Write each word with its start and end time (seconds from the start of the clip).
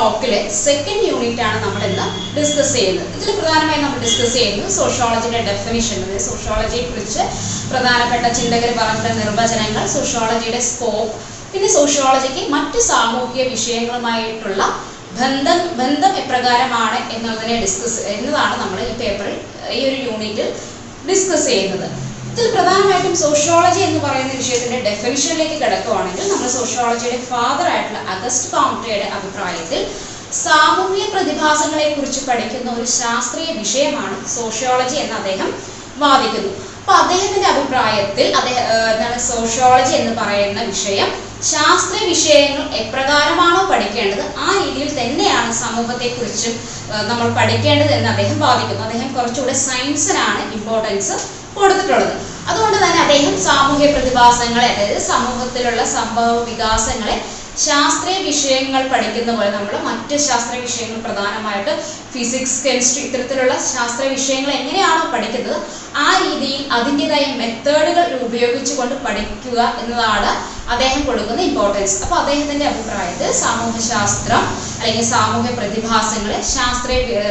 ബ്ലോക്കിലെ 0.00 0.38
second 0.64 1.06
unit 1.10 1.42
ആണ് 1.46 1.58
നമ്മൾ 1.64 1.82
ഇന്ന് 1.88 2.04
ഡിസ്കസ് 2.36 2.72
ചെയ്യുന്നത്. 2.76 3.08
ഇതിൽ 3.16 3.32
പ്രധാനമായും 3.40 3.82
നമ്മൾ 3.84 3.98
ഡിസ്കസ് 4.04 4.34
ചെയ്യുന്നത് 4.38 4.70
സോഷ്യോളജിയുടെ 4.76 5.40
ഡെഫിനിഷൻ 5.48 5.98
അതായത് 6.04 6.24
സോഷ്യോളജിയെ 6.28 6.82
കുറിച്ച് 6.90 7.22
പ്രധാനപ്പെട്ട 7.72 8.26
ചിന്തകർ 8.38 8.70
പറഞ്ഞ 8.80 9.08
നിർവചനങ്ങൾ 9.20 9.84
സോഷ്യോളജിയുടെ 9.96 10.60
സ്കോപ്പ് 10.70 11.12
പിന്നെ 11.52 11.68
സോഷ്യോളജിക്ക് 11.78 12.42
മറ്റ് 12.56 12.80
സാമൂഹിക 12.90 13.46
വിഷയങ്ങളുമായിട്ടുള്ള 13.54 14.62
ബന്ധം 15.20 15.60
ബന്ധം 15.80 16.12
എപ്രകാരമാണ് 16.22 16.98
എന്നുള്ളതിനെ 17.14 17.56
ഡിസ്കസ് 17.64 18.00
എന്നതാണ് 18.14 18.56
നമ്മൾ 18.62 18.80
ഈ 18.90 18.94
പേപ്പറിൽ 19.02 19.38
ഈ 19.78 19.80
ഒരു 19.88 19.98
യൂണിറ്റിൽ 20.08 20.48
ഡിസ്കസ് 21.10 21.46
ചെയ്യുന്നത്. 21.52 21.88
ഇതിൽ 22.40 22.52
പ്രധാനമായിട്ടും 22.56 23.14
സോഷ്യോളജി 23.22 23.80
എന്ന് 23.86 23.98
പറയുന്ന 24.04 24.34
വിഷയത്തിന്റെ 24.40 24.78
ഡെഫിനിഷനിലേക്ക് 24.86 25.56
കിടക്കുവാണെങ്കിൽ 25.62 26.24
നമ്മൾ 26.32 26.48
സോഷ്യോളജിയുടെ 26.58 27.18
ഫാദർ 27.30 27.66
ആയിട്ടുള്ള 27.72 28.00
അഗസ്റ്റ് 28.14 28.50
കോംട്രയുടെ 28.52 29.08
അഭിപ്രായത്തിൽ 29.16 29.80
സാമൂഹ്യ 30.44 31.04
പ്രതിഭാസങ്ങളെ 31.14 31.86
കുറിച്ച് 31.96 32.20
പഠിക്കുന്ന 32.28 32.68
ഒരു 32.76 32.86
ശാസ്ത്രീയ 33.00 33.48
വിഷയമാണ് 33.62 34.16
സോഷ്യോളജി 34.36 34.96
എന്ന് 35.02 35.16
അദ്ദേഹം 35.20 35.50
വാദിക്കുന്നു. 36.04 36.52
അപ്പൊ 36.80 36.92
അദ്ദേഹത്തിന്റെ 37.00 37.48
അഭിപ്രായത്തിൽ 37.54 38.26
അദ്ദേഹം 38.40 38.64
എന്താണ് 38.92 39.18
സോഷ്യോളജി 39.30 39.94
എന്ന് 40.00 40.14
പറയുന്ന 40.20 40.62
വിഷയം 40.72 41.10
ശാസ്ത്രീയ 41.50 42.02
വിഷയങ്ങൾ 42.14 42.64
എപ്രകാരമാണോ 42.82 43.60
പഠിക്കേണ്ടത് 43.72 44.24
ആ 44.46 44.48
രീതിയിൽ 44.62 44.90
തന്നെയാണ് 45.00 45.52
സമൂഹത്തെക്കുറിച്ചും 45.62 46.56
നമ്മൾ 47.10 47.28
പഠിക്കേണ്ടത് 47.40 47.92
എന്ന് 47.98 48.10
അദ്ദേഹം 48.14 48.40
വാദിക്കുന്നു. 48.46 48.82
അദ്ദേഹം 48.88 49.10
കുറച്ചുകൂടെ 49.18 49.56
സയൻസിനാണ് 49.68 50.42
ഇമ്പോർട്ടൻസ് 50.58 51.14
കൊടുത്തിട്ടുള്ളത്. 51.54 52.16
അതുകൊണ്ട് 52.46 52.78
തന്നെ 52.78 53.00
അദ്ദേഹം 53.02 53.36
സാമൂഹ്യ 53.44 53.88
പ്രതിഭാസങ്ങളെ 53.92 54.70
അതായത് 54.70 55.02
സമൂഹത്തിലുള്ള 55.06 55.82
സംഭവ 55.94 56.30
വികാസങ്ങളെ 56.48 57.16
ശാസ്ത്രീയ 57.60 58.18
വിഷയങ്ങൾ 58.24 58.82
പഠിക്കുന്ന 58.90 59.30
പോലെ 59.32 59.50
നമ്മൾ 59.50 59.74
മറ്റ് 59.86 60.16
ശാസ്ത്രീയ 60.26 60.60
വിഷയങ്ങൾ 60.60 60.98
പ്രധാനമായിട്ട് 61.06 61.72
ഫിസിക്സ് 62.12 62.60
കെമിസ്ട്രി 62.64 63.00
ഇത്തരത്തിലുള്ള 63.02 63.54
ശാസ്ത്രീയ 63.66 64.10
വിഷയങ്ങൾ 64.10 64.50
എങ്ങനെയാണോ 64.52 65.04
പഠിക്കുന്നത് 65.12 65.58
ആ 65.96 66.08
രീതിയിൽ 66.22 66.62
അതിന്റെതായ 66.72 67.26
മെത്തേഡുകൾ 67.40 68.06
ഉപയോഗിച്ചുകൊണ്ട് 68.26 68.96
പഠിക്കുക 69.06 69.60
എന്നതാണ് 69.82 70.30
അദ്ദേഹം 70.70 71.00
കൊടുക്കുന്ന 71.06 71.40
ഇമ്പോർട്ടൻസ് 71.42 71.96
അപ്പോൾ 72.02 72.18
അദ്ദേഹത്തിന്റെ 72.18 72.66
അഭിപ്രായത്തിൽ 72.66 73.32
സാമൂഹ്യശാസ്ത്രം 73.40 74.44
അല്ലെങ്കിൽ 74.78 75.06
സാമൂഹ്യ 75.08 75.52
പ്രതിഭാസങ്ങളെ 75.56 76.38
ശാസ്ത്രീയ 76.52 77.22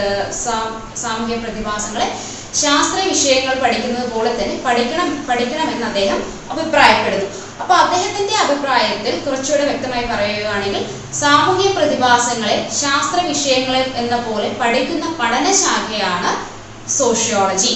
സാമൂഹ്യ 1.03 1.37
പ്രതിഭാസങ്ങളെ 1.45 2.09
ശാസ്ത്രീയ 2.53 3.05
വിഷയങ്ങൾ 3.07 3.55
പഠിക്കുന്നത് 3.63 4.11
പോലെ 4.11 4.31
തന്നെ 4.33 4.55
പഠിക്കണം 4.65 5.25
പഠിക്കണമെന്ന് 5.29 5.85
അദ്ദേഹം 5.85 6.19
അഭിപ്രായപ്പെടുന്നു. 6.49 7.27
അപ്പൊ 7.61 7.73
അദ്ദേഹത്തിന്റെ 7.75 8.35
അഭിപ്രായത്തിൽ 8.35 9.19
കുറച്ചുകൂടെ 9.19 9.63
വ്യക്തമായി 9.63 10.05
പറയുകയാണെങ്കിൽ 10.05 10.83
സാമൂഹ്യ 11.13 11.69
പ്രതിഭാസങ്ങളെ 11.69 12.69
ശാസ്ത്ര 12.81 13.25
വിഷയങ്ങളെ 13.27 13.83
എന്ന 13.95 14.15
പോലെ 14.17 14.49
പഠിക്കുന്ന 14.61 15.05
പഠനശാഖയാണ് 15.21 16.31
സോഷ്യോളജി. 16.97 17.73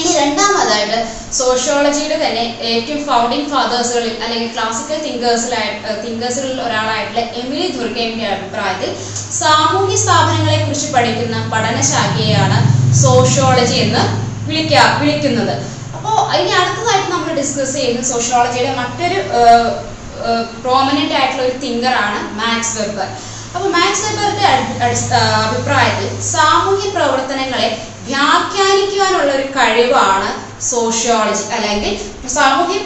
ഇനി 0.00 0.12
രണ്ടാമതായിട്ട് 0.12 0.96
സോഷ്യോളജിയുടെ 1.32 2.16
തന്നെ 2.22 2.44
ഏറ്റവും 2.60 3.06
ഫൗണ്ടിങ് 3.06 3.50
ഫാദേഴ്സുകളിൽ 3.50 4.22
അല്ലെങ്കിൽ 4.22 4.54
ക്ലാസിക്കൽ 4.54 4.98
തിങ്കേഴ്സിലായിട്ട് 5.04 6.06
തിങ്കേഴ്സുകളിൽ 6.06 6.60
ഒരാളായിട്ടുള്ള 6.60 7.20
എമിലി 7.20 7.68
ദുർഗയുടെ 7.68 8.26
അഭിപ്രായത്തിൽ 8.26 8.90
സാമൂഹ്യ 9.40 9.96
സ്ഥാപനങ്ങളെ 9.96 10.58
കുറിച്ച് 10.58 10.88
പഠിക്കുന്ന 10.92 11.36
പഠനശാഖയെയാണ് 11.52 12.58
സോഷ്യോളജി 13.02 13.76
എന്ന് 13.84 14.02
വിളിക്കാ 14.48 14.82
വിളിക്കുന്നത്. 15.00 15.54
അപ്പോൾ 15.96 16.16
ഇനി 16.38 16.50
അടുത്തതായിട്ട് 16.60 17.08
നമ്മൾ 17.12 17.30
ഡിസ്കസ് 17.40 17.74
ചെയ്യുന്ന 17.78 18.02
സോഷ്യോളജിയുടെ 18.12 18.72
മറ്റൊരു 18.80 19.18
പ്രോമിനന്റ് 20.64 21.14
ആയിട്ടുള്ള 21.18 21.42
ഒരു 21.46 21.56
തിങ്കറാണ് 21.64 22.18
മാക്സ് 22.40 22.74
വെബർ. 22.78 23.08
അപ്പോൾ 23.54 23.68
മാക്സ് 23.76 24.04
വെബറിന്റെ 24.06 24.46
അഭിപ്രായത്തിൽ 25.48 26.08
സാമൂഹ്യ 26.34 26.88
പ്രവർത്തനങ്ങളെ 26.96 27.68
വ്യാഖ്യാനിക്കുവാനുള്ള 28.08 29.30
ഒരു 29.38 29.46
കഴിവാണ് 29.58 30.30
സോഷ്യോളജി 30.70 31.44
അല്ലെങ്കിൽ 31.56 31.94
സാമൂഹ്യ 32.36 32.78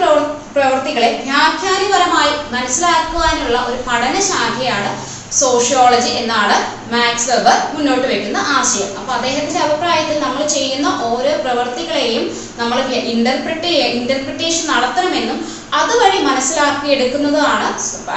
പ്രവർത്തികളെ 0.56 1.08
വ്യാഖ്യാനപരമായി 1.28 2.32
മനസ്സിലാക്കുവാനുള്ള 2.54 3.56
ഒരു 3.68 3.78
പഠനശാഖയാണ് 3.88 4.90
സോഷ്യോളജി 5.38 6.10
എന്നാണ് 6.20 6.54
മാക്സ് 6.92 7.28
വെബർ 7.30 7.56
മുന്നോട്ട് 7.74 8.06
വെക്കുന്ന 8.10 8.38
ആശയം. 8.54 8.88
അപ്പൊ 8.98 9.10
അദ്ദേഹത്തിന്റെ 9.16 9.60
അഭിപ്രായത്തിൽ 9.60 10.16
നമ്മൾ 10.18 10.42
ചെയ്യുന്ന 10.54 10.88
ഓരോ 11.08 11.32
പ്രവൃത്തികളെയും 11.42 12.22
നമ്മൾ 12.58 12.78
ഇന്റർപ്രിട്ടേ 13.12 13.70
ഇന്റർപ്രിട്ടേഷൻ 13.98 14.64
നടത്തണമെന്നും 14.72 15.38
അതുവഴി 15.72 16.18
മനസ്സിലാക്കി 16.22 16.88
എടുക്കുന്നതാണ് 16.94 17.68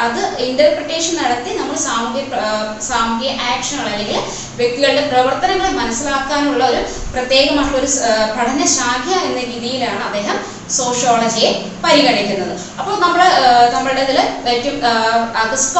അത് 0.06 0.22
ഇന്റർപ്രിട്ടേഷൻ 0.48 1.14
നടത്തി 1.22 1.52
നമ്മൾ 1.58 1.76
സാമൂഹ്യ 1.86 2.24
സാമൂഹ്യ 2.90 3.32
ആക്ഷനുകൾ 3.48 3.88
അല്ലെങ്കിൽ 3.88 4.20
വ്യക്തികളുടെ 4.58 5.04
പ്രവർത്തനങ്ങളെ 5.12 5.72
മനസ്സിലാക്കാനുള്ള 5.82 6.64
ഒരു 6.66 6.82
പ്രത്യേകമായിട്ടുള്ള 7.14 7.80
ഒരു 7.82 7.90
പഠനശാഖ 8.38 9.06
എന്ന 9.28 9.40
രീതിയിലാണ് 9.52 10.02
അദ്ദേഹം 10.04 10.38
സോഷ്യോളജിയെ 10.78 11.52
പരിഗണിക്കുന്നത്. 11.84 12.54
അപ്പോൾ 12.80 12.94
നമ്മൾ 13.00 13.22
നമ്മുടെ 13.74 14.02
ഇതിൽ 14.04 14.20
ഏറ്റവും 14.54 14.78
അഗസ്റ്റ് 15.44 15.80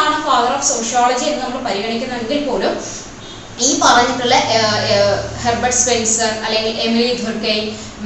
ആണ് 0.00 0.16
ഫാദർ 0.26 0.52
ഓഫ് 0.56 0.68
സോഷ്യോളജി 0.72 1.26
എന്ന് 1.26 1.42
നമ്മൾ 1.44 1.60
പരിഗണിക്കുന്നുവെങ്കിൽ 1.68 2.42
പോലും 2.48 2.74
ഈ 3.66 3.68
പറഞ്ഞിട്ടുള്ള 3.84 4.36
ഹെർബർട്ട് 5.42 5.78
സ്പെൻസർ 5.80 6.32
അല്ലെങ്കിൽ 6.44 6.74
എമിലി 6.86 7.12
ധുർക്കൈ 7.22 7.58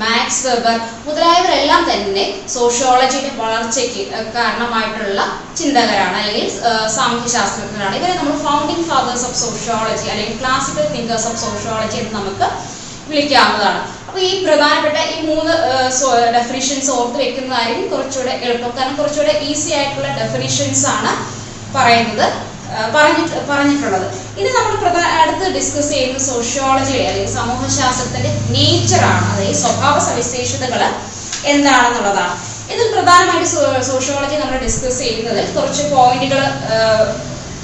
മാക്സ് 0.02 0.42
വെബർ 0.46 0.76
മുതലായവരെല്ലാം 1.06 1.82
തന്നെ 1.90 2.24
സോഷ്യോളജിയുടെ 2.54 3.32
വളർച്ചയ്ക്ക് 3.40 4.02
കാരണമായിട്ടുള്ള 4.36 5.20
ചിന്തകരാണ് 5.58 6.16
അല്ലെങ്കിൽ 6.20 6.46
സാമൂഹ്യ 6.96 7.30
ശാസ്ത്രജ്ഞരാണ്. 7.36 7.94
ഇവരെ 8.00 8.14
നമ്മൾ 8.20 8.36
ഫൗണ്ടിങ് 8.46 8.86
ഫാദേഴ്സ് 8.90 9.26
ഓഫ് 9.28 9.38
സോഷ്യോളജി 9.42 10.06
അല്ലെങ്കിൽ 10.12 10.38
ക്ലാസിക്കൽ 10.40 10.86
തിങ്കേഴ്സ് 10.94 11.28
ഓഫ് 11.30 11.40
സോഷ്യോളജി 11.44 11.98
എന്ന് 12.02 12.14
നമുക്ക് 12.18 12.48
വിളിക്കാവുന്നതാണ്. 13.10 13.80
അപ്പൊ 14.08 14.18
ഈ 14.28 14.32
പ്രധാനപ്പെട്ട 14.46 14.98
ഈ 15.14 15.16
മൂന്ന് 15.28 15.54
ഡെഫിനിഷൻസ് 16.36 16.90
ഓർത്ത് 16.96 17.18
വെക്കുന്നതായിരിക്കും 17.22 17.86
കുറച്ചുകൂടെ 17.92 18.34
എളുപ്പം. 18.46 18.72
കാരണം 18.78 18.96
കുറച്ചുകൂടെ 19.00 19.34
ഈസി 19.50 19.70
ആയിട്ടുള്ള 19.78 20.10
ഡെഫിനിഷൻസ് 20.20 20.84
ആണ് 20.96 21.12
പറയുന്നത്. 21.76 22.26
പറഞ്ഞിട്ട് 22.94 23.40
പറഞ്ഞിട്ടുള്ളത്. 23.50 24.06
ഇനി 24.38 24.50
നമ്മൾ 24.56 24.74
പ്രധാന 24.84 25.10
അടുത്ത് 25.22 25.46
ഡിസ്കസ് 25.56 25.90
ചെയ്യുന്ന 25.94 26.18
സോഷ്യോളജി 26.30 26.96
അല്ലെങ്കിൽ 27.08 27.32
സമൂഹശാസ്ത്രത്തിന്റെ 27.38 28.30
നേച്ചറാണ് 28.56 29.26
അതായത് 29.32 29.58
സ്വഭാവ 29.64 29.94
സവിശേഷതകൾ 30.08 30.82
എന്താണെന്നുള്ളതാണ്. 31.52 32.34
ഇതിൽ 32.72 32.86
പ്രധാനമായിട്ട് 32.96 33.48
സോഷ്യോളജി 33.90 34.36
നമ്മൾ 34.42 34.56
ഡിസ്കസ് 34.66 35.00
ചെയ്യുന്നത് 35.04 35.40
കുറച്ച് 35.56 35.82
പോയിന്റുകൾ 35.94 36.42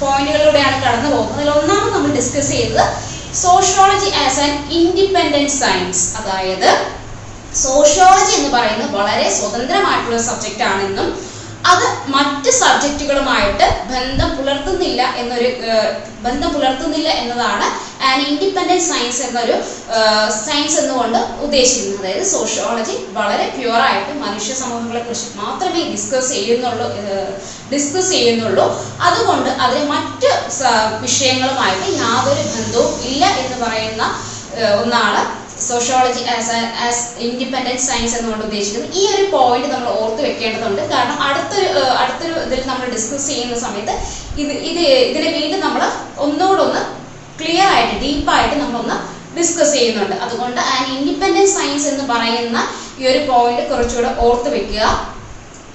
പോയിന്റുകളിലൂടെയാണ് 0.01 0.77
കടന്നു 0.85 1.09
പോകുന്നത്. 1.13 1.39
അതിൽ 1.39 1.49
ഒന്നാമത് 1.57 1.93
നമ്മൾ 1.95 2.11
ഡിസ്കസ് 2.19 2.51
ചെയ്തത് 2.55 2.83
sociology 3.43 4.09
as 4.23 4.39
an 4.45 4.53
independent 4.79 5.55
science 5.61 6.03
അതായത് 6.19 6.69
സോഷ്യോളജി 7.65 8.33
എന്ന് 8.39 8.49
പറയുന്നത് 8.55 8.91
വളരെ 8.97 9.27
സ്വതന്ത്രമായിട്ടുള്ള 9.37 10.19
സബ്ജക്റ്റ് 10.29 10.65
ആണെന്നും 10.71 11.07
അത് 11.69 11.85
മറ്റ് 12.15 12.51
സബ്ജക്റ്റുകളുമായിട്ട് 12.59 13.65
ബന്ധം 13.91 14.29
പുലർത്തുന്നില്ല 14.37 15.01
എന്നൊരു 15.21 15.49
ബന്ധം 16.25 16.49
പുലർത്തുന്നില്ല 16.53 17.09
എന്നതാണ് 17.21 17.67
ആൻ 18.09 18.17
ഇൻഡിപെൻഡന്റ് 18.29 18.85
സയൻസ് 18.89 19.21
എന്നൊരു 19.27 19.55
സയൻസ് 20.45 20.77
എന്നുകൊണ്ട് 20.81 21.19
ഉദ്ദേശിക്കുന്നത്. 21.45 21.99
അതായത് 22.01 22.27
സോഷ്യോളജി 22.33 22.95
വളരെ 23.17 23.45
പ്യുവറായിട്ട് 23.55 24.13
മനുഷ്യ 24.25 24.53
സമൂഹങ്ങളെ 24.61 25.01
കുറിച്ച് 25.03 25.27
മാത്രമേ 25.41 25.83
ഡിസ്കസ് 25.93 26.31
ചെയ്യുന്നുള്ളൂ 26.35 26.87
ഡിസ്കസ് 27.73 28.11
ചെയ്യുന്നുള്ളൂ. 28.15 28.65
അതുകൊണ്ട് 29.07 29.49
അതിന് 29.65 29.85
മറ്റ് 29.93 30.31
വിഷയങ്ങളുമായിട്ട് 31.05 31.87
യാതൊരു 32.01 32.43
ബന്ധവും 32.55 32.91
ഇല്ല 33.11 33.25
എന്ന് 33.43 33.59
പറയുന്ന 33.65 34.03
ഒന്നാണ് 34.81 35.21
sociology 35.67 36.23
as 36.35 36.57
as 36.87 37.03
independent 37.25 37.83
science 37.87 38.15
എന്നുകൊണ്ട് 38.17 38.43
ഉദ്ദേശിക്കുന്നത് 38.47 38.95
ഈ 38.99 39.03
ഒരു 39.13 39.25
പോയിന്റ് 39.35 39.69
നമ്മൾ 39.73 39.89
ഓർത്ത് 40.01 40.21
വെക്കേണ്ടതുണ്ട്. 40.27 40.81
കാരണം 40.93 41.17
അടുത്തൊരു 41.27 41.69
അടുത്തൊരു 42.01 42.35
ഇതിൽ 42.47 42.61
നമ്മൾ 42.71 42.85
ഡിസ്കസ് 42.95 43.27
ചെയ്യുന്ന 43.31 43.57
സമയത്ത് 43.65 43.95
ഇത് 44.41 44.53
ഇത് 44.69 44.81
ഇതിനെ 45.09 45.29
വീണ്ടും 45.37 45.61
നമ്മൾ 45.67 45.83
ഒന്നുകൂടൊന്ന് 46.25 46.81
ക്ലിയർ 47.41 47.69
ആയിട്ട് 47.75 47.95
ഡീപ്പായിട്ട് 48.03 48.55
നമ്മളൊന്ന് 48.63 48.97
ഡിസ്കസ് 49.37 49.73
ചെയ്യുന്നുണ്ട്. 49.77 50.15
അതുകൊണ്ട് 50.25 50.59
ആൻ 50.73 50.81
ഇൻഡിപെൻഡന്റ് 50.95 51.51
സയൻസ് 51.57 51.87
എന്ന് 51.91 52.05
പറയുന്ന 52.13 52.57
ഈ 53.01 53.05
ഒരു 53.11 53.21
പോയിന്റ് 53.29 53.63
കുറച്ചുകൂടെ 53.69 54.11
ഓർത്ത് 54.25 54.49
വെക്കുക. 54.55 54.83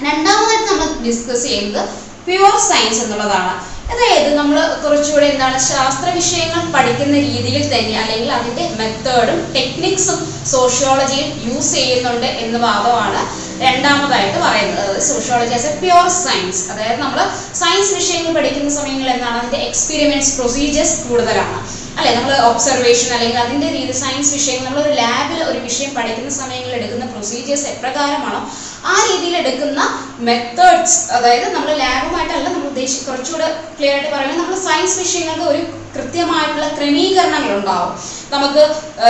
രണ്ടാമതായിട്ട് 0.07 0.67
നമ്മൾ 0.71 0.89
ഡിസ്കസ് 1.07 1.45
ചെയ്യുന്നത് 1.49 1.89
പ്യുവർ 2.27 2.55
സയൻസ് 2.71 3.01
എന്നുള്ളതാണ്. 3.05 3.55
അതായത് 3.93 4.31
നമ്മൾ 4.39 4.57
കുറച്ചുകൂടെ 4.85 5.27
എന്താണ് 5.27 5.59
ശാസ്ത്ര 5.69 6.09
വിഷയങ്ങൾ 6.11 6.63
പഠിക്കുന്ന 6.75 7.17
രീതിയിൽ 7.27 7.65
തന്നെ 7.75 7.95
അല്ലെങ്കിൽ 8.03 8.33
അതിന്റെ 8.33 8.65
മെത്തേഡും 8.81 9.39
ടെക്നിക്സും 9.57 10.19
സോഷ്യോളജിയിൽ 10.53 11.29
യൂസ് 11.47 11.73
ചെയ്യുന്നുണ്ട് 11.75 12.29
എന്ന 12.45 12.59
വാദമാണ് 12.59 13.21
രണ്ടാമതായിട്ട് 13.61 14.39
പറയുന്നത്. 14.39 15.01
Sociology 15.01 15.55
as 15.55 15.67
a 15.67 15.81
pure 15.81 16.09
science 16.25 16.63
അതായത് 16.73 17.01
നമ്മൾ 17.01 17.21
സയൻസ് 17.55 17.95
വിഷയങ്ങൾ 17.95 18.33
പഠിക്കുന്ന 18.35 18.71
സമയങ്ങളിൽ 18.71 19.13
എന്താണ് 19.13 19.39
അതിന്റെ 19.39 19.61
എക്സ്പീരിമെന്റ്സ് 19.69 20.33
പ്രൊസീജിയേഴ്സ് 20.39 20.97
കൂടുതലാണ്. 21.09 21.59
അല്ലെ? 21.99 22.15
നമ്മൾ 22.17 22.33
ഒബ്സർവേഷൻ 22.49 23.11
അല്ലെങ്കിൽ 23.15 23.39
അതിന്റെ 23.41 23.69
രീതി 23.69 23.93
സയൻസ് 24.01 24.33
വിഷയങ്ങൾ 24.33 24.65
നമ്മൾ 24.65 24.81
ഒരു 24.83 24.95
ലാബിൽ 24.95 25.43
ഒരു 25.51 25.59
വിഷയം 25.59 25.95
പഠിക്കുന്ന 25.95 26.31
സമയങ്ങളിൽ 26.31 26.75
എടുക്കുന്ന 26.75 27.05
പ്രൊസീജിയേഴ്സ് 27.07 27.67
എപ്രകാരമാണോ 27.67 28.41
ആ 28.87 28.97
രീതിയിൽ 29.09 29.35
എടുക്കുന്ന 29.43 29.81
മെത്തേഡ്സ് 30.27 30.99
അതായത് 31.13 31.49
നമ്മൾ 31.55 31.71
ലാബുമായിട്ടല്ല 31.83 32.45
നമ്മൾ 32.47 32.69
ഉദ്ദേശിച്ച് 32.71 33.07
കുറച്ചുകൂടെ 33.09 33.49
ക്ലിയർ 33.79 33.95
ആയിട്ട് 33.95 34.13
പറയുന്നത് 34.15 34.41
നമ്മൾ 34.41 34.61
സയൻസ് 34.67 34.99
വിഷയങ്ങൾക്ക് 35.03 35.47
ഒരു 35.53 35.63
കൃത്യമായിട്ടുള്ള 35.97 36.69
ക്രമീകരണങ്ങൾ 36.79 37.53
ഉണ്ടാവും 37.59 37.93
നമുക്ക് 38.31 38.63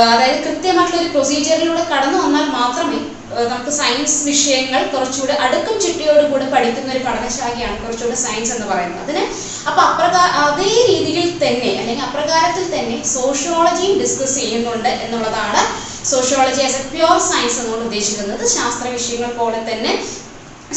അതായത് 0.09 0.41
കൃത്യമായിട്ടുള്ള 0.47 1.03
ഒരു 1.03 1.13
പ്രൊസീജിയറിലൂടെ 1.15 1.85
കടന്നു 1.93 2.19
വന്നാൽ 2.25 2.47
മാത്രമേ 2.59 3.01
നമുക്ക് 3.45 3.73
സയൻസ് 3.79 4.19
വിഷയങ്ങൾ 4.27 4.83
കുറച്ചുകൂടെ 4.93 5.35
അടുക്കും 5.45 5.77
ചിട്ടയോടുകൂടെ 5.81 6.47
പഠിക്കുന്ന 6.53 6.93
ഒരു 6.93 7.03
പഠനശാഖയാണ് 7.07 7.77
കുറച്ചുകൂടെ 7.83 8.19
സയൻസ് 8.21 8.53
എന്ന് 8.55 8.67
പറയുന്നത്. 8.67 9.03
അതിന് 9.05 9.23
അപ്പൊ 9.69 9.81
അപ്രകാര 9.83 10.29
അതേ 10.45 10.71
രീതിയിൽ 10.91 11.29
തന്നെ 11.43 11.71
അല്ലെങ്കിൽ 11.81 12.05
അപ്രകാരത്തിൽ 12.05 12.67
തന്നെ 12.75 12.97
സോഷ്യോളജിയും 13.15 13.95
ഡിസ്കസ് 14.03 14.37
ചെയ്യുന്നുണ്ട് 14.41 14.93
എന്നുള്ളതാണ് 15.05 15.63
sociology 16.11 16.61
as 16.67 16.79
a 16.81 16.85
pure 16.93 17.19
science 17.31 17.59
എന്നുകൊണ്ട് 17.61 17.85
ഉദ്ദേശിക്കുന്നത് 17.89 18.45
ശാസ്ത്ര 18.57 18.87
വിഷയങ്ങൾ 18.97 19.31
പോലെ 19.41 19.61
തന്നെ 19.69 19.93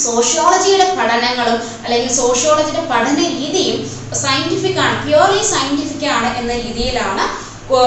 സോഷ്യോളജിയുടെ 0.05 0.87
പഠനങ്ങളും 0.97 1.57
അല്ലെങ്കിൽ 1.83 2.11
സോഷ്യോളജിയുടെ 2.21 2.83
പഠന 2.91 3.19
രീതിയും 3.37 3.77
സയന്റിഫിക് 4.23 4.81
ആണ് 4.85 4.97
പ്യുവർലി 5.05 5.43
സയന്റിഫിക് 5.53 6.07
ആണ് 6.17 6.29
എന്ന 6.41 6.53
രീതിയിലാണ് 6.65 7.25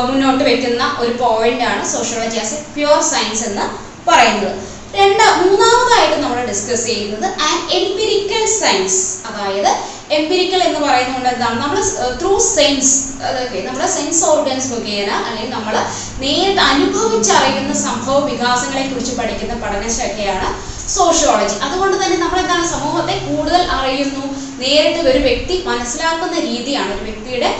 മുന്നോട്ട് 0.08 0.42
വെക്കുന്ന 0.48 0.82
ഒരു 1.02 1.12
പോയിന്റ് 1.22 1.64
ആണ് 1.70 1.82
sociology 1.94 2.38
as 2.42 2.54
a 2.56 2.60
pure 2.74 3.00
science 3.12 3.44
എന്ന് 3.48 3.64
പറയുന്നത്. 4.08 4.52
രണ്ട് 4.92 5.22
മൂന്നാമതായിട്ട് 5.38 6.16
നമ്മൾ 6.22 6.38
ഡിസ്കസ് 6.46 6.84
ചെയ്യുന്നത് 6.84 7.26
ആൻഡ് 7.46 7.62
എംപിരിക്കൽ 7.78 8.44
സയൻസ് 8.56 8.98
അതായത് 9.28 9.70
എംപിരിക്കൽ 10.10 10.60
എന്ന് 10.62 10.80
പറയുന്നത് 10.80 11.28
എന്താണ്? 11.30 11.56
നമ്മൾ 11.58 11.78
ത്രൂ 12.20 12.32
സെൻസ് 12.48 12.92
അതൊക്കെ 13.22 13.60
നമ്മുടെ 13.60 13.88
സെൻസ് 13.88 14.22
ഓർഗൻസ് 14.24 14.68
മുഖേന 14.72 15.10
അല്ലെങ്കിൽ 15.20 15.52
നമ്മൾ 15.52 15.74
നേരിട്ട് 16.18 16.62
അനുഭവിച്ചറിയുന്ന 16.70 17.74
സംഭവ 17.86 18.18
വികാസങ്ങളെ 18.30 18.84
കുറിച്ച് 18.84 19.14
പഠിക്കുന്ന 19.18 19.56
പഠനശാഖയാണ് 19.62 20.48
സോഷ്യോളജി 20.96 21.56
അതുകൊണ്ട് 21.67 21.96
തന്നെ 22.02 22.17
നമ്മൾ 22.17 22.38
എന്താണ് 22.40 22.67
സമൂഹത്തെ 22.75 23.14
കൂടുതൽ 23.29 23.62
അറിയുന്നു? 23.76 24.25
നേരിട്ട് 24.62 25.00
ഒരു 25.11 25.20
വ്യക്തി 25.29 25.55
മനസ്സിലാക്കുന്ന 25.69 26.37
രീതിയാണ്. 26.49 26.90
ഒരു 26.94 27.05
വ്യക്തിയുടെ 27.11 27.50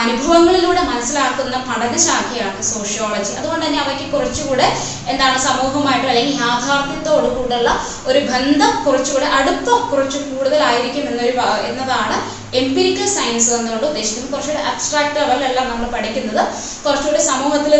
അനുഭവങ്ങളിലൂടെ 0.00 0.82
മനസ്സിലാക്കുന്ന 0.90 1.56
പഠനശാഖയാണ് 1.68 2.60
സോഷ്യോളജി 2.72 3.32
അതുകൊണ്ട് 3.38 3.64
തന്നെ 3.66 3.80
അവയ്ക്ക് 3.84 4.06
കുറച്ചുകൂടെ 4.12 4.66
എന്താണ് 5.12 5.38
സമൂഹമായിട്ട് 5.48 6.06
അല്ലെങ്കിൽ 6.12 6.36
യാഥാർത്ഥ്യത്തോടു 6.44 7.28
കൂടെയുള്ള 7.38 7.70
ഒരു 8.10 8.20
ബന്ധം 8.32 8.72
കുറച്ചുകൂടെ 8.86 9.28
അടുപ്പം 9.38 9.80
കുറച്ച് 9.92 10.18
കൂടുതലായിരിക്കും 10.18 11.04
എന്നൊരു 11.10 11.34
എന്നതാണ് 11.70 12.16
എംപിരിക്കൽ 12.60 13.06
സയൻസ് 13.16 13.50
എന്നുകൊണ്ട് 13.56 13.86
ഉദ്ദേശിക്കുന്നത്. 13.90 14.32
കുറച്ചുകൂടെ 14.32 14.62
അബ്സ്ട്രാക്ട് 14.72 15.16
ലെവലിലല്ല 15.16 15.60
നമ്മൾ 15.70 15.86
പഠിക്കുന്നത്. 15.96 16.42
കുറച്ചുകൂടി 16.84 17.22
സമൂഹത്തിൽ 17.30 17.74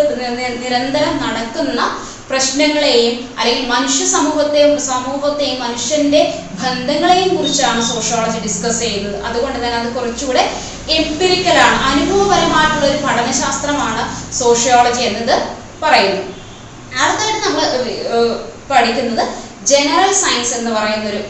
നിരന്തരം 0.62 1.14
നടക്കുന്ന 1.24 1.80
പ്രശ്നങ്ങളെയും 2.30 3.14
അല്ലെങ്കിൽ 3.38 3.66
മനുഷ്യ 3.74 4.04
സമൂഹത്തെ 4.16 4.62
സമൂഹത്തെയും 4.86 5.56
മനുഷ്യന്റെ 5.60 6.20
ബന്ധങ്ങളെയും 6.62 7.30
കുറിച്ചാണ് 7.36 7.80
സോഷ്യോളജി 7.92 8.38
ഡിസ്കസ് 8.46 8.80
ചെയ്യുന്നത്. 8.84 9.16
അതുകൊണ്ട് 9.28 9.58
തന്നെ 9.58 9.76
അത് 9.80 9.88
കുറച്ചുകൂടെ 9.96 10.44
എംപിരിക്കലാണ് 10.98 11.78
അനുഭവപരമായിട്ടുള്ള 11.90 12.86
ഒരു 12.90 12.98
പഠനശാസ്ത്രമാണ് 13.06 14.02
സോഷ്യോളജി 14.40 15.02
എന്നത് 15.02 15.34
പറയുന്നു 15.84 16.22
അടുത്തായിട്ട് 17.02 17.40
നമ്മൾ 17.46 17.64
പഠിക്കുന്നത് 18.70 19.24
ജനറൽ 19.66 20.12
സയൻസ് 20.12 20.54
എന്ന് 20.54 20.70
പറയുന്ന 20.70 21.10
ഒരു 21.10 21.20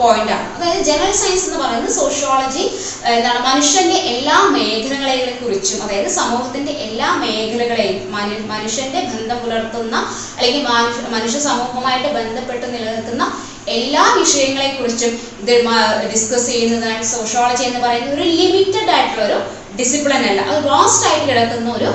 പോയിന്റ് 0.00 0.32
ആണ്. 0.32 0.46
അതായത് 0.56 0.84
ജനറൽ 0.84 1.12
സയൻസ് 1.12 1.44
എന്ന് 1.44 1.58
പറയുന്നത് 1.58 1.92
സോഷ്യോളജി 1.92 2.64
എന്താണ് 3.04 3.40
മനുഷ്യന്റെ 3.46 3.96
എല്ലാ 3.96 4.42
മേഖലകളെ 4.42 5.38
കുറിച്ചും 5.42 5.82
അതായത് 5.82 6.08
സമൂഹത്തിന്റെ 6.08 6.72
എല്ലാ 6.72 7.14
മേഖലകളെയും 7.14 8.12
മനുഷ്യന്റെ 8.48 9.00
ബന്ധം 9.00 9.38
പുലർത്തുന്ന 9.38 9.96
അല്ലെങ്കിൽ 10.36 10.62
മനുഷ്യ 11.08 11.38
സമൂഹവുമായിട്ട് 11.38 12.08
ബന്ധപ്പെട്ട് 12.08 12.74
നിലനിൽക്കുന്ന 12.74 13.42
എല്ലാ 13.68 14.14
വിഷയങ്ങളെ 14.18 14.76
കുറിച്ചും 14.80 15.12
ഇത് 15.40 15.64
ഡിസ്കസ് 16.12 16.46
ചെയ്യുന്നതാണ് 16.46 17.04
സോഷ്യോളജി 17.04 17.62
എന്ന് 17.62 17.80
പറയുന്നത്. 17.80 18.14
ഒരു 18.14 18.22
ലിമിറ്റഡ് 18.22 18.90
ആയിട്ടുള്ള 18.90 19.24
ഒരു 19.24 19.38
ഡിസിപ്ലിൻ 19.78 20.24
അല്ല. 20.26 20.40
അത് 20.40 20.68
വാസ്റ്റ് 20.68 21.06
ആയിട്ട് 21.08 21.26
കിടക്കുന്ന 21.28 21.70
ഒരു 21.72 21.94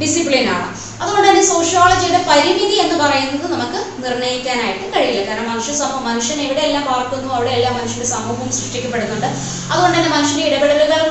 ഡിസിപ്ലിൻ 0.00 0.50
ആണ്. 0.50 0.89
അതുകൊണ്ട് 1.02 1.26
തന്നെ 1.28 1.42
സോഷ്യോളജിയുടെ 1.52 2.20
പരിമിതി 2.30 2.76
എന്ന് 2.84 2.96
പറയുന്നത് 3.02 3.46
നമുക്ക് 3.54 3.80
നിർണയിക്കാനായിട്ട് 4.04 4.86
കഴിയില്ല. 4.94 5.22
കാരണം 5.28 5.48
മനുഷ്യ 5.52 5.74
സമൂഹം 5.80 6.04
മനുഷ്യൻ 6.10 6.38
എവിടെയെല്ലാം 6.46 6.84
പാർക്കുന്നു 6.90 7.28
അവിടെയെല്ലാം 7.36 7.74
മനുഷ്യന്റെ 7.78 8.08
സമൂഹവും 8.14 8.50
സൃഷ്ടിക്കപ്പെടുന്നുണ്ട്. 8.58 9.28
അതുകൊണ്ട് 9.72 9.96
തന്നെ 9.98 10.12
മനുഷ്യന്റെ 10.16 10.44
ഇടപെടലുകൾ 10.50 11.02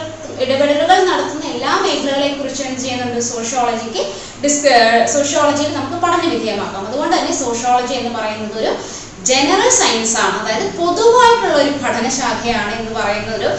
ഇടപെടലുകൾ 0.43 0.97
നടത്തുന്ന 1.09 1.45
എല്ലാ 1.53 1.71
മേഖലകളെ 1.83 2.27
കുറിച്ച് 2.35 2.61
എന്ത് 2.67 2.81
ചെയ്യുന്നുണ്ട് 2.83 3.19
സോഷ്യോളജിക്ക് 3.31 4.03
ഡിസ്ക 4.43 4.67
സോഷ്യോളജിയിൽ 5.13 5.71
നമുക്ക് 5.77 5.97
പഠന 6.03 6.23
വിധേയമാക്കാം. 6.33 6.85
അതുകൊണ്ട് 6.89 7.15
തന്നെ 7.17 7.33
സോഷ്യോളജി 7.41 7.93
എന്ന് 8.01 8.11
പറയുന്നത് 8.17 8.55
ഒരു 8.61 8.71
ജനറൽ 9.29 9.69
സയൻസ് 9.79 10.15
ആണ്. 10.25 10.35
അതായത് 10.41 10.67
പൊതുവായിട്ടുള്ള 10.79 11.55
ഒരു 11.63 11.71
പഠനശാഖയാണ് 11.83 12.71
എന്ന് 12.79 12.93
പറയുന്ന 12.99 13.31
ഒരു 13.39 13.49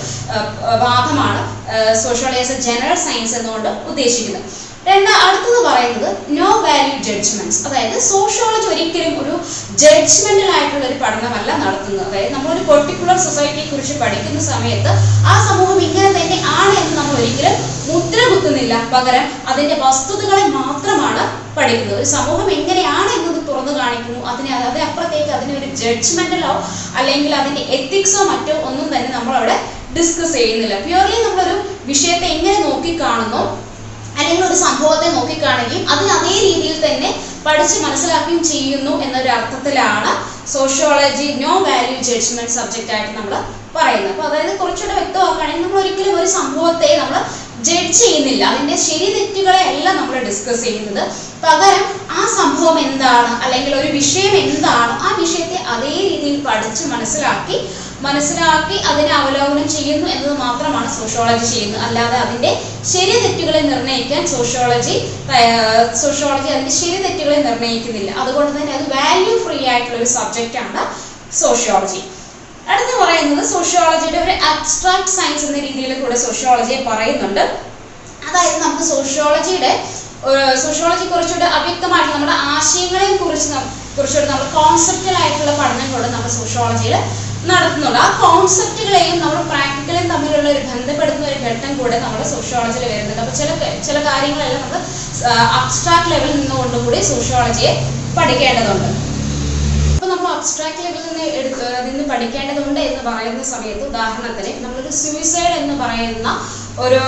വാദമാണ് 0.85 1.43
sociology 2.05 2.43
as 2.45 2.57
a 2.57 2.67
general 2.69 2.99
science 3.07 3.37
എന്നുകൊണ്ട് 3.41 3.71
ഉദ്ദേശിക്കുന്നത്. 3.93 4.47
രണ്ടാ 4.89 5.15
അടുത്തത് 5.25 5.59
പറയുന്നത് 5.67 6.09
നോ 6.37 6.51
വാല്യൂ 6.65 6.95
ജഡ്ജ്മെന്റ്സ് 7.07 7.61
അതായത് 7.69 7.97
സോഷ്യോളജി 8.11 8.69
ഒരിക്കലും 8.75 9.15
ഒരു 9.23 9.35
ജഡ്ജ്മെന്റൽ 9.83 10.51
ആയിട്ടുള്ള 10.55 10.85
ഒരു 10.91 10.97
പഠനമല്ല 11.03 11.51
നടത്തുന്നത്. 11.63 12.07
അതായത് 12.07 12.33
നമ്മൾ 12.35 12.51
ഒരു 12.55 12.63
പെർട്ടിക്കുലർ 12.71 13.19
സൊസൈറ്റിയെ 13.27 13.67
കുറിച്ച് 13.67 13.95
പഠിക്കുന്ന 14.03 14.41
സമയത്ത് 14.53 14.93
ആ 15.33 15.35
സമൂഹം 15.49 15.79
ഇങ്ങനെ 15.89 16.11
തന്നെ 16.19 16.39
ആണ് 16.61 16.73
എന്ന് 16.81 16.95
നമ്മൾ 17.01 17.15
ഒരിക്കലും 17.21 17.55
മുദ്ര 17.91 18.19
കുത്തുന്നില്ല 18.33 18.75
പകരം 18.95 19.25
അതിന്റെ 19.51 19.77
വസ്തുതകളെ 19.85 20.45
മാത്രമാണ് 20.59 21.23
പഠിക്കുന്നത്. 21.57 21.97
ഒരു 22.01 22.09
സമൂഹം 22.17 22.49
എങ്ങനെയാണ് 22.59 23.11
എന്നത് 23.19 23.41
തുറന്നു 23.49 23.73
കാണിക്കുന്നു? 23.81 24.21
അതിനെ 24.33 24.51
അതായത് 24.59 24.83
അപ്പുറത്തേക്ക് 24.89 25.33
അതിന് 25.39 25.55
ഒരു 25.61 25.69
ജഡ്ജ്മെന്റലോ 25.81 26.53
അല്ലെങ്കിൽ 26.99 27.33
അതിന്റെ 27.41 27.63
എത്തിക്സോ 27.79 28.23
മറ്റോ 28.33 28.55
ഒന്നും 28.69 28.87
തന്നെ 28.95 29.11
നമ്മൾ 29.17 29.35
അവിടെ 29.41 29.57
ഡിസ്കസ് 29.97 30.37
ചെയ്യുന്നില്ല. 30.39 30.75
പ്യൂർലി 30.87 31.19
നമ്മളൊരു 31.27 31.57
വിഷയത്തെ 31.91 32.27
എങ്ങനെ 32.37 32.59
നോക്കിക്കാണുന്നു 32.69 33.43
അല്ലെങ്കിൽ 34.21 34.45
ഒരു 34.49 34.57
സംഭവത്തെ 34.67 35.09
നോക്കിക്കാണുകയും 35.17 35.85
അതിന് 35.93 36.13
അതേ 36.19 36.35
രീതിയിൽ 36.47 36.77
തന്നെ 36.87 37.11
പഠിച്ച് 37.47 37.77
മനസ്സിലാക്കുകയും 37.87 38.43
ചെയ്യുന്നു 38.53 38.93
എന്നൊരു 39.05 39.31
അർത്ഥത്തിലാണ് 39.37 40.13
sociology 40.55 41.29
no 41.43 41.53
value 41.67 41.99
judgement 42.09 42.57
subject 42.59 42.95
ആയിട്ട് 42.95 43.15
നമ്മൾ 43.19 43.35
പറയുന്നത്. 43.77 44.13
അപ്പൊ 44.13 44.25
അതായത് 44.29 44.53
കുറച്ചുകൂടെ 44.61 44.95
വ്യക്തമാക്കുകയാണെങ്കിൽ 45.01 45.65
നമ്മൾ 45.65 45.81
ഒരിക്കലും 45.83 46.15
ഒരു 46.21 46.29
സംഭവത്തെ 46.39 46.89
നമ്മൾ 47.03 47.19
ജഡ്ജ് 47.69 47.99
ചെയ്യുന്നില്ല. 48.01 48.43
അതിന്റെ 48.53 48.77
ശരി 48.87 49.09
തെറ്റുകളെ 49.15 49.63
അല്ല 49.71 49.87
നമ്മൾ 49.93 50.17
ഡിസ്കസ് 50.29 50.63
ചെയ്യുന്നത്. 50.67 51.03
പകരം 51.45 51.85
ആ 52.19 52.23
സംഭവം 52.39 52.79
എന്താണ്? 52.87 53.31
അല്ലെങ്കിൽ 53.45 53.73
ഒരു 53.81 53.91
വിഷയം 53.99 54.35
എന്താണ്? 54.45 54.95
ആ 55.07 55.11
വിഷയത്തെ 55.21 55.59
അതേ 55.75 55.95
രീതിയിൽ 56.09 56.37
പഠിച്ച് 56.49 56.85
മനസ്സിലാക്കി 56.95 57.59
മനസ്സിലാക്കി 58.05 58.77
അതിനെ 58.91 59.13
അവലോകനം 59.21 59.67
ചെയ്യുന്നു 59.75 60.07
എന്നത് 60.15 60.35
മാത്രമാണ് 60.45 60.89
സോഷ്യോളജി 60.99 61.47
ചെയ്യുന്നത്. 61.53 61.83
അല്ലാതെ 61.87 62.17
അതിന്റെ 62.25 62.51
ശരി 62.93 63.15
തെറ്റുകളെ 63.25 63.61
നിർണയിക്കാൻ 63.73 64.23
സോഷ്യോളജി 64.35 64.95
സോഷ്യോളജി 66.03 66.49
അതിന്റെ 66.55 66.75
ശരി 66.81 66.99
തെറ്റുകളെ 67.07 67.39
നിർണയിക്കുന്നില്ല 67.49 68.11
അതുകൊണ്ട് 68.23 68.53
തന്നെ 68.59 68.73
അത് 68.79 68.87
വാല്യൂ 68.97 69.35
ഫ്രീ 69.45 69.59
ആയിട്ടുള്ള 69.73 69.99
ഒരു 70.03 70.09
സബ്ജക്റ്റ് 70.17 70.61
ആണ് 70.65 70.83
സോഷ്യോളജി 71.43 72.03
അടുത്ത് 72.73 72.95
പറയുന്നത് 73.03 73.45
സോഷ്യോളജിയുടെ 73.55 74.19
ഒരു 74.25 74.35
അബ്സ്ട്രാക്ട് 74.51 75.13
സയൻസ് 75.17 75.47
എന്ന 75.49 75.59
രീതിയിൽ 75.67 75.93
കൂടെ 76.03 76.17
സോഷ്യോളജിയെ 76.27 76.79
പറയുന്നുണ്ട്. 76.91 77.45
അതായത് 78.29 78.59
നമുക്ക് 78.65 78.85
സോഷ്യോളജിയുടെ 78.95 79.73
സോഷ്യോളജി 80.63 81.05
കുറച്ചുകൂടെ 81.13 81.49
അവ്യക്തമായിട്ട് 81.59 82.11
നമ്മുടെ 82.15 82.37
ആശയങ്ങളെ 82.55 83.09
കുറിച്ച് 83.23 83.59
കുറച്ചുകൂടെ 83.97 84.27
നമ്മൾ 84.33 84.47
കോൺസെപ്റ്റൽ 84.59 85.15
ആയിട്ടുള്ള 85.23 85.53
പഠനങ്ങളോട് 85.61 86.09
നമ്മൾ 86.15 86.31
സോഷ്യോളജിയിൽ 86.41 86.95
നടത്തുന്നുണ്ട്. 87.49 87.99
ആ 88.05 88.09
കോൺസെപ്റ്റുകളെയും 88.23 89.17
നമ്മൾ 89.23 89.39
പ്രാക്ടിക്കലും 89.53 90.07
തമ്മിലുള്ള 90.13 90.49
ഒരു 90.55 90.63
ബന്ധപ്പെടുത്തുന്ന 90.71 91.29
ഒരു 91.33 91.39
ഘട്ടം 91.49 91.73
കൂടെ 91.79 91.97
നമ്മുടെ 92.05 92.27
സോഷ്യോളജിയിൽ 92.33 92.85
വരുന്നുണ്ട്. 92.93 93.23
അപ്പൊ 93.25 93.35
ചില 93.41 93.51
ചില 93.89 93.97
കാര്യങ്ങളെല്ലാം 94.09 94.61
നമ്മൾ 94.65 94.81
അബ്സ്ട്രാക്ട് 95.61 96.11
ലെവലിൽ 96.13 96.37
നിന്നുകൊണ്ടും 96.41 96.85
കൂടി 96.87 97.01
സോഷ്യോളജിയെ 97.13 97.73
പഠിക്കേണ്ടതുണ്ട്. 98.19 98.89
അപ്പൊ 99.95 100.09
നമ്മൾ 100.13 100.29
അബ്സ്ട്രാക്ട് 100.37 100.81
ലെവലിൽ 100.85 101.07
നിന്ന് 101.09 101.27
എടുത്ത് 101.41 101.67
നിന്ന് 101.89 102.05
പഠിക്കേണ്ടതുണ്ട് 102.13 102.81
എന്ന് 102.91 103.03
പറയുന്ന 103.09 103.43
സമയത്ത് 103.55 103.85
ഉദാഹരണത്തിന് 103.91 104.53
നമ്മളൊരു 104.65 104.93
സൂയിസൈഡ് 105.03 105.57
എന്ന് 105.63 105.77
പറയുന്ന 105.83 106.29
ഒരു 106.87 107.03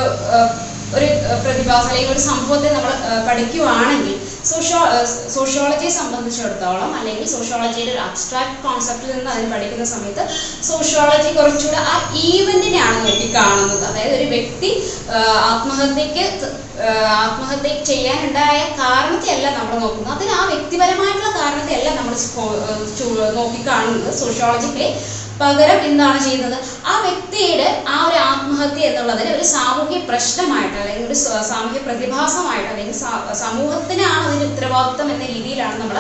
ഒരു 0.97 1.09
പ്രതിഭാസം 1.45 1.89
അല്ലെങ്കിൽ 1.91 2.13
ഒരു 2.15 2.23
സംഭവത്തെ 2.31 2.69
നമ്മൾ 2.77 2.93
പഠിക്കുവാണെങ്കിൽ 3.29 4.15
സോഷ്യോ 4.51 4.79
സോഷ്യോളജിയെ 5.35 5.91
സംബന്ധിച്ചിടത്തോളം 5.99 6.91
അല്ലെങ്കിൽ 6.99 7.27
സോഷ്യോളജിയുടെ 7.35 7.93
ഒരു 7.95 8.03
അബ്സ്ട്രാക്ട് 8.07 8.57
കോൺസെപ്റ്റിൽ 8.65 9.13
നിന്ന് 9.17 9.31
അതിന് 9.35 9.49
പഠിക്കുന്ന 9.55 9.87
സമയത്ത് 9.95 10.25
സോഷ്യോളജി 10.71 11.31
കുറച്ചുകൂടെ 11.39 11.81
ആ 11.93 11.95
ഈവന്റിനെയാണ് 12.27 12.99
നോക്കിക്കാണുന്നത്. 13.07 13.85
അതായത് 13.91 14.15
ഒരു 14.19 14.27
വ്യക്തി 14.35 14.71
ആത്മഹത്യക്ക് 15.51 16.25
ആത്മഹത്യ 17.23 17.71
ചെയ്യാനുണ്ടായ 17.89 18.59
കാരണത്തെയല്ല 18.79 19.47
നമ്മൾ 19.57 19.75
നോക്കുന്നത്. 19.83 20.15
അതിന് 20.17 20.33
ആ 20.39 20.43
വ്യക്തിപരമായിട്ടുള്ള 20.53 21.31
കാരണത്തെയല്ല 21.41 21.89
നമ്മൾ 21.99 22.15
നോക്കി 23.39 23.61
കാണുന്നത് 23.69 24.11
സോഷ്യോളജിക്കലി. 24.21 24.89
പകരം 25.41 25.79
എന്താണ് 25.89 26.19
ചെയ്യുന്നത്. 26.27 26.57
ആ 26.91 26.95
വ്യക്തിയുടെ 27.07 27.69
ആ 27.95 27.97
ഒരു 28.09 28.19
ആത്മഹത്യ 28.31 28.89
എന്നുള്ളതിന് 28.91 29.31
ഒരു 29.37 29.47
സാമൂഹ്യ 29.55 29.99
പ്രശ്നമായിട്ട് 30.11 30.77
അല്ലെങ്കിൽ 30.83 31.07
ഒരു 31.11 31.19
സാമൂഹ്യ 31.53 31.81
പ്രതിഭാസമായിട്ട് 31.89 32.69
അല്ലെങ്കിൽ 32.73 32.97
സമൂഹത്തിനാണ് 33.45 34.23
അതിന് 34.29 34.45
ഉത്തരവാദിത്വം 34.51 35.11
എന്ന 35.15 35.25
രീതിയിലാണ് 35.35 35.77
നമ്മൾ 35.83 35.99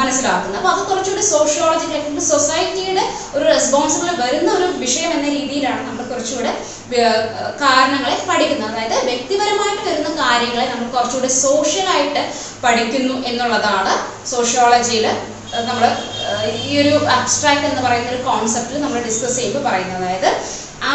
മനസ്സിലാക്കുന്നത്. 0.00 0.58
അപ്പോൾ 0.60 0.72
അത് 0.74 0.80
കുറച്ചുകൂടി 0.90 1.24
സോഷ്യോളജിക്കൽ 1.34 1.96
അല്ലെങ്കിൽ 1.98 2.24
സൊസൈറ്റിയുടെ 2.32 3.04
ഒരു 3.36 3.44
റെസ്പോൺസിബിൾ 3.54 4.08
വരുന്ന 4.22 4.48
ഒരു 4.58 4.66
വിഷയം 4.84 5.10
എന്ന 5.16 5.28
രീതിയിലാണ് 5.38 5.82
നമ്മൾ 5.88 6.04
കുറച്ചുകൂടെ 6.12 6.52
കാരണങ്ങളെ 7.62 8.16
പഠിക്കുന്നത്. 8.30 8.70
അതായത് 8.74 8.98
വ്യക്തിപരമായിട്ട് 9.10 9.82
വരുന്ന 9.88 10.10
കാര്യങ്ങളെ 10.22 10.66
നമ്മൾ 10.72 10.86
കുറച്ചുകൂടി 10.96 11.30
സോഷ്യലായിട്ട് 11.44 12.22
പഠിക്കുന്നു 12.64 13.16
എന്നുള്ളതാണ് 13.30 13.94
സോഷ്യോളജിയിൽ 14.34 15.06
നമ്മൾ 15.68 15.84
ഈ 16.64 16.70
ഒരു 16.80 16.92
അബ്സ്ട്രാക്ട് 17.16 17.66
എന്ന് 17.68 17.82
പറയുന്ന 17.84 18.10
ഒരു 18.14 18.22
കോൺസെപ്റ്റ് 18.28 18.82
നമ്മൾ 18.84 18.98
ഡിസ്കസ് 19.08 19.36
ചെയ്യുമ്പോൾ 19.38 19.62
പറയുന്നത്. 19.68 19.96
അതായത് 20.00 20.30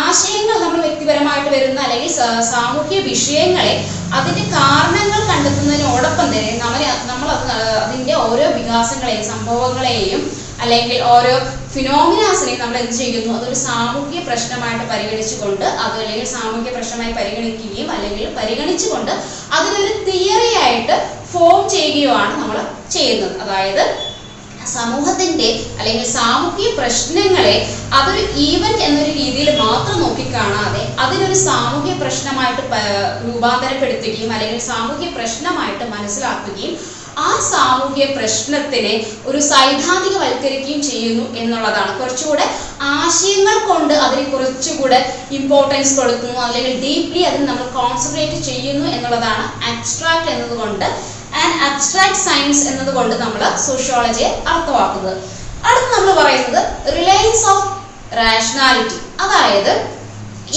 ആശയങ്ങൾ 0.01 0.57
നമ്മൾ 0.63 0.79
വ്യക്തിപരമായിട്ട് 0.87 1.49
വരുന്ന 1.55 1.79
അല്ലെങ്കിൽ 1.85 2.11
സാമൂഹ്യ 2.51 2.99
വിഷയങ്ങളെ 3.09 3.73
അതിന്റെ 4.17 4.43
കാരണങ്ങൾ 4.57 5.19
കണ്ടെത്തുന്നതിനോടൊപ്പം 5.31 6.27
തന്നെ 6.33 6.53
നമ്മൾ 6.63 6.81
നമ്മൾ 7.11 7.27
അത് 7.35 7.49
അതിന്റെ 7.85 8.13
ഓരോ 8.27 8.45
വികാസങ്ങളെയും 8.59 9.25
സംഭവങ്ങളെയും 9.33 10.21
അല്ലെങ്കിൽ 10.63 10.99
ഓരോ 11.15 11.33
ഫിനോമിനാസിനെയും 11.75 12.59
നമ്മൾ 12.63 12.77
എന്ത് 12.83 12.95
ചെയ്യുന്നു? 12.99 13.31
അതൊരു 13.37 13.57
സാമൂഹ്യ 13.67 14.19
പ്രശ്നമായിട്ട് 14.29 14.85
പരിഗണിച്ചുകൊണ്ട് 14.93 15.65
അത് 15.83 15.95
അല്ലെങ്കിൽ 16.01 16.27
സാമൂഹ്യ 16.35 16.71
പ്രശ്നമായി 16.77 17.13
പരിഗണിക്കുകയും 17.19 17.89
അല്ലെങ്കിൽ 17.95 18.25
പരിഗണിച്ചുകൊണ്ട് 18.39 19.11
അതിനൊരു 19.57 19.93
തിയറി 20.07 20.51
ആയിട്ട് 20.63 20.95
ഫോം 21.33 21.59
ചെയ്യുകയുമാണ് 21.75 22.33
നമ്മൾ 22.41 22.57
ചെയ്യുന്നത്. 22.95 23.35
അതായത് 23.43 23.83
സമൂഹത്തിന്റെ 24.67 25.49
അല്ലെങ്കിൽ 25.79 26.07
സാമൂഹിക 26.11 26.69
പ്രശ്നങ്ങളെ 26.75 27.55
അതൊരു 27.91 28.23
ഈവന്റ് 28.47 28.83
എന്നൊരു 28.83 29.13
രീതിയിൽ 29.13 29.49
മാത്രം 29.57 29.95
നോക്കി 29.95 30.23
നോക്കിക്കാണാതെ 30.23 30.81
അതിനൊരു 30.97 31.37
സാമൂഹ്യ 31.41 31.93
പ്രശ്നമായിട്ട് 31.93 32.63
രൂപാന്തരപ്പെടുത്തുകയും 33.25 34.33
അല്ലെങ്കിൽ 34.33 34.59
സാമൂഹ്യ 34.63 35.07
പ്രശ്നമായിട്ട് 35.09 35.85
മനസ്സിലാക്കുകയും 35.85 36.73
ആ 37.17 37.31
സാമൂഹ്യ 37.49 38.05
പ്രശ്നത്തിനെ 38.05 38.93
ഒരു 39.25 39.39
സൈദ്ധാന്തികവൽക്കരിക്കുകയും 39.49 40.81
ചെയ്യുന്നു 40.81 41.25
എന്നുള്ളതാണ്. 41.37 41.99
കുറച്ചുകൂടെ 41.99 42.45
ആശയങ്ങൾ 42.93 43.57
കൊണ്ട് 43.67 43.93
അതിനെ 43.93 44.23
കുറച്ചുകൂടെ 44.23 44.99
ഇമ്പോർട്ടൻസ് 45.31 45.93
കൊടുക്കുന്നു 45.95 46.39
അല്ലെങ്കിൽ 46.41 46.73
ഡീപ്ലി 46.81 47.21
അതിന് 47.21 47.47
നമ്മൾ 47.47 47.67
കോൺസെൻട്രേറ്റ് 47.73 48.39
ചെയ്യുന്നു 48.43 48.87
എന്നുള്ളതാണ് 48.87 49.43
അബ്സ്ട്രാക്ട് 49.71 50.29
എന്നതുകൊണ്ട് 50.29 50.87
ആൻഡ് 51.41 51.55
അബ്സ്ട്രാക്ട് 51.67 52.21
സയൻസ് 52.27 52.63
എന്നതുകൊണ്ട് 52.71 53.15
നമ്മൾ 53.23 53.41
സോഷ്യോളജിയെ 53.67 54.29
അർത്ഥമാക്കുന്നത്. 54.51 55.17
അടുത്ത് 55.67 55.89
നമ്മൾ 55.95 56.11
പറയുന്നത് 56.21 56.61
റിലയൻസ് 56.97 57.45
ഓഫ് 57.53 57.67
റാഷണാലിറ്റി 58.19 58.97
അതായത് 59.23 59.73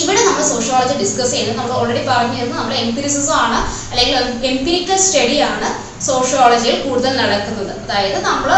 ഇവിടെ 0.02 0.20
നമ്മൾ 0.28 0.42
സോഷ്യോളജി 0.52 0.94
ഡിസ്കസ് 1.02 1.32
ചെയ്യുന്നത് 1.34 1.58
നമ്മൾ 1.58 1.74
ഓൾറെഡി 1.80 2.02
പറഞ്ഞിരുന്നു 2.08 2.56
നമ്മുടെ 2.60 2.78
എംപിരിസിസം 2.86 3.36
ആണ് 3.44 3.58
അല്ലെങ്കിൽ 3.90 4.16
എംപിരിക്കൽ 4.52 4.98
സ്റ്റഡി 5.06 5.38
ആണ്. 5.52 5.68
സോഷ്യോളജിയിൽ 6.08 6.76
കൂടുതൽ 6.86 7.12
നടക്കുന്നത്. 7.22 7.72
അതായത് 7.84 8.18
നമ്മൾ 8.28 8.50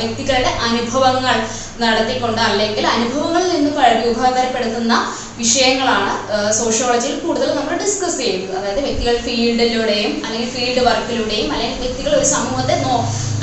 വ്യക്തികളുടെ 0.00 0.52
അനുഭവങ്ങൾ 0.68 1.36
നടത്തിക്കൊണ്ട് 1.82 2.40
അല്ലെങ്കിൽ 2.50 2.84
അനുഭവങ്ങളിൽ 2.96 3.50
നിന്ന് 3.54 3.70
രൂപാന്തരപ്പെടുത്തുന്ന 4.04 4.94
വിഷയങ്ങളാണ് 5.40 6.12
സോഷ്യോളജിയിൽ 6.58 7.14
കൂടുതൽ 7.24 7.48
നമ്മൾ 7.58 7.74
ഡിസ്കസ് 7.82 8.18
ചെയ്യുന്നത്. 8.22 8.54
അതായത് 8.58 8.80
വ്യക്തികൾ 8.86 9.14
ഫീൽഡിലൂടെയും 9.26 10.12
അല്ലെങ്കിൽ 10.24 10.50
ഫീൽഡ് 10.56 10.82
വർക്കിലൂടെയും 10.88 11.48
അല്ലെങ്കിൽ 11.54 11.78
വ്യക്തികൾ 11.84 12.12
ഒരു 12.18 12.26
സമൂഹത്തെ 12.36 12.74
നോ 12.84 12.94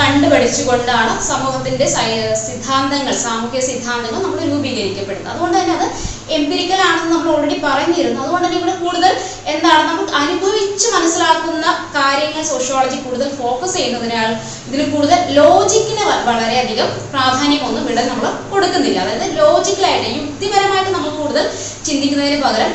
കണ്ടുപഠിച്ചുകൊണ്ടാണ് 0.01 1.13
സമൂഹത്തിന്റെ 1.29 1.87
സിദ്ധാന്തങ്ങൾ 2.45 3.15
സാമൂഹ്യ 3.25 3.61
സിദ്ധാന്തങ്ങൾ 3.69 4.21
നമ്മൾ 4.25 4.39
രൂപീകരിക്കപ്പെടുന്നത്. 4.51 5.31
അതുകൊണ്ട് 5.33 5.57
തന്നെ 5.59 5.73
അത് 5.79 5.87
എംപിരിക്കൽ 6.37 6.81
ആണെന്ന് 6.87 7.11
നമ്മൾ 7.13 7.29
ഓൾറെഡി 7.33 7.57
പറഞ്ഞിരുന്നു. 7.67 8.19
അതുകൊണ്ട് 8.23 8.45
തന്നെ 8.47 8.59
ഇവിടെ 8.61 8.75
കൂടുതൽ 8.83 9.11
എന്താണ് 9.53 9.83
നമുക്ക് 9.91 10.13
അനുഭവിച്ച് 10.21 10.87
മനസ്സിലാക്കുന്ന 10.95 11.65
കാര്യങ്ങൾ 11.97 12.43
സോഷ്യോളജി 12.51 12.99
കൂടുതൽ 13.05 13.29
ഫോക്കസ് 13.39 13.75
ചെയ്യുന്നതിനാൽ 13.77 14.29
ഇതിൽ 14.67 14.83
കൂടുതൽ 14.93 15.19
ലോജിക്കിന് 15.39 16.03
വളരെയധികം 16.29 16.91
പ്രാധാന്യമൊന്നും 17.13 17.83
ഇവിടെ 17.85 18.05
നമ്മൾ 18.11 18.27
കൊടുക്കുന്നില്ല. 18.53 18.99
അതായത് 19.05 19.37
ലോജിക്കലായിട്ട് 19.43 20.09
യുക്തിപരമായിട്ട് 20.19 20.91
നമ്മൾ 20.97 21.11
കൂടുതൽ 21.21 21.45
ചിന്തിക്കുന്നതിന് 21.87 22.39
പകരം 22.45 22.71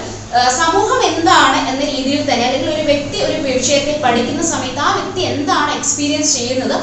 സമൂഹം 0.60 1.00
എന്താണ് 1.08 1.58
എന്ന 1.70 1.82
രീതിയിൽ 1.90 2.22
തന്നെ 2.28 2.44
അല്ലെങ്കിൽ 2.46 2.70
ഒരു 2.76 2.84
വ്യക്തി 2.88 3.18
ഒരു 3.26 3.36
വിഷയത്തെ 3.44 3.92
പഠിക്കുന്ന 4.04 4.42
സമയത്ത് 4.52 4.80
ആ 4.86 4.88
വ്യക്തി 4.96 5.22
എന്താണ് 5.32 5.70
എക്സ്പീരിയൻസ് 5.78 6.32
ചെയ്യുന്നത് 6.38 6.74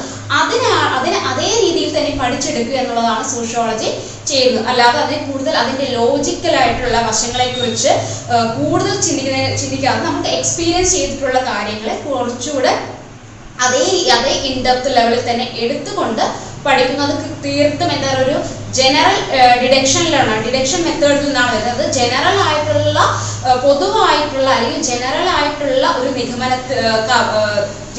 അതിനെ 0.42 0.70
അതിനെ 0.98 1.20
അതേ 1.32 1.50
രീതിയിൽ 1.64 1.90
തന്നെ 1.96 2.14
പഠിച്ചെടുക്കുക 2.22 2.78
എന്നുള്ളതാണ് 2.82 3.26
സോഷ്യോളജി 3.34 3.90
ചെയ്യുന്നത്. 4.30 4.68
അല്ലാതെ 4.72 4.98
അതിനെ 5.04 5.20
കൂടുതൽ 5.30 5.54
അതിന്റെ 5.62 5.88
ലോജിക്കലായിട്ടുള്ള 5.98 6.98
വശങ്ങളെ 7.08 7.48
കുറിച്ച് 7.58 7.92
കൂടുതൽ 8.60 8.96
ചിന്തിക്കുന്ന 9.08 9.58
ചിന്തിക്കാതെ 9.64 10.02
നമുക്ക് 10.10 10.32
എക്സ്പീരിയൻസ് 10.40 10.94
ചെയ്തിട്ടുള്ള 10.98 11.42
കാര്യങ്ങളെ 11.52 11.96
കുറച്ചുകൂടെ 12.06 12.74
അതേ 13.66 13.84
അതേ 14.18 14.34
ഇൻഡെപ്ത് 14.50 14.90
ലെവലിൽ 14.98 15.22
തന്നെ 15.30 15.46
എടുത്തുകൊണ്ട് 15.64 16.24
പഠിക്കുന്നത് 16.66 17.14
തീർത്തും 17.44 17.90
എന്താ 17.96 18.10
പറയുക 18.10 18.26
ഒരു 18.26 18.36
ജനറൽ 18.80 19.16
ഡിഡക്ഷനിലാണ് 19.62 20.34
ഡിഡക്ഷൻ 20.46 20.82
മെത്തേഡിൽ 20.88 21.24
നിന്നാണ് 21.24 21.52
വരുന്നത്. 21.56 21.84
ജനറൽ 22.00 22.38
ആയിട്ടുള്ള 22.48 23.00
പൊതുവായിട്ടുള്ള 23.64 24.48
അല്ലെങ്കിൽ 24.56 24.84
ജനറൽ 24.92 25.28
ആയിട്ടുള്ള 25.38 25.86
ഒരു 26.00 26.12
നിഗമന 26.20 26.52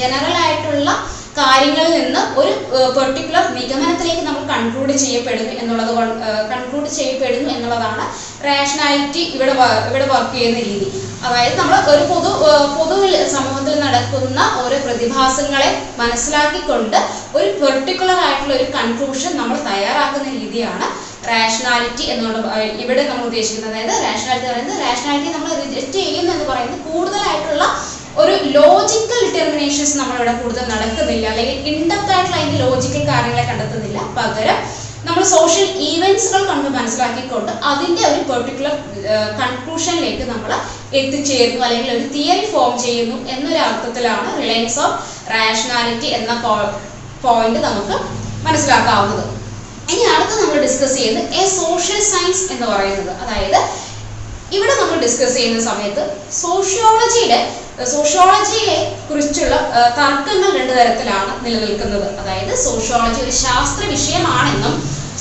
ജനറൽ 0.00 0.36
ആയിട്ടുള്ള 0.44 0.90
കാര്യങ്ങളിൽ 1.38 1.92
നിന്ന് 1.98 2.22
ഒരു 2.40 2.52
പെർട്ടിക്കുലർ 2.96 3.44
നിഗമനത്തിലേക്ക് 3.58 4.24
നമ്മൾ 4.26 4.42
കൺക്ലൂഡ് 4.54 4.94
ചെയ്യപ്പെടുന്നു 5.04 5.52
എന്നുള്ളത് 5.60 5.92
കൺക്ലൂഡ് 6.52 6.88
ചെയ്യപ്പെടുന്നു 6.98 7.48
എന്നുള്ളതാണ് 7.54 8.04
റാഷണാലിറ്റി 8.48 9.22
ഇവിടെ 9.36 9.54
ഇവിടെ 9.90 10.06
വർക്ക് 10.14 10.34
ചെയ്യുന്ന 10.36 10.60
രീതി. 10.70 10.90
അതായത് 11.26 11.56
നമ്മൾ 11.60 11.76
ഒരു 11.92 12.04
പൊതു 12.10 12.30
പൊതു 12.78 12.96
സമൂഹത്തിൽ 13.36 13.74
നടക്കുന്ന 13.84 14.40
ഓരോ 14.62 14.78
പ്രതിഭാസങ്ങളെ 14.86 15.70
മനസ്സിലാക്കിക്കൊണ്ട് 16.00 16.98
ഒരു 17.38 17.48
പെർട്ടിക്കുലർ 17.60 18.18
ആയിട്ടുള്ള 18.26 18.52
ഒരു 18.58 18.66
കൺക്ലൂഷൻ 18.76 19.32
നമ്മൾ 19.40 19.56
തയ്യാറാക്കുന്ന 19.70 20.28
രീതിയാണ് 20.40 20.86
റാഷണാലിറ്റി 21.30 22.04
എന്നുള്ള 22.12 22.38
ഇവിടെ 22.82 23.02
നമ്മൾ 23.10 23.24
ഉദ്ദേശിക്കുന്നത്. 23.30 23.72
അതായത് 23.72 23.94
റാഷണാലിറ്റി 24.06 24.48
പറയുന്നത് 24.50 24.80
റാഷണാലിറ്റി 24.86 25.30
നമ്മൾ 25.36 25.50
റിജക്റ്റ് 25.64 25.98
ചെയ്യുന്നു 26.00 26.32
എന്ന് 26.36 26.46
പറയുന്നത് 26.52 26.80
കൂടുതലായിട്ടുള്ള 26.90 27.64
ഒരു 28.22 28.32
ലോജിക്കൽ 28.56 29.20
ഡിറ്റർമിനേഷൻസ് 29.26 29.94
നമ്മളിവിടെ 30.00 30.32
കൂടുതൽ 30.40 30.64
നടക്കുന്നില്ല. 30.72 31.26
അല്ലെങ്കിൽ 31.32 31.58
ഇൻഡെപ്റ്റ് 31.72 32.12
ആയിട്ടുള്ള 32.14 32.38
അതിന്റെ 32.40 32.58
ലോജിക്കൽ 32.66 33.04
കാര്യങ്ങളെ 33.12 33.44
കണ്ടെത്തുന്നില്ല. 33.50 33.98
പകരം 34.18 34.58
നമ്മൾ 35.06 35.22
സോഷ്യൽ 35.36 35.68
ഈവൻസുകൾ 35.88 36.42
കണ്ട് 36.50 36.68
മനസ്സിലാക്കിക്കൊണ്ട് 36.76 37.52
അതിന്റെ 37.70 38.02
ഒരു 38.10 38.20
പെർട്ടിക്കുലർ 38.30 38.74
കൺക്ലൂഷനിലേക്ക് 39.40 40.24
നമ്മൾ 40.32 40.50
എത്തിച്ചേരുന്നു 41.00 41.62
അല്ലെങ്കിൽ 41.66 41.90
ഒരു 41.96 42.06
തിയറി 42.14 42.46
ഫോം 42.52 42.72
ചെയ്യുന്നു 42.84 43.16
എന്നൊരു 43.34 43.60
അർത്ഥത്തിലാണ് 43.68 44.28
റിലയൻസ് 44.40 44.78
ഓഫ് 44.84 44.96
റാഷണാലിറ്റി 45.34 46.08
എന്ന 46.18 46.32
പോയിന്റ് 47.24 47.60
നമുക്ക് 47.68 47.96
മനസ്സിലാക്കാവുന്നത്. 48.46 49.24
ഇനി 49.92 50.04
അടുത്ത് 50.14 50.34
നമ്മൾ 50.42 50.58
ഡിസ്കസ് 50.66 50.96
ചെയ്യുന്നത് 50.98 51.34
എ 51.40 51.42
സോഷ്യൽ 51.60 52.00
സയൻസ് 52.12 52.44
എന്ന് 52.54 52.66
പറയുന്നത്. 52.72 53.12
അതായത് 53.22 53.58
ഇവിടെ 54.56 54.74
നമ്മൾ 54.80 54.96
ഡിസ്കസ് 55.06 55.36
ചെയ്യുന്ന 55.38 55.60
സമയത്ത് 55.70 56.02
സോഷ്യോളജിയുടെ 56.42 57.40
സോഷ്യോളജിയെ 57.92 58.76
കുറിച്ചുള്ള 59.08 59.54
തർക്കങ്ങൾ 60.00 60.50
രണ്ടു 60.58 60.74
തരത്തിലാണ് 60.78 61.32
നിലനിൽക്കുന്നത്. 61.44 62.08
അതായത് 62.20 62.52
സോഷ്യോളജി 62.66 63.20
ഒരു 63.26 63.34
ശാസ്ത്ര 63.44 63.82
വിഷയമാണെന്നും 63.94 64.74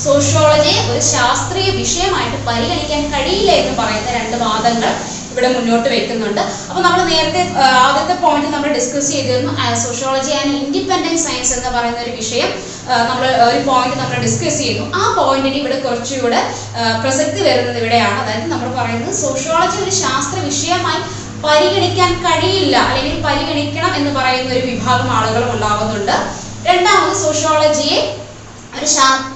സോഷ്യോളജിയെ 0.04 0.78
ഒരു 0.90 1.00
ശാസ്ത്രീയ 1.14 1.70
വിഷയമായിട്ട് 1.80 2.38
പരിഗണിക്കാൻ 2.46 3.02
കഴിയില്ല 3.14 3.50
എന്ന് 3.62 3.74
പറയുന്ന 3.80 4.10
രണ്ട് 4.18 4.36
വാദങ്ങൾ 4.44 4.92
ഇവിടെ 5.32 5.48
മുന്നോട്ട് 5.56 5.88
വെക്കുന്നുണ്ട്. 5.92 6.40
അപ്പൊ 6.68 6.80
നമ്മൾ 6.86 7.00
നേരത്തെ 7.10 7.42
ആദ്യത്തെ 7.84 8.14
പോയിന്റ് 8.24 8.48
നമ്മൾ 8.54 8.68
ഡിസ്കസ് 8.78 9.08
ചെയ്തിരുന്നു 9.14 9.52
സോഷ്യോളജി 9.84 10.32
ആൻഡ് 10.38 10.52
ഇൻഡിപെൻഡന്റ് 10.62 11.22
സയൻസ് 11.26 11.52
എന്ന് 11.58 11.70
പറയുന്ന 11.76 12.00
ഒരു 12.06 12.12
വിഷയം 12.20 12.50
നമ്മൾ 13.10 13.26
ഒരു 13.48 13.60
പോയിന്റ് 13.68 13.96
നമ്മൾ 14.02 14.16
ഡിസ്കസ് 14.26 14.58
ചെയ്യുന്നു. 14.62 14.84
ആ 14.98 15.02
പോയിന്റിന് 15.18 15.56
ഇവിടെ 15.62 15.78
കുറച്ചുകൂടെ 15.86 16.40
പ്രസക്തി 17.04 17.40
വരുന്നത് 17.48 17.78
ഇവിടെയാണ്. 17.82 18.16
അതായത് 18.22 18.46
നമ്മൾ 18.54 18.68
പറയുന്നത് 18.80 19.14
സോഷ്യോളജി 19.24 19.78
ഒരു 19.84 19.94
ശാസ്ത്ര 20.02 20.38
വിഷയമായി 20.50 21.00
പരിഗണിക്കാൻ 21.44 22.10
കഴിയില്ല 22.24 22.76
അല്ലെങ്കിൽ 22.88 23.18
പരിഗണിക്കണം 23.28 23.92
എന്ന് 23.98 24.10
പറയുന്ന 24.18 24.50
ഒരു 24.58 24.66
വിഭാഗം 24.72 25.08
ആളുകളും 25.18 25.50
ഉണ്ടാവുന്നുണ്ട്. 25.54 26.16
രണ്ടാമത് 26.68 27.14
സോഷ്യോളജിയെ 27.24 28.00
ഒരു 28.76 28.86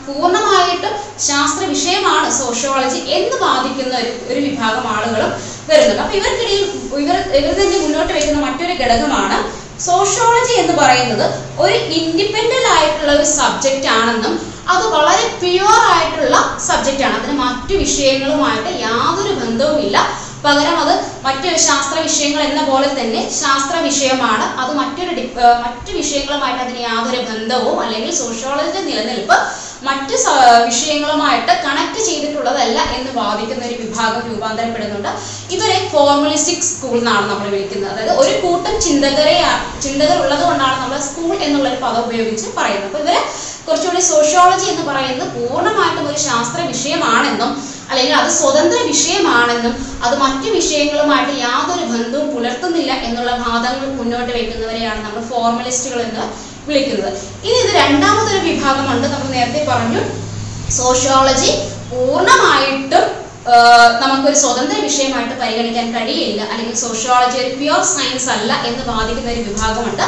പൂർണമായിട്ടും 0.07 0.95
ശാസ്ത്ര 1.27 1.63
വിഷയമാണ് 1.75 2.29
സോഷ്യോളജി 2.41 3.01
എന്ന് 3.17 3.37
വാദിക്കുന്ന 3.45 3.95
ഒരു 4.03 4.11
ഒരു 4.31 4.41
വിഭാഗം 4.47 4.85
ആളുകളും 4.95 5.31
വരുന്നുണ്ട്. 5.69 6.03
അപ്പൊ 6.05 6.15
ഇവർക്കിടയിൽ 6.21 6.65
ഇവർ 7.03 7.19
ഇവർ 7.41 7.53
തന്നെ 7.61 7.79
മുന്നോട്ട് 7.85 8.13
വെക്കുന്ന 8.17 8.41
മറ്റൊരു 8.47 8.75
ഘടകമാണ് 8.83 9.39
സോഷ്യോളജി 9.87 10.55
എന്ന് 10.61 10.75
പറയുന്നത് 10.83 11.25
ഒരു 11.63 11.77
ഇൻഡിപെൻഡന്റ് 12.01 12.71
ആയിട്ടുള്ള 12.77 13.11
ഒരു 13.19 13.27
സബ്ജക്റ്റ് 13.39 13.91
ആണെന്നും 13.99 14.35
അത് 14.75 14.85
വളരെ 14.95 15.27
പ്യുവർ 15.41 15.83
ആയിട്ടുള്ള 15.95 16.37
സബ്ജക്റ്റ് 16.69 17.05
ആണ്. 17.09 17.17
അതിന് 17.19 17.35
മറ്റു 17.45 17.75
വിഷയങ്ങളുമായിട്ട് 17.83 18.71
യാതൊരു 18.87 19.35
ബന്ധവുമില്ല. 19.43 19.99
പകരം 20.47 20.77
അത് 20.85 20.95
മറ്റൊരു 21.27 21.59
ശാസ്ത്ര 21.69 21.97
വിഷയങ്ങൾ 22.09 22.43
എന്ന 22.49 22.63
പോലെ 22.71 22.89
തന്നെ 22.99 23.21
ശാസ്ത്ര 23.43 23.77
വിഷയമാണ്. 23.87 24.47
അത് 24.63 24.73
മറ്റൊരു 24.81 25.13
മറ്റു 25.65 25.91
വിഷയങ്ങളുമായിട്ട് 26.01 26.61
അതിന് 26.65 26.83
യാതൊരു 26.89 27.21
ബന്ധവും 27.31 27.79
അല്ലെങ്കിൽ 27.85 28.13
സോഷ്യോളജിയുടെ 28.23 28.83
നിലനിൽപ്പ് 28.89 29.39
മറ്റ് 29.89 30.17
വിഷയങ്ങളുമായിട്ട് 30.69 31.53
കണക്ട് 31.65 32.01
ചെയ്തിട്ടുള്ളതല്ല 32.09 32.79
എന്ന് 32.99 33.11
വാദിക്കുന്ന 33.19 33.63
ഒരു 33.69 33.77
വിഭാഗം 33.83 34.23
രൂപാന്തരപ്പെടുന്നുണ്ട്. 34.29 35.11
ഇതൊരു 35.55 35.79
ഫോർമുലിസ്റ്റിക് 35.93 36.67
സ്കൂൾ 36.71 36.97
എന്നാണ് 37.01 37.27
നമ്മൾ 37.33 37.49
വിളിക്കുന്നത്. 37.55 37.91
അതായത് 37.93 38.15
ഒരു 38.23 38.35
കൂട്ടം 38.45 38.75
ചിന്തകരെ 38.87 39.37
ചിന്തകർ 39.85 40.17
ഉള്ളത് 40.25 40.45
കൊണ്ടാണ് 40.49 40.77
നമ്മൾ 40.83 41.01
സ്കൂൾ 41.09 41.35
എന്നുള്ള 41.47 41.67
ഒരു 41.73 41.81
പദം 41.85 42.03
ഉപയോഗിച്ച് 42.07 42.47
പറയുന്നത്. 42.59 42.89
അപ്പൊ 42.91 43.01
ഇവരെ 43.05 43.21
കുറച്ചുകൂടി 43.67 44.03
സോഷ്യോളജി 44.13 44.67
എന്ന് 44.73 44.85
പറയുന്നത് 44.91 45.29
പൂർണമായിട്ടും 45.37 46.05
ഒരു 46.13 46.21
ശാസ്ത്ര 46.29 46.61
വിഷയമാണെന്നും 46.73 47.53
അല്ലെങ്കിൽ 47.89 48.15
അത് 48.21 48.31
സ്വതന്ത്ര 48.39 48.79
വിഷയമാണെന്നും 48.93 49.75
അത് 50.07 50.15
മറ്റു 50.25 50.49
വിഷയങ്ങളുമായിട്ട് 50.59 51.35
യാതൊരു 51.47 51.85
ബന്ധവും 51.93 52.29
പുലർത്തുന്നില്ല 52.35 52.93
എന്നുള്ള 53.09 53.33
വാദങ്ങൾ 53.45 53.89
മുന്നോട്ട് 54.01 54.31
വെക്കുന്നവരെയാണ് 54.39 55.01
നമ്മൾ 55.07 55.23
ഫോർമലിസ്റ്റുകൾ 55.33 56.01
എന്ന് 56.09 56.25
വിളിക്കുന്നത്. 56.69 57.13
ഇനി 57.47 57.57
ഇത് 57.65 57.73
രണ്ടാമതൊരു 57.83 58.41
വിഭാഗമുണ്ട്. 58.49 59.07
നമ്മൾ 59.15 59.29
നേരത്തെ 59.37 59.63
പറഞ്ഞു 59.73 60.03
സോഷ്യോളജി 60.79 61.53
പൂർണമായിട്ടും 61.91 63.05
നമുക്കൊരു 64.03 64.39
സ്വതന്ത്ര 64.43 64.77
വിഷയമായിട്ട് 64.87 65.35
പരിഗണിക്കാൻ 65.43 65.87
കഴിയില്ല. 65.97 66.41
അല്ലെങ്കിൽ 66.53 66.75
സോഷ്യോളജി 66.85 67.37
ഒരു 67.43 67.51
പ്യുവർ 67.59 67.83
സയൻസ് 67.93 68.27
അല്ല 68.35 68.53
എന്ന് 68.69 68.83
വാദിക്കുന്ന 68.89 69.29
ഒരു 69.35 69.43
വിഭാഗമുണ്ട്. 69.51 70.03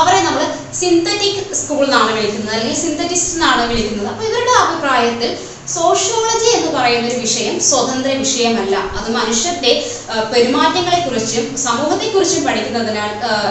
അവരെ 0.00 0.18
നമ്മൾ 0.26 0.42
സിന്തറ്റിക് 0.80 1.40
സ്കൂൾ 1.60 1.82
എന്നാണ് 1.86 2.10
വിളിക്കുന്നത്. 2.18 2.52
അല്ലെങ്കിൽ 2.56 2.78
സിന്തറ്റിസ്റ്റ് 2.84 3.32
എന്നാണ് 3.36 3.62
വിളിക്കുന്നത്. 3.70 4.10
അപ്പൊ 4.12 4.24
ഇവരുടെ 4.30 4.54
അഭിപ്രായത്തിൽ 4.64 5.32
സോഷ്യോളജി 5.68 6.56
എന്ന് 6.56 6.78
പറയുന്ന 6.78 7.08
ഒരു 7.08 7.16
വിഷയം 7.16 7.60
സ്വതന്ത്ര 7.60 8.08
വിഷയമല്ല. 8.08 8.76
അത് 8.76 9.10
മനുഷ്യന്റെ 9.10 9.72
ആഹ് 10.10 10.32
പെരുമാറ്റങ്ങളെ 10.32 11.00
കുറിച്ചും 11.00 11.56
സമൂഹത്തെ 11.56 12.06
കുറിച്ചും 12.06 12.44
പഠിക്കുന്നതിനാൽ 12.46 13.10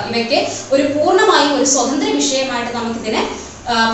ഇവയ്ക്ക് 0.09 0.47
ഒരു 0.71 0.83
പൂർണമായും 0.83 1.57
ഒരു 1.57 1.65
സ്വതന്ത്ര 1.65 2.09
വിഷയമായിട്ട് 2.15 2.77
നമുക്കിതിനെ 2.77 3.23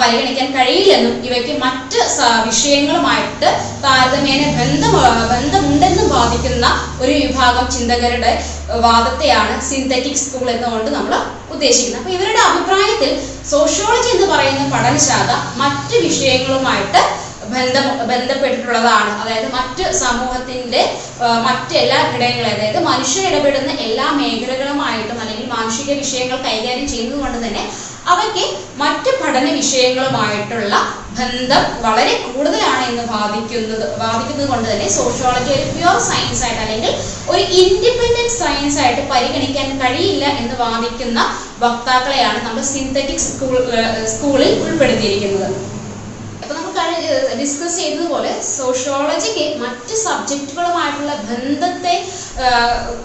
പരിഗണിക്കാൻ 0.02 0.54
കഴിയില്ലെന്നും 0.58 1.26
ഇവയ്ക്ക് 1.26 1.54
മറ്റ് 1.64 2.00
വിഷയങ്ങളുമായിട്ട് 2.46 3.50
താരതമ്യേന 3.84 4.44
ബന്ധം 4.60 4.94
ബന്ധമുണ്ടെന്നും 5.30 6.10
വാദിക്കുന്ന 6.10 6.68
ഒരു 7.02 7.12
വിഭാഗം 7.12 7.72
ചിന്തകരുടെ 7.72 8.32
വാദത്തെയാണ് 8.68 9.62
സിന്തറ്റിക് 9.70 10.16
സ്കൂൾ 10.16 10.50
എന്നുകൊണ്ട് 10.50 10.92
നമ്മൾ 10.92 11.14
ഉദ്ദേശിക്കുന്നത്. 11.52 12.02
അപ്പൊ 12.02 12.12
ഇവരുടെ 12.12 12.40
അഭിപ്രായത്തിൽ 12.40 13.12
സോഷ്യോളജി 13.50 14.10
എന്ന് 14.16 14.28
പറയുന്ന 14.28 14.76
പഠനശാഖ 14.76 15.30
മറ്റ് 15.56 15.96
വിഷയങ്ങളുമായിട്ട് 16.08 17.27
ബന്ധം 17.54 17.86
ബന്ധപ്പെട്ടിട്ടുള്ളതാണ്. 18.12 19.12
അതായത് 19.22 19.50
മറ്റ് 19.58 19.86
സമൂഹത്തിന്റെ 20.04 20.82
മറ്റെല്ലാ 21.48 22.00
ഘടകങ്ങളും 22.12 22.52
അതായത് 22.54 22.80
മനുഷ്യർ 22.92 23.24
ഇടപെടുന്ന 23.30 23.72
എല്ലാ 23.88 24.08
മേഖലകളുമായിട്ടും 24.20 25.20
അല്ലെങ്കിൽ 25.24 25.48
മാനുഷിക 25.58 25.90
വിഷയങ്ങൾ 26.04 26.38
കൈകാര്യം 26.48 26.88
ചെയ്യുന്നത് 26.94 27.20
കൊണ്ട് 27.24 27.40
തന്നെ 27.46 27.64
അവയ്ക്ക് 28.12 28.44
മറ്റ് 28.82 29.12
പഠന 29.22 29.46
വിഷയങ്ങളുമായിട്ടുള്ള 29.60 30.76
ബന്ധം 31.20 31.64
വളരെ 31.86 32.14
കൂടുതലാണ് 32.24 32.84
എന്ന് 32.90 33.04
വാദിക്കുന്നത് 33.14 33.86
വാദിക്കുന്നത് 34.02 34.48
കൊണ്ട് 34.52 34.68
തന്നെ 34.72 34.88
സോഷ്യോളജി 34.98 35.52
ഒരു 35.56 35.66
പ്യുവർ 35.74 35.98
സയൻസ് 36.10 36.44
ആയിട്ട് 36.48 36.62
അല്ലെങ്കിൽ 36.66 36.92
ഒരു 37.32 37.44
ഇൻഡിപെൻഡന്റ് 37.62 38.36
സയൻസ് 38.42 38.80
ആയിട്ട് 38.84 39.04
പരിഗണിക്കാൻ 39.14 39.70
കഴിയില്ല 39.82 40.26
എന്ന് 40.42 40.58
വാദിക്കുന്ന 40.66 41.20
വക്താക്കളെയാണ് 41.64 42.40
നമ്മൾ 42.48 42.64
സിന്തറ്റിക് 42.76 43.26
സ്കൂൾ 43.28 43.56
സ്കൂളിൽ 44.14 44.54
ഉൾപ്പെടുത്തിയിരിക്കുന്നത്. 44.66 45.50
ഡിസ്കസ് 47.42 47.78
ചെയ്തതുപോലെ 47.82 48.32
സോഷ്യോളജിക്ക് 48.58 49.46
മറ്റ് 49.64 49.96
സബ്ജക്റ്റുകളുമായിട്ടുള്ള 50.06 51.14
ബന്ധത്തെ 51.30 51.96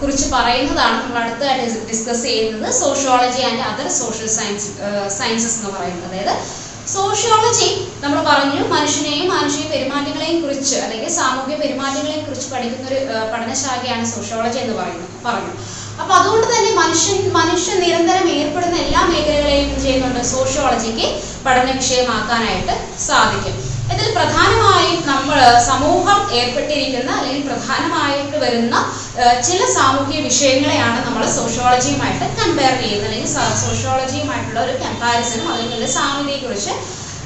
കുറിച്ച് 0.01 0.27
പറയുന്നതാണ് 0.33 0.97
നമ്മൾ 1.03 1.19
അടുത്തതായിട്ട് 1.23 1.87
ഡിസ്കസ് 1.91 2.23
ചെയ്യുന്നത്. 2.23 2.73
Sociology 2.81 3.41
and 3.49 3.63
other 3.69 3.87
social 4.01 4.29
science 4.37 4.67
sciences 5.19 5.57
എന്ന് 5.59 5.71
പറയുന്നത്. 5.77 6.07
അതായത് 6.09 6.35
സോഷ്യോളജി 6.93 7.67
നമ്മൾ 8.03 8.19
പറഞ്ഞു 8.29 8.61
മനുഷ്യനെയും 8.75 9.27
മാനുഷിക 9.35 9.65
പെരുമാറ്റങ്ങളെയും 9.73 10.41
കുറിച്ച് 10.43 10.75
അല്ലെങ്കിൽ 10.75 11.11
സാമൂഹിക 11.19 11.55
പെരുമാറ്റങ്ങളെയും 11.61 12.25
കുറിച്ച് 12.25 12.47
പഠിക്കുന്ന 12.53 12.89
ഒരു 12.91 12.99
പഠനശാഖയാണ് 13.33 14.05
സോഷ്യോളജി 14.15 14.59
എന്ന് 14.63 14.75
പറയുന്നത്. 14.81 15.13
പറഞ്ഞു. 15.27 15.53
അപ്പൊ 16.01 16.13
അതുകൊണ്ട് 16.19 16.47
തന്നെ 16.53 16.71
മനുഷ്യൻ 16.81 17.19
മനുഷ്യൻ 17.39 17.77
നിരന്തരം 17.83 18.27
ഏർപ്പെടുന്ന 18.37 18.77
എല്ലാ 18.85 19.01
മേഖലകളെയും 19.11 19.69
ചെയ്യുന്നുണ്ട്. 19.83 20.21
സോഷ്യോളജിക്ക് 20.33 21.07
പഠന 21.45 21.67
വിഷയമാക്കാനായിട്ട് 21.79 22.73
സാധിക്കും. 23.07 23.55
ഇതിൽ 23.93 24.07
പ്രധാനമായും 24.17 24.99
നമ്മൾ 25.11 25.39
സമൂഹം 25.69 26.19
ഏർപ്പെട്ടിരിക്കുന്ന 26.39 27.09
അല്ലെങ്കിൽ 27.17 27.43
പ്രധാനമായിട്ട് 27.49 28.37
വരുന്ന 28.43 28.75
ചില 29.47 29.59
സാമൂഹിക 29.77 30.19
വിഷയങ്ങളെയാണ് 30.29 30.99
നമ്മൾ 31.07 31.23
സോഷ്യോളജിയുമായിട്ട് 31.37 32.25
കമ്പയർ 32.39 32.73
ചെയ്യുന്നത്. 32.83 33.07
അല്ലെങ്കിൽ 33.09 33.31
സോഷ്യോളജിയുമായിട്ടുള്ള 33.65 34.59
ഒരു 34.67 34.75
കമ്പാരിസണും 34.85 35.49
അല്ലെങ്കിൽ 35.55 35.91
സാമ്യതയെക്കുറിച്ച് 35.97 36.73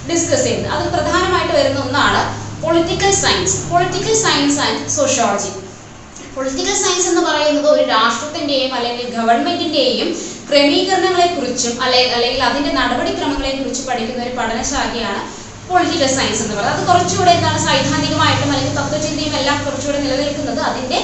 ഡിസ്കസ് 0.09 0.45
ചെയ്യുന്നത്. 0.47 0.73
അത് 0.77 0.85
പ്രധാനമായിട്ട് 0.95 1.53
വരുന്ന 1.59 1.79
ഒന്നാണ് 1.85 2.21
political 2.65 3.13
science 3.23 3.55
political 3.71 4.15
science 4.25 4.59
and 4.65 4.83
sociology 4.97 5.51
political 6.37 6.75
science 6.81 7.07
എന്ന് 7.11 7.21
പറയുന്നത് 7.27 7.67
ഒരു 7.75 7.83
രാഷ്ട്രത്തിന്റെയും 7.93 8.73
അല്ലെങ്കിൽ 8.77 9.05
ഗവൺമെന്റിന്റെയും 9.17 10.09
ക്രമീകരണങ്ങളെ 10.49 11.27
കുറിച്ചും 11.37 11.73
അല്ലെ 11.85 12.01
അല്ലെങ്കിൽ 12.15 12.41
അതിന്റെ 12.49 12.71
നടപടിക്രമങ്ങളെ 12.79 13.53
കുറിച്ച് 13.59 13.83
പഠിക്കുന്ന 13.87 14.25
ഒരു 14.27 14.33
പഠനശാഖയാണ് 14.39 15.21
പൊളിറ്റിക്കൽ 15.69 16.11
സയൻസ് 16.17 16.41
എന്ന് 16.43 16.55
പറയുന്നത്. 16.57 16.75
അത് 16.75 16.89
കുറച്ചുകൂടെ 16.89 17.31
എന്താണ് 17.37 17.59
സൈദ്ധാന്തികമായിട്ടും 17.67 18.51
അല്ലെങ്കിൽ 18.51 18.75
തത്വചിന്തയും 18.81 19.33
എല്ലാം 19.39 19.57
കുറച്ചുകൂടെ 19.65 19.99
നിലനിൽക്കുന്നത്. 20.05 20.61
അതിന്റെ 20.69 20.99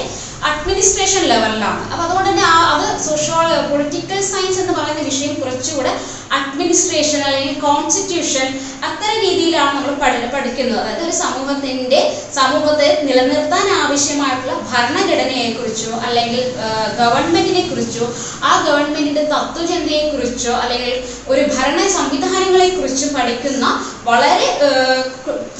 അഡ്മിനിസ്ട്രേഷൻ 0.48 1.22
ലെവലിലാണ് 1.30 1.82
അപ്പൊ 1.90 2.02
അതുകൊണ്ട് 2.04 2.28
തന്നെ 2.28 2.44
അത് 2.72 2.84
സോഷ്യോ 3.04 3.36
പൊളിറ്റിക്കൽ 3.68 4.18
സയൻസ് 4.30 4.58
എന്ന് 4.62 4.72
പറയുന്ന 4.72 5.02
വിഷയം 5.02 5.32
കുറച്ചുകൂടെ 5.34 5.92
അഡ്മിനിസ്ട്രേഷൻ 6.30 7.20
അല്ലെങ്കിൽ 7.26 7.54
കോൺസ്റ്റിറ്റ്യൂഷൻ 7.64 8.46
അത്തരം 8.82 9.16
രീതിയിലാണ് 9.20 9.70
നമ്മൾ 9.76 9.92
പഠി 9.94 10.18
പഠിക്കുന്നത്. 10.34 10.78
അതായത് 10.80 11.02
ഒരു 11.04 11.14
സമൂഹത്തിന്റെ 11.20 12.00
സമൂഹത്തെ 12.34 12.88
നിലനിർത്താൻ 13.06 13.66
ആവശ്യമായിട്ടുള്ള 13.80 14.54
ഭരണഘടനയെ 14.70 15.48
കുറിച്ചോ 15.50 15.92
അല്ലെങ്കിൽ 16.04 16.42
ഗവൺമെന്റിനെ 16.98 17.62
കുറിച്ചോ 17.62 18.04
ആ 18.42 18.52
ഗവൺമെന്റിന്റെ 18.66 19.24
തത്വചിന്തയെ 19.32 20.02
കുറിച്ചോ 20.10 20.52
അല്ലെങ്കിൽ 20.62 20.92
ഒരു 21.28 21.42
ഭരണ 21.54 21.80
സംവിധാനങ്ങളെ 21.96 22.68
കുറിച്ചും 22.70 23.10
പഠിക്കുന്ന 23.16 23.64
വളരെ 24.04 24.48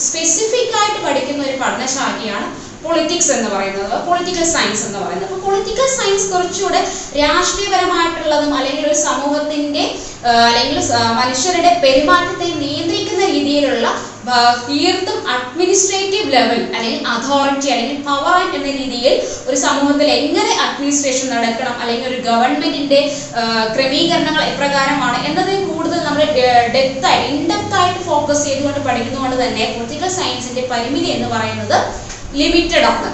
സ്പെസിഫിക് 0.07 0.77
ആയിട്ട് 0.81 1.01
പഠിക്കുന്ന 1.07 1.43
ഒരു 1.45 1.57
പഠനശാഖയാണ് 1.57 2.47
പൊളിറ്റിക്സ് 2.85 3.33
എന്ന് 3.33 3.49
പറയുന്നത് 3.49 3.95
പൊളിറ്റിക്കൽ 4.07 4.47
സയൻസ് 4.55 4.85
എന്ന് 4.87 4.99
പറയുന്നത്. 4.99 5.29
അപ്പോൾ 5.29 5.43
പൊളിറ്റിക്കൽ 5.47 5.89
സയൻസ് 5.99 6.27
കുറച്ചുകൂടെ 6.33 6.81
രാഷ്ട്രീയപരമായിട്ടുള്ളതും 7.21 8.53
അല്ലെങ്കിൽ 8.55 8.87
ഒരു 8.87 8.99
സമൂഹത്തിന്റെ 9.05 9.85
അല്ലെങ്കിൽ 10.49 10.79
മനുഷ്യരുടെ 11.19 11.71
പെരുമാറ്റത്തെ 11.83 12.49
നിയന്ത്രിക്കുന്ന 12.61 13.25
രീതിയിലുള്ള 13.27 13.87
തീർത്തും 14.69 15.19
അഡ്മിനിസ്ട്രേറ്റീവ് 15.35 16.31
ലെവൽ 16.33 16.61
അല്ലെങ്കിൽ 16.77 17.01
അതോറിറ്റി 17.15 17.69
അല്ലെങ്കിൽ 17.71 17.99
പവർ 18.07 18.37
എന്ന 18.47 18.69
രീതിയിൽ 18.79 19.15
ഒരു 19.49 19.57
സമൂഹത്തിൽ 19.57 20.09
എങ്ങനെ 20.19 20.53
അഡ്മിനിസ്ട്രേഷൻ 20.65 21.27
നടക്കണം 21.35 21.75
അല്ലെങ്കിൽ 21.81 22.09
ഒരു 22.09 22.21
ഗവൺമെന്റിന്റെ 22.23 23.01
ക്രമീകരണങ്ങൾ 23.75 24.45
എപ്രകാരമാണ് 24.45 25.19
എന്നതിൽ 25.27 25.59
കൂടുതൽ 25.69 26.01
നമ്മൾ 26.05 26.23
ഡെപ്ത് 26.75 27.07
ആയിട്ട് 27.07 27.29
ഇൻഡെപ്ത് 27.33 27.75
ഫോക്കസ് 28.07 28.45
ചെയ്തുകൊണ്ട് 28.47 28.81
പഠിക്കുന്നതുകൊണ്ട് 28.81 29.37
തന്നെ 29.37 29.67
പൊളിറ്റിക്കൽ 29.75 30.11
സയൻസിന്റെ 30.17 30.65
പരിമിതി 30.73 31.09
എന്ന് 31.09 31.29
പറയുന്നത് 31.29 31.79
ലിമിറ്റഡ് 32.41 32.87
ആണ്. 32.93 33.11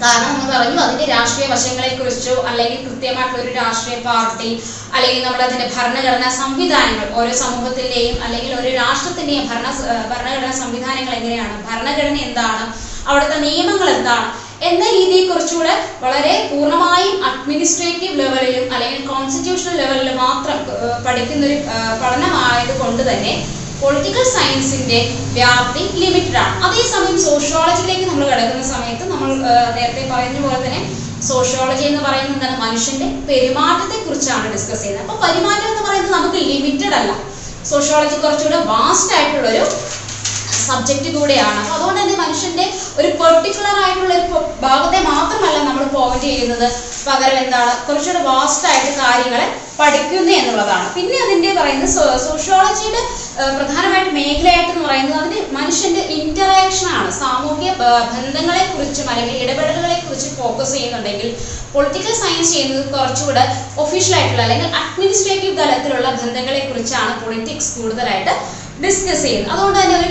കാരണം 0.00 0.30
നമ്മൾ 0.30 0.46
പറഞ്ഞു. 0.52 0.78
അതിന്റെ 0.84 1.06
രാഷ്ട്രീയ 1.12 1.46
വശങ്ങളെ 1.50 1.90
കുറിച്ചോ 1.90 2.34
അല്ലെങ്കിൽ 2.48 2.80
കൃത്യമായിട്ടുള്ള 2.86 3.42
ഒരു 3.42 3.52
രാഷ്ട്രീയ 3.58 3.98
പാർട്ടി 4.06 4.48
അല്ലെങ്കിൽ 4.94 5.20
നമ്മൾ 5.26 5.40
അതിന്റെ 5.42 5.68
ഭരണഘടനാ 5.76 6.30
സംവിധാനങ്ങൾ 6.40 7.06
ഓരോ 7.18 7.32
സമൂഹത്തിന്റെയും 7.42 8.16
അല്ലെങ്കിൽ 8.24 8.52
ഒരു 8.60 8.70
രാഷ്ട്രത്തിന്റെയും 8.80 9.44
ഭരണ 9.50 9.68
ഭരണഘടനാ 10.10 10.52
സംവിധാനങ്ങൾ 10.62 11.14
എങ്ങനെയാണ് 11.18 11.56
ഭരണഘടന 11.68 12.16
എന്താണ് 12.28 12.64
അവിടുത്തെ 13.08 13.38
നിയമങ്ങൾ 13.46 13.88
എന്താണ് 13.96 14.28
എന്ന 14.68 14.84
രീതിയെ 14.96 15.22
കുറിച്ചുകൂടെ 15.24 15.72
വളരെ 16.04 16.34
പൂർണമായും 16.50 17.16
അഡ്മിനിസ്ട്രേറ്റീവ് 17.28 18.18
ലെവലിലും 18.20 18.64
അല്ലെങ്കിൽ 18.74 19.02
കോൺസ്റ്റിറ്റ്യൂഷണൽ 19.08 19.76
ലെവലിലും 19.82 20.16
മാത്രം 20.24 20.58
പഠിക്കുന്ന 21.06 21.44
ഒരു 21.46 21.58
പഠനമായത് 22.02 22.74
കൊണ്ട് 22.78 23.02
തന്നെ 23.10 23.32
പൊളിറ്റിക്കൽ 23.84 24.24
സയൻസിന്റെ 24.36 24.98
വ്യാപ്തി 25.38 25.82
ലിമിറ്റഡ് 26.02 26.38
ആണ്. 26.42 26.54
അതേസമയം 26.66 27.16
സോഷ്യോളജിയിലേക്ക് 27.28 28.04
നമ്മൾ 28.10 28.24
കിടക്കുന്ന 28.30 28.64
സമയത്ത് 28.74 29.04
നമ്മൾ 29.12 29.30
നേരത്തെ 29.76 30.04
പറയുന്ന 30.12 30.38
പോലെ 30.44 30.58
തന്നെ 30.66 30.80
സോഷ്യോളജി 31.28 31.84
എന്ന് 31.90 32.02
പറയുന്നത് 32.06 32.36
എന്താണ്? 32.36 32.56
മനുഷ്യന്റെ 32.64 33.08
പെരുമാറ്റത്തെ 33.28 33.96
കുറിച്ചാണ് 34.06 34.46
ഡിസ്കസ് 34.54 34.80
ചെയ്യുന്നത്. 34.82 35.04
അപ്പൊ 35.04 35.14
പെരുമാറ്റം 35.24 35.68
എന്ന് 35.72 35.84
പറയുന്നത് 35.88 36.14
നമുക്ക് 36.16 36.40
ലിമിറ്റഡ് 36.50 36.94
അല്ല. 37.00 37.12
സോഷ്യോളജി 37.72 38.16
കുറച്ചുകൂടെ 38.24 38.60
വാസ്റ്റ് 38.72 39.12
ആയിട്ടുള്ളൊരു 39.18 39.64
സബ്ജക്റ്റ് 40.66 41.10
കൂടെയാണ്. 41.16 41.58
അപ്പൊ 41.62 41.74
അതുകൊണ്ട് 41.76 42.00
തന്നെ 42.00 42.14
ഒരു 42.98 43.08
പെർട്ടിക്കുലർ 43.20 43.76
ആയിട്ടുള്ള 43.84 44.14
ഒരു 44.18 44.26
ഭാഗത്തെ 44.64 44.98
മാത്രമല്ല 45.10 45.58
നമ്മൾ 45.68 45.84
പോയിന്റ് 45.94 46.26
ചെയ്യുന്നത്. 46.26 46.66
പകരം 47.06 47.38
എന്താണ്? 47.44 47.72
കുറച്ചുകൂടെ 47.86 48.20
വാസ്റ്റ് 48.28 48.66
ആയിട്ട് 48.70 48.92
കാര്യങ്ങളെ 49.00 49.46
പഠിക്കുന്നു 49.78 50.32
എന്നുള്ളതാണ്. 50.40 50.86
പിന്നെ 50.96 51.16
അതിന്റെ 51.24 51.50
പറയുന്നത് 51.58 51.90
സോഷ്യോളജിയുടെ 52.26 53.00
പ്രധാനമായിട്ട് 53.58 54.12
മേഖലയായിട്ട് 54.18 54.70
എന്ന് 54.72 54.84
പറയുന്നത് 54.86 55.18
അതിന്റെ 55.20 55.40
മനുഷ്യന്റെ 55.58 56.02
ഇന്ററാക്ഷൻ 56.20 56.88
ആണ്. 56.98 57.10
സാമൂഹ്യ 57.22 57.70
ബന്ധങ്ങളെ 57.82 58.64
കുറിച്ചും 58.74 59.08
അല്ലെങ്കിൽ 59.12 59.36
ഇടപെടലുകളെ 59.44 59.98
കുറിച്ച് 60.06 60.30
ഫോക്കസ് 60.40 60.74
ചെയ്യുന്നുണ്ടെങ്കിൽ 60.76 61.30
പൊളിറ്റിക്കൽ 61.74 62.14
സയൻസ് 62.22 62.52
ചെയ്യുന്നത് 62.54 62.84
കുറച്ചുകൂടെ 62.94 63.44
ഒഫീഷ്യൽ 63.84 64.14
ആയിട്ടുള്ള 64.18 64.42
അല്ലെങ്കിൽ 64.46 64.68
അഡ്മിനിസ്ട്രേറ്റീവ് 64.82 65.56
തലത്തിലുള്ള 65.60 66.08
ബന്ധങ്ങളെ 66.20 66.60
കുറിച്ചാണ് 66.68 67.14
പൊളിറ്റിക്സ് 67.24 67.72
കൂടുതലായിട്ട് 67.78 68.34
ഡിസ്കസ് 68.82 69.22
ചെയ്യുന്നത് 69.22 69.52
അതുകൊണ്ട് 69.52 69.78
തന്നെ 69.78 69.96
ഒരു 69.98 70.08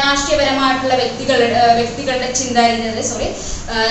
രാഷ്ട്രീയപരമായിട്ടുള്ള 0.00 0.94
വ്യക്തികളുടെ 1.00 1.48
വ്യക്തികളുടെ 1.76 2.28
ചിന്താരീതി 2.38 2.76
സോറി 3.08 3.26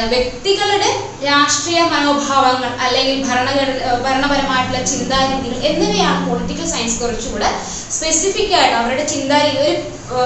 വ്യക്തികളുടെ 0.09 0.89
രാഷ്ട്രീയ 1.25 1.79
മനോഭാവങ്ങൾ 1.91 2.71
അല്ലെങ്കിൽ 2.85 3.17
ഭരണഘടന 3.25 3.77
ആ, 3.83 3.95
ഭരണപരമായിട്ടുള്ള 4.05 4.81
ചിന്താരീതികൾ 4.91 5.57
എന്നിവയാണ് 5.69 6.19
പൊളിറ്റിക്കൽ 6.27 6.67
സയൻസ് 6.71 6.97
കുറച്ചുകൂടെ 7.01 7.49
സ്പെസിഫിക് 7.95 8.55
ആയിട്ട് 8.55 8.75
അവരുടെ 8.79 9.05
ചിന്താരീതി 9.13 9.61
ഒരു 9.63 9.73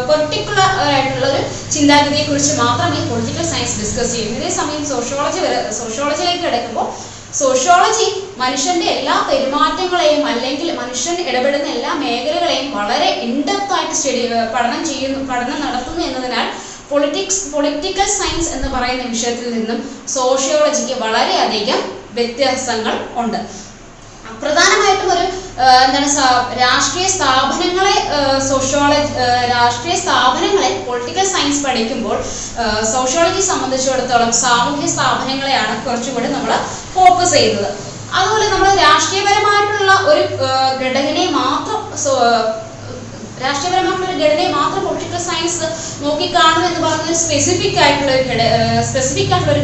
പെർട്ടിക്കുലർ 0.10 0.70
ആയിട്ടുള്ള 0.88 1.28
ഒരു 1.30 1.42
ചിന്താഗതിയെ 1.74 2.26
കുറിച്ച് 2.26 2.56
മാത്രമേ 2.62 3.00
പൊളിറ്റിക്കൽ 3.10 3.46
സയൻസ് 3.52 3.78
ഡിസ്കസ് 3.82 4.14
ചെയ്യുന്നു. 4.14 4.38
ഇതേ 4.40 4.52
സമയം 4.58 4.84
സോഷ്യോളജി 4.90 5.40
വരെ 5.46 5.60
സോഷ്യോളജിയിലേക്ക് 5.80 6.44
കിടക്കുമ്പോൾ 6.46 6.88
സോഷ്യോളജി 7.34 8.08
മനുഷ്യന്റെ 8.38 8.86
എല്ലാ 8.86 9.26
പെരുമാറ്റങ്ങളെയും 9.30 10.28
അല്ലെങ്കിൽ 10.28 10.76
മനുഷ്യൻ 10.76 11.16
ഇടപെടുന്ന 11.22 11.68
എല്ലാ 11.68 11.94
മേഖലകളെയും 11.94 12.78
വളരെ 12.78 13.10
ഇൻഡെപ്ത് 13.22 13.74
ആയിട്ട് 13.74 13.96
സ്റ്റഡി 13.96 14.30
പഠനം 14.54 14.86
ചെയ്യുന്നു 14.86 15.32
പഠനം 15.32 15.62
നടത്തുന്നു 15.62 16.06
എന്നതിനാൽ 16.06 16.48
പൊളിറ്റിക്സ് 16.90 17.52
പൊളിറ്റിക്കൽ 17.52 18.06
സയൻസ് 18.06 18.52
എന്ന് 18.52 18.68
പറയുന്ന 18.68 19.04
വിഷയത്തിൽ 19.04 19.54
നിന്നും 19.54 19.90
സോഷ്യോളജിക്ക് 20.08 20.94
വളരെയധികം 20.94 21.82
വ്യത്യാസങ്ങൾ 22.14 22.96
ഉണ്ട്. 23.16 23.38
പ്രധാനമായിട്ടും 24.42 25.12
ഒരു 25.12 25.26
എന്താണ് 25.86 26.10
രാഷ്ട്രീയ 26.62 27.08
സ്ഥാപനങ്ങളെ 27.16 27.96
സോഷ്യോളജി 28.50 29.10
രാഷ്ട്രീയ 29.54 29.96
സ്ഥാപനങ്ങളെ 30.04 30.70
പൊളിറ്റിക്കൽ 30.88 31.26
സയൻസ് 31.34 31.64
പഠിക്കുമ്പോൾ 31.66 32.18
സോഷ്യോളജി 32.94 33.42
സംബന്ധിച്ചിടത്തോളം 33.50 34.32
സാമൂഹ്യ 34.46 34.90
സ്ഥാപനങ്ങളെയാണ് 34.96 35.76
കുറച്ചുകൂടി 35.86 36.30
നമ്മൾ 36.36 36.54
ഫോക്കസ് 36.96 37.36
ചെയ്യുന്നത്. 37.36 37.70
അതുപോലെ 38.18 38.46
നമ്മൾ 38.54 38.70
രാഷ്ട്രീയപരമായിട്ടുള്ള 38.86 39.92
ഒരു 40.12 40.24
ഘടകനെ 40.82 41.26
മാത്രം 41.42 41.82
രാഷ്ട്രീയപരമായിട്ടുള്ള 43.44 44.08
ഒരു 44.10 44.22
ഘടനയെ 44.24 44.50
മാത്രം 44.58 44.82
പൊളിറ്റിക്കൽ 44.88 45.22
സയൻസ് 45.28 45.68
നോക്കിക്കാണും 46.04 46.64
എന്ന് 46.70 46.82
പറഞ്ഞ 46.88 47.14
സ്പെസിഫിക് 47.22 47.80
ആയിട്ടുള്ള 47.84 48.12
ഒരു 48.16 48.26
സ്പെസിഫിക് 48.90 49.32
ആയിട്ടുള്ള 49.34 49.56
ഒരു 49.58 49.64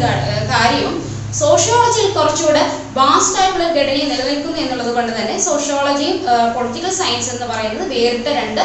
കാര്യവും 0.54 0.96
സോഷ്യോളജിയിൽ 1.38 2.10
കുറച്ചുകൂടെ 2.12 2.64
വാസ്റ്റ് 2.96 3.38
ആയിട്ടുള്ള 3.40 3.66
ഒരു 3.66 3.76
ഘടനയെ 3.80 4.06
നിലനിൽക്കുന്നു 4.06 4.60
എന്നുള്ളത് 4.64 4.92
കൊണ്ട് 4.94 5.12
തന്നെ 5.12 5.36
സോഷ്യോളജിയും 5.46 6.18
പൊളിറ്റിക്കൽ 6.56 6.94
സയൻസ് 7.00 7.30
എന്ന് 7.34 7.48
പറയുന്നത് 7.52 7.86
വേറിട്ട 7.94 8.28
രണ്ട് 8.38 8.64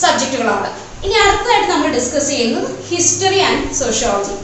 സബ്ജക്റ്റുകളാണ് 0.00 0.68
ഇനി 1.04 1.16
അടുത്തതായിട്ട് 1.20 1.68
നമ്മൾ 1.72 1.88
ഡിസ്കസ് 1.94 2.30
ചെയ്യുന്നത് 2.30 2.68
ഹിസ്റ്ററി 2.90 3.40
ആൻഡ് 3.40 3.74
സോഷ്യോളജി 3.78 4.34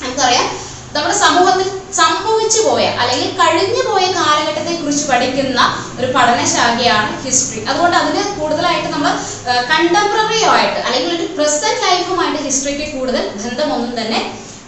നമുക്കറിയാം 0.00 0.46
നമ്മുടെ 0.94 1.16
സമൂഹത്തിൽ 1.18 1.68
സംഭവിച്ചു 1.96 2.60
പോയ 2.66 2.84
അല്ലെങ്കിൽ 3.00 3.30
കഴിഞ്ഞു 3.40 3.82
പോയ 3.88 4.04
കാലഘട്ടത്തെ 4.16 4.72
കുറിച്ച് 4.76 5.04
പഠിക്കുന്ന 5.08 5.60
ഒരു 5.98 6.08
പഠനശാഖയാണ് 6.14 7.10
ഹിസ്റ്ററി 7.24 7.60
അതുകൊണ്ട് 7.68 7.96
അതിന് 7.96 8.22
കൂടുതലായിട്ട് 8.38 8.88
നമ്മൾ 8.88 9.12
കണ്ടംപററി 9.70 10.40
ആയിട്ട് 10.52 10.78
അല്ലെങ്കിൽ 10.80 11.12
ഒരു 11.16 11.26
പ്രസന്റ് 11.36 11.82
ലൈഫുമായിട്ട് 11.86 12.40
ഹിസ്റ്ററിക്ക് 12.46 12.86
കൂടുതൽ 12.94 13.24
ബന്ധമൊന്നും 13.38 13.94
തന്നെ 14.00 14.20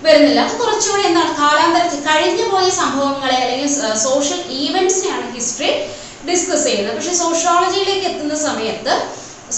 വരുന്നില്ല. 0.04 0.40
അത് 0.46 0.54
കുറച്ചുകൂടി 0.62 1.04
എന്താണ് 1.10 1.32
കാലാന്തരത്തിൽ 1.42 2.00
കഴിഞ്ഞു 2.08 2.44
പോയ 2.52 2.66
സംഭവങ്ങളെ 2.82 3.36
അല്ലെങ്കിൽ 3.44 3.70
സോഷ്യൽ 4.06 4.40
ഈവൻസിനെയാണ് 4.62 5.26
ഹിസ്റ്ററി 5.36 5.70
ഡിസ്കസ് 6.28 6.64
ചെയ്യുന്നത്. 6.68 6.96
പക്ഷെ 6.98 7.14
സോഷ്യോളജിയിലേക്ക് 7.22 8.06
എത്തുന്ന 8.10 8.36
സമയത്ത് 8.48 8.94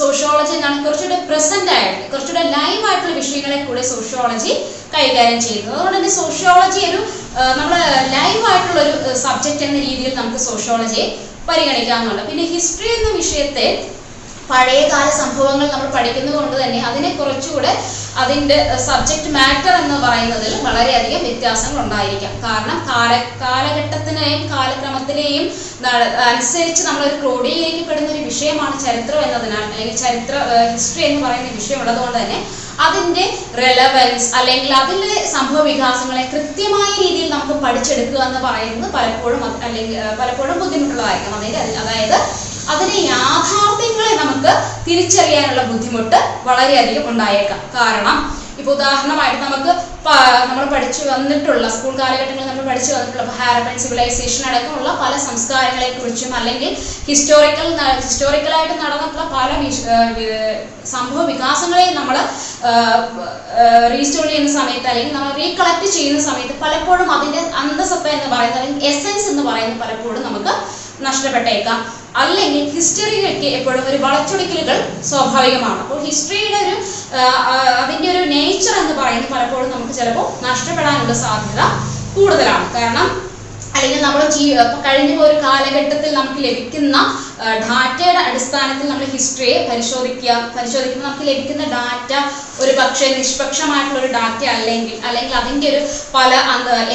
സോഷ്യോളജി 0.00 0.53
എന്താണ് 0.57 0.85
കുറച്ചുകൂടെ 0.87 1.18
പ്രസന്റ് 1.31 1.72
ആയിട്ട് 1.76 2.03
കുറച്ചുകൂടെ 2.11 2.42
ലൈവ് 2.57 2.83
ആയിട്ടുള്ള 2.88 3.14
വിഷയങ്ങളെ 3.20 3.59
കൂടെ 3.68 3.83
സോഷ്യോളജി 3.92 4.53
കൈകാര്യം 4.94 5.40
ചെയ്യുന്നത്. 5.46 5.74
അതുകൊണ്ട് 5.76 5.96
തന്നെ 5.98 6.12
സോഷ്യോളജി 6.20 6.83
ഒരു 6.90 7.00
നമ്മൾ 7.61 7.81
ലൈവ് 8.16 8.44
ആയിട്ടുള്ള 8.50 8.81
ഒരു 8.85 9.16
സബ്ജക്റ്റ് 9.24 9.64
എന്ന 9.68 9.79
രീതിയിൽ 9.88 10.12
നമുക്ക് 10.20 10.40
സോഷ്യോളജിയെ 10.48 11.07
പരിഗണിക്കാവുന്നതാണ്. 11.48 12.29
പിന്നെ 12.31 12.44
ഹിസ്റ്ററി 12.55 12.90
എന്ന 12.98 13.11
വിഷയത്തെ 13.20 13.66
പഴയകാല 14.50 15.09
സംഭവങ്ങൾ 15.22 15.66
നമ്മൾ 15.72 15.88
പഠിക്കുന്നത് 15.96 16.37
കൊണ്ട് 16.38 16.57
തന്നെ 16.62 16.79
അതിനെ 16.88 17.11
കുറച്ചുകൂടെ 17.18 17.72
അതിന്റെ 18.18 18.57
സബ്ജക്റ്റ് 18.87 19.31
മാറ്റർ 19.31 19.73
എന്ന് 19.75 19.96
പറയുന്നതിൽ 20.05 20.53
വളരെയധികം 20.64 21.23
വ്യത്യാസങ്ങൾ 21.27 21.79
ഉണ്ടായിരിക്കാം 21.85 22.35
കാരണം 22.44 22.79
കാല 22.88 23.12
കാലഘട്ടത്തിനെയും 23.42 24.42
കാലക്രമത്തിനെയും 24.53 25.44
അനുസരിച്ച് 26.25 26.83
നമ്മളൊരു 26.83 27.16
ക്രോഡീകരിക്കപ്പെടുന്ന 27.20 28.11
ഒരു 28.12 28.25
വിഷയമാണ് 28.25 28.75
ചരിത്രം 28.87 29.23
എന്നതിനാൽ 29.23 29.62
അല്ലെങ്കിൽ 29.66 29.96
ചരിത്ര 29.96 30.35
ഹിസ്റ്ററി 30.73 31.05
എന്ന് 31.05 31.23
പറയുന്ന 31.27 31.53
വിഷയം 31.55 31.81
ഉള്ളതുകൊണ്ട് 31.81 32.18
തന്നെ 32.18 32.40
അതിന്റെ 32.85 33.25
റെലവൻസ് 33.62 34.29
അല്ലെങ്കിൽ 34.35 34.70
അതിലെ 34.75 35.18
സംഭവ 35.33 35.62
വികാസങ്ങളെ 35.62 36.23
കൃത്യമായ 36.35 36.88
രീതിയിൽ 37.03 37.29
നമുക്ക് 37.31 37.57
പഠിച്ചെടുക്കുക 37.64 38.23
എന്ന് 38.29 38.40
പറയുന്നത് 38.46 38.92
പലപ്പോഴും 38.92 39.42
അല്ലെങ്കിൽ 39.64 39.99
പലപ്പോഴും 40.20 40.57
ബുദ്ധിമുട്ടുള്ളതായിരിക്കും. 40.59 41.35
അതായത് 41.83 42.18
അതിലെ 42.73 42.99
യാഥാർത്ഥ്യങ്ങളെ 43.13 44.13
നമുക്ക് 44.23 44.53
തിരിച്ചറിയാനുള്ള 44.89 45.63
ബുദ്ധിമുട്ട് 45.71 46.19
വളരെയധികം 46.49 47.07
ഉണ്ടായേക്കാം. 47.13 47.63
കാരണം 47.79 48.19
ഇപ്പൊ 48.61 48.71
ഉദാഹരണമായിട്ട് 48.77 49.39
നമുക്ക് 49.45 49.73
നമ്മൾ 50.49 50.65
പഠിച്ചു 50.73 51.03
വന്നിട്ടുള്ള 51.11 51.67
സ്കൂൾ 51.75 51.93
കാലഘട്ടങ്ങളിൽ 52.01 52.49
നമ്മൾ 52.49 52.65
പഠിച്ചു 52.71 52.91
വന്നിട്ടുള്ള 52.95 53.33
ഹാരപ്പൻ 53.39 53.77
സിവിലൈസേഷൻ 53.85 54.43
അടക്കമുള്ള 54.49 54.91
പല 55.03 55.13
സംസ്കാരങ്ങളെ 55.27 55.89
കുറിച്ചും 55.93 56.33
അല്ലെങ്കിൽ 56.39 56.73
ഹിസ്റ്റോറിക്കൽ 57.09 57.69
ഹിസ്റ്റോറിക്കലായിട്ട് 58.09 58.75
നടന്നിട്ടുള്ള 58.83 59.25
പല 59.37 59.49
സംഭവ 60.95 61.25
വികാസങ്ങളെയും 61.31 61.95
നമ്മൾ 62.01 62.19
റീസ്റ്റോർ 63.95 64.27
ചെയ്യുന്ന 64.33 64.53
സമയത്ത് 64.59 64.91
അല്ലെങ്കിൽ 64.93 65.17
നമ്മൾ 65.19 65.33
റീകളക്ട് 65.41 65.89
ചെയ്യുന്ന 65.97 66.21
സമയത്ത് 66.29 66.57
പലപ്പോഴും 66.65 67.09
അതിന്റെ 67.17 67.43
അന്തസത്ത 67.63 68.07
എന്ന് 68.17 68.29
പറയുന്നത് 68.35 68.61
അല്ലെങ്കിൽ 68.61 68.87
എസെൻസ് 68.93 69.29
എന്ന് 69.33 69.47
പറയുന്നത് 69.51 69.81
പലപ്പോഴും 69.85 70.23
നമുക്ക് 70.29 70.55
നഷ്ടപ്പെട്ടേക്കാം. 71.09 71.81
അല്ലെങ്കിൽ 72.20 72.64
ഹിസ്റ്ററിയിലേക്ക് 72.77 73.49
എപ്പോഴും 73.59 73.85
ഒരു 73.90 73.99
വളച്ചൊടിക്കലുകൾ 74.05 74.79
സ്വാഭാവികമാണ്. 75.11 75.79
അപ്പോൾ 75.85 75.99
ഹിസ്റ്ററിയുടെ 76.09 76.59
ഒരു 76.64 76.77
അതിന്റെ 77.83 78.09
ഒരു 78.14 78.23
നേച്ചർ 78.35 78.77
എന്ന് 78.83 78.94
പറയുന്നത് 79.01 79.33
പലപ്പോഴും 79.35 79.73
നമുക്ക് 79.75 79.96
ചിലപ്പോൾ 80.01 80.29
നഷ്ടപ്പെടാനുള്ള 80.49 81.16
സാധ്യത 81.25 81.62
കൂടുതലാണ്. 82.16 82.68
കാരണം 82.77 83.09
അല്ലെങ്കിൽ 83.75 84.01
നമ്മൾ 84.05 84.23
ജീ 84.35 84.44
കഴിഞ്ഞ 84.85 85.12
ഒരു 85.27 85.37
കാലഘട്ടത്തിൽ 85.44 86.11
നമുക്ക് 86.16 86.40
ലഭിക്കുന്ന 86.46 86.96
ഡാറ്റയുടെ 87.68 88.20
അടിസ്ഥാനത്തിൽ 88.29 88.87
നമ്മൾ 88.90 89.07
ഹിസ്റ്ററിയെ 89.12 89.59
പരിശോധിക്കുക 89.68 90.33
പരിശോധിക്കുമ്പോൾ 90.57 91.07
നമുക്ക് 91.09 91.27
ലഭിക്കുന്ന 91.31 91.64
ഡാറ്റ 91.77 92.12
ഒരു 92.62 92.73
പക്ഷേ 92.81 93.07
നിഷ്പക്ഷമായിട്ടുള്ള 93.18 94.01
ഒരു 94.03 94.11
ഡാറ്റ 94.16 94.42
അല്ലെങ്കിൽ 94.57 94.96
അല്ലെങ്കിൽ 95.09 95.37
അതിന്റെ 95.42 95.68
ഒരു 95.73 95.83
പല 96.16 96.33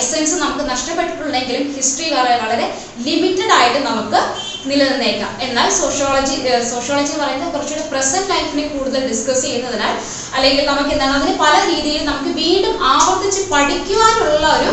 എസെൻസ് 0.01 0.35
നമുക്ക് 0.43 0.65
നഷ്ടപ്പെട്ടിട്ടുണ്ടെങ്കിലും 0.73 1.63
ഹിസ്റ്ററി 1.77 2.09
വളരെ 2.43 2.67
ലിമിറ്റഡ് 3.07 3.53
ആയിട്ട് 3.59 3.81
നമുക്ക് 3.89 4.21
നിലനിന്നേക്കാം. 4.69 5.31
എന്നാൽ 5.47 5.67
സോഷ്യോളജി 5.79 6.35
സോഷ്യോളജി 6.71 7.11
എന്ന് 7.11 7.23
പറയുന്നത് 7.23 7.53
കുറച്ചുകൂടെ 7.55 7.85
പ്രസന്റ് 7.93 8.31
ലൈഫിനെ 8.33 8.65
കൂടുതൽ 8.73 9.01
ഡിസ്കസ് 9.11 9.43
ചെയ്യുന്നതിനാൽ 9.45 9.93
അല്ലെങ്കിൽ 10.37 10.63
നമുക്ക് 10.71 10.91
എന്താണ് 10.95 11.15
അതിന് 11.19 11.35
പല 11.43 11.55
രീതിയിൽ 11.71 12.01
നമുക്ക് 12.09 12.31
വീണ്ടും 12.41 12.75
ആവർത്തിച്ച് 12.93 13.41
പഠിക്കുവാനുള്ള 13.53 14.45
ഒരു 14.57 14.71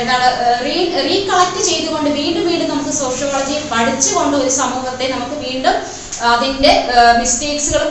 എന്താണ് 0.00 0.28
റീ 0.66 0.76
റീകളക്ട് 1.08 1.62
ചെയ്തുകൊണ്ട് 1.70 2.08
വീണ്ടും 2.20 2.44
വീണ്ടും 2.50 2.68
നമുക്ക് 2.72 2.94
സോഷ്യോളജി 3.02 3.56
പഠിച്ചുകൊണ്ട് 3.72 4.36
ഒരു 4.42 4.52
സമൂഹത്തെ 4.62 5.08
നമുക്ക് 5.14 5.38
വീണ്ടും 5.46 5.76
അതിന്റെ 6.32 6.72
മിസ്റ്റേക്സുകൾ 7.20 7.82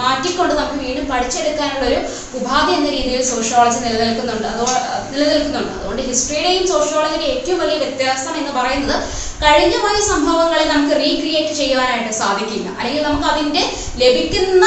മാറ്റിക്കൊണ്ട് 0.00 0.54
നമുക്ക് 0.54 0.84
വീണ്ടും 0.84 1.06
പഠിച്ചെടുക്കാനുള്ള 1.10 1.86
ഒരു 1.86 1.98
ഉപാധി 2.38 2.72
എന്ന 2.72 2.90
രീതിയിൽ 2.90 3.22
സോഷ്യോളജി 3.30 3.78
നിലനിൽക്കുന്നുണ്ട്. 3.78 4.48
അതോ 4.48 4.66
നിലനിൽക്കുന്നുണ്ട്. 5.12 5.72
അതുകൊണ്ട് 5.78 6.02
ഹിസ്റ്ററിയുടെയും 6.02 6.66
സോഷ്യോളജിയുടെയും 6.68 7.32
ഏറ്റവും 7.34 7.58
വലിയ 7.58 7.78
വ്യത്യാസം 7.78 8.34
എന്ന് 8.40 8.52
പറയുന്നത് 8.60 8.96
കഴിഞ്ഞ 9.44 9.76
പോയ 9.82 9.96
സംഭവങ്ങളെ 10.12 10.64
നമുക്ക് 10.64 10.96
റീക്രിയേറ്റ് 11.00 11.54
ചെയ്യുവാനായിട്ട് 11.60 12.14
സാധിക്കില്ല. 12.14 12.68
അല്ലെങ്കിൽ 12.80 13.02
നമുക്ക് 13.02 13.28
അതിന്റെ 13.28 13.62
ലഭിക്കുന്ന 14.02 14.66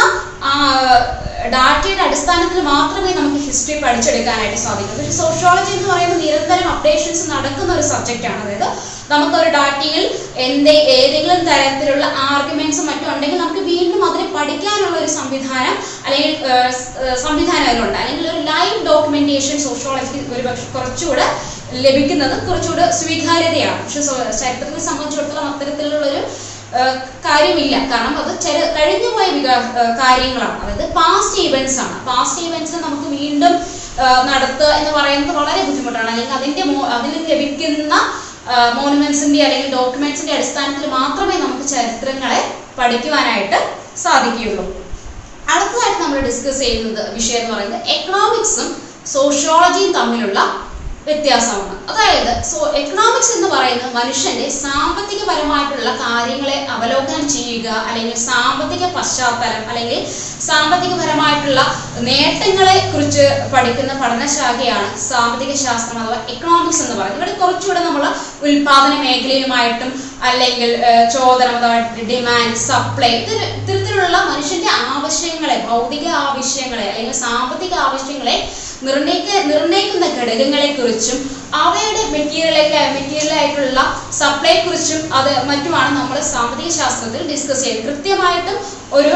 ഡാറ്റയുടെ 1.53 2.03
അടിസ്ഥാനത്തിൽ 2.03 2.61
മാത്രമേ 2.61 3.13
നമുക്ക് 3.13 3.39
ഹിസ്റ്ററി 3.45 3.79
പഠിച്ചെടുക്കാനായിട്ട് 3.81 4.57
സാധിക്കൂ. 4.57 4.97
പക്ഷേ 4.97 5.11
സോഷ്യോളജി 5.11 5.71
എന്ന് 5.77 5.89
പറയുന്നത് 5.93 6.21
നിരന്തരം 6.23 6.69
അപ്ഡേഷൻസ് 6.73 7.31
നടക്കുന്ന 7.31 7.73
ഒരു 7.73 7.81
സബ്ജക്റ്റ് 7.81 8.25
ആണ്. 8.25 8.41
അതായത് 8.43 8.69
നമുക്കൊരു 9.11 9.49
ഡാറ്റയിൽ 9.55 10.03
എന്തേ 10.45 10.75
ഏതെങ്കിലും 10.97 11.41
തരത്തിലുള്ള 11.49 12.05
ആർഗ്യുമെന്റ്സ് 12.29 12.83
മറ്റും 12.89 13.09
ഉണ്ടെങ്കിൽ 13.13 13.39
നമുക്ക് 13.41 13.63
വീണ്ടും 13.71 14.03
അതിനെ 14.09 14.27
പഠിക്കാനുള്ള 14.35 14.95
ഒരു 15.01 15.09
സംവിധാനം 15.17 15.75
അല്ലെങ്കിൽ 16.05 16.33
സംവിധാനം 17.25 17.67
അതിലുണ്ട്. 17.71 17.97
അല്ലെങ്കിൽ 18.03 18.25
ഒരു 18.33 18.41
ലൈവ് 18.51 18.79
ഡോക്യുമെന്റേഷൻ 18.89 19.57
സോഷ്യോളജിക്ക് 19.65 20.33
ഒരു 20.37 20.45
പക്ഷെ 20.47 20.67
കുറച്ചുകൂടെ 20.77 21.27
ലഭിക്കുന്നത് 21.85 22.35
കുറച്ചുകൂടെ 22.47 22.85
സ്വീകാര്യതയാണ്. 23.01 23.79
പക്ഷെ 23.83 24.01
ചരിത്രത്തെ 24.41 24.81
സംബന്ധിച്ചിടത്തോളം 24.89 25.47
അത്തരത്തിലുള്ള 25.51 26.05
ഒരു 26.11 26.21
കാര്യമില്ല. 27.27 27.75
കാരണം 27.91 28.15
അത് 28.21 28.31
ചെറു 28.43 28.61
കഴിഞ്ഞു 28.75 29.09
പോയ 29.15 29.25
വികാ 29.37 29.55
കാര്യങ്ങളാണ്. 30.01 30.57
അതായത് 30.63 30.93
പാസ്റ്റ് 30.99 31.39
ഈവൻസ് 31.45 31.77
ആണ്. 31.83 31.95
പാസ്റ്റ് 32.09 32.41
ഈവൻസിനെ 32.45 32.79
നമുക്ക് 32.87 33.07
വീണ്ടും 33.17 33.53
നടത്തുക 34.29 34.69
എന്ന് 34.79 34.91
പറയുന്നത് 34.97 35.33
വളരെ 35.39 35.61
ബുദ്ധിമുട്ടാണ്. 35.67 36.09
അല്ലെങ്കിൽ 36.11 36.35
അതിന്റെ 36.37 36.63
അതിന് 36.95 37.19
ലഭിക്കുന്ന 37.31 37.95
മോണുമെന്റ്സിന്റെ 38.47 39.43
അല്ലെങ്കിൽ 39.43 39.75
ഡോക്യുമെന്റ്സിന്റെ 39.77 40.33
അടിസ്ഥാനത്തിൽ 40.33 40.89
മാത്രമേ 40.89 41.35
നമുക്ക് 41.37 41.67
ചരിത്രങ്ങളെ 41.67 42.41
പഠിക്കുവാനായിട്ട് 42.77 43.59
സാധിക്കുകയുള്ളൂ. 43.97 44.65
അടുത്തതായിട്ട് 45.53 46.01
നമ്മൾ 46.01 46.19
ഡിസ്കസ് 46.19 46.59
ചെയ്യുന്നത് 46.59 47.13
വിഷയം 47.13 47.41
എന്ന് 47.41 47.53
പറയുന്നത് 47.55 47.87
എക്കണോമിക്സും 47.87 48.67
സോഷ്യോളജിയും 49.13 49.91
തമ്മിലുള്ള 49.93 50.39
വ്യത്യാസമാണ്. 51.05 51.73
അതായത് 51.91 52.43
സോ 52.43 52.71
എക്കണോമിക്സ് 52.75 53.37
എന്ന് 53.37 53.47
പറയുന്നത് 53.47 53.93
മനുഷ്യന്റെ 53.93 54.49
സാമ്പത്തികപരമായിട്ടുള്ള 54.49 55.95
കാര്യങ്ങളെ 55.95 56.67
അവലോകനം 56.69 57.29
ചെയ്യുക 57.29 57.67
അല്ലെങ്കിൽ 57.69 58.17
സാമ്പത്തിക 58.17 58.85
പശ്ചാത്തലം 58.85 59.69
അല്ലെങ്കിൽ 59.69 60.07
സാമ്പത്തികപരമായിട്ടുള്ള 60.41 61.59
നേട്ടങ്ങളെ 61.99 62.91
കുറിച്ച് 62.93 63.25
പഠിക്കുന്ന 63.53 63.93
പഠനശാഖയാണ് 63.93 64.99
സാമ്പത്തിക 64.99 65.55
ശാസ്ത്രം 65.55 65.99
അഥവാ 65.99 66.25
എക്കണോമിക്സ് 66.29 66.81
എന്ന് 66.81 66.95
പറയുന്നത്. 66.95 67.23
ഇവിടെ 67.23 67.39
കുറച്ചുകൂടെ 67.39 67.79
നമ്മൾ 67.79 68.15
ഉൽപാദന 68.41 69.01
മേഖലയുമായിട്ടും 69.01 69.91
അല്ലെങ്കിൽ 70.23 70.83
ചോദനം 71.13 71.57
അഥവാ 71.57 71.79
ഡിമാൻഡ് 72.09 72.55
സപ്ലൈ 72.55 73.09
ഇത്തര- 73.09 73.53
ഇത്തരത്തിലുള്ള 73.53 74.17
മനുഷ്യന്റെ 74.17 74.67
ആവശ്യങ്ങളെ 74.69 75.67
ഭൗതിക 75.69 76.07
ആവശ്യങ്ങളെ 76.07 76.89
അല്ലെങ്കിൽ 76.89 77.13
സാമ്പത്തിക 77.13 77.73
ആവശ്യങ്ങളെ 77.73 78.51
നിർണയിക്ക 78.87 79.29
നിർണയിക്കുന്ന 79.51 80.05
ഘടകങ്ങളെ 80.19 80.69
കുറിച്ചും 80.77 81.17
അവയുടെ 81.63 82.03
മെറ്റീരിയലൊക്കെ 82.13 82.79
മെറ്റീരിയൽ 82.93 83.31
ആയിട്ടുള്ള 83.39 83.79
സപ്ലൈ 84.19 84.53
കുറിച്ചും 84.59 85.01
അത് 85.17 85.31
മറ്റുമാണ് 85.49 85.91
നമ്മൾ 85.99 86.17
സാമ്പത്തിക 86.33 86.71
ശാസ്ത്രത്തിൽ 86.79 87.21
ഡിസ്കസ് 87.31 87.61
ചെയ്യുന്നത് 87.63 87.89
കൃത്യമായിട്ടും 87.89 88.57
ഒരു 88.97 89.13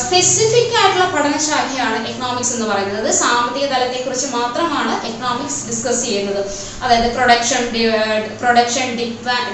സ്പെസിഫിക് 0.00 0.74
ആയിട്ടുള്ള 0.80 1.06
പഠനശാഖയാണ് 1.14 1.96
എക്കണോമിക്സ് 2.10 2.52
എന്ന് 2.56 2.66
പറയുന്നത്. 2.70 3.08
സാമ്പത്തിക 3.22 3.64
തലത്തെക്കുറിച്ച് 3.72 4.28
മാത്രമാണ് 4.36 4.92
എക്കണോമിക്സ് 5.08 5.60
ഡിസ്കസ് 5.68 6.02
ചെയ്യുന്നത്. 6.06 6.40
അതായത് 6.82 7.08
production 7.16 7.62
production 8.42 8.86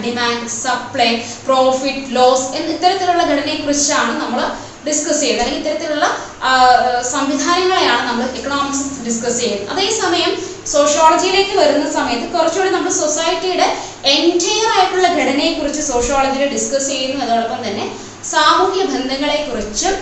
demand 0.07 0.49
supply 0.63 1.11
profit 1.49 2.15
loss 2.19 2.49
എന്ന 2.59 2.75
ഇത്തരത്തിലുള്ള 2.77 3.23
ഘടനയെക്കുറിച്ചാണ് 3.33 4.15
നമ്മൾ 4.23 4.41
ഡിസ്കസ് 4.91 5.21
ചെയ്യുന്നത് 5.23 5.45
അല്ലെങ്കിൽ 5.45 5.63
ഇത്തരത്തിലുള്ള 5.63 6.07
സംവിധാനങ്ങളെയാണ് 7.15 8.03
നമ്മൾ 8.09 8.25
ഇക്കണോമിക്സ് 8.39 8.85
ഡിസ്കസ് 9.07 9.39
ചെയ്യുന്നത്. 9.43 9.71
അതേസമയം 9.75 10.33
സോഷ്യോളജിയിലേക്ക് 10.75 11.55
വരുന്ന 11.61 11.87
സമയത്ത് 11.99 12.27
കുറച്ചുകൂടി 12.35 12.71
നമ്മൾ 12.77 12.93
സൊസൈറ്റിയുടെ 13.03 13.69
എന്റയർ 14.17 14.69
ആയിട്ടുള്ള 14.75 15.09
ഘടനയെക്കുറിച്ച് 15.19 15.83
സോഷ്യോളജിയിൽ 15.93 16.53
ഡിസ്കസ് 16.57 16.89
ചെയ്യുന്നു. 16.93 17.19
അതോടൊപ്പം 17.25 17.61
തന്നെ 17.67 17.87
സാമൂഹ്യ 18.35 18.83
ബന്ധങ്ങളെക്കുറിച്ചും 18.95 19.95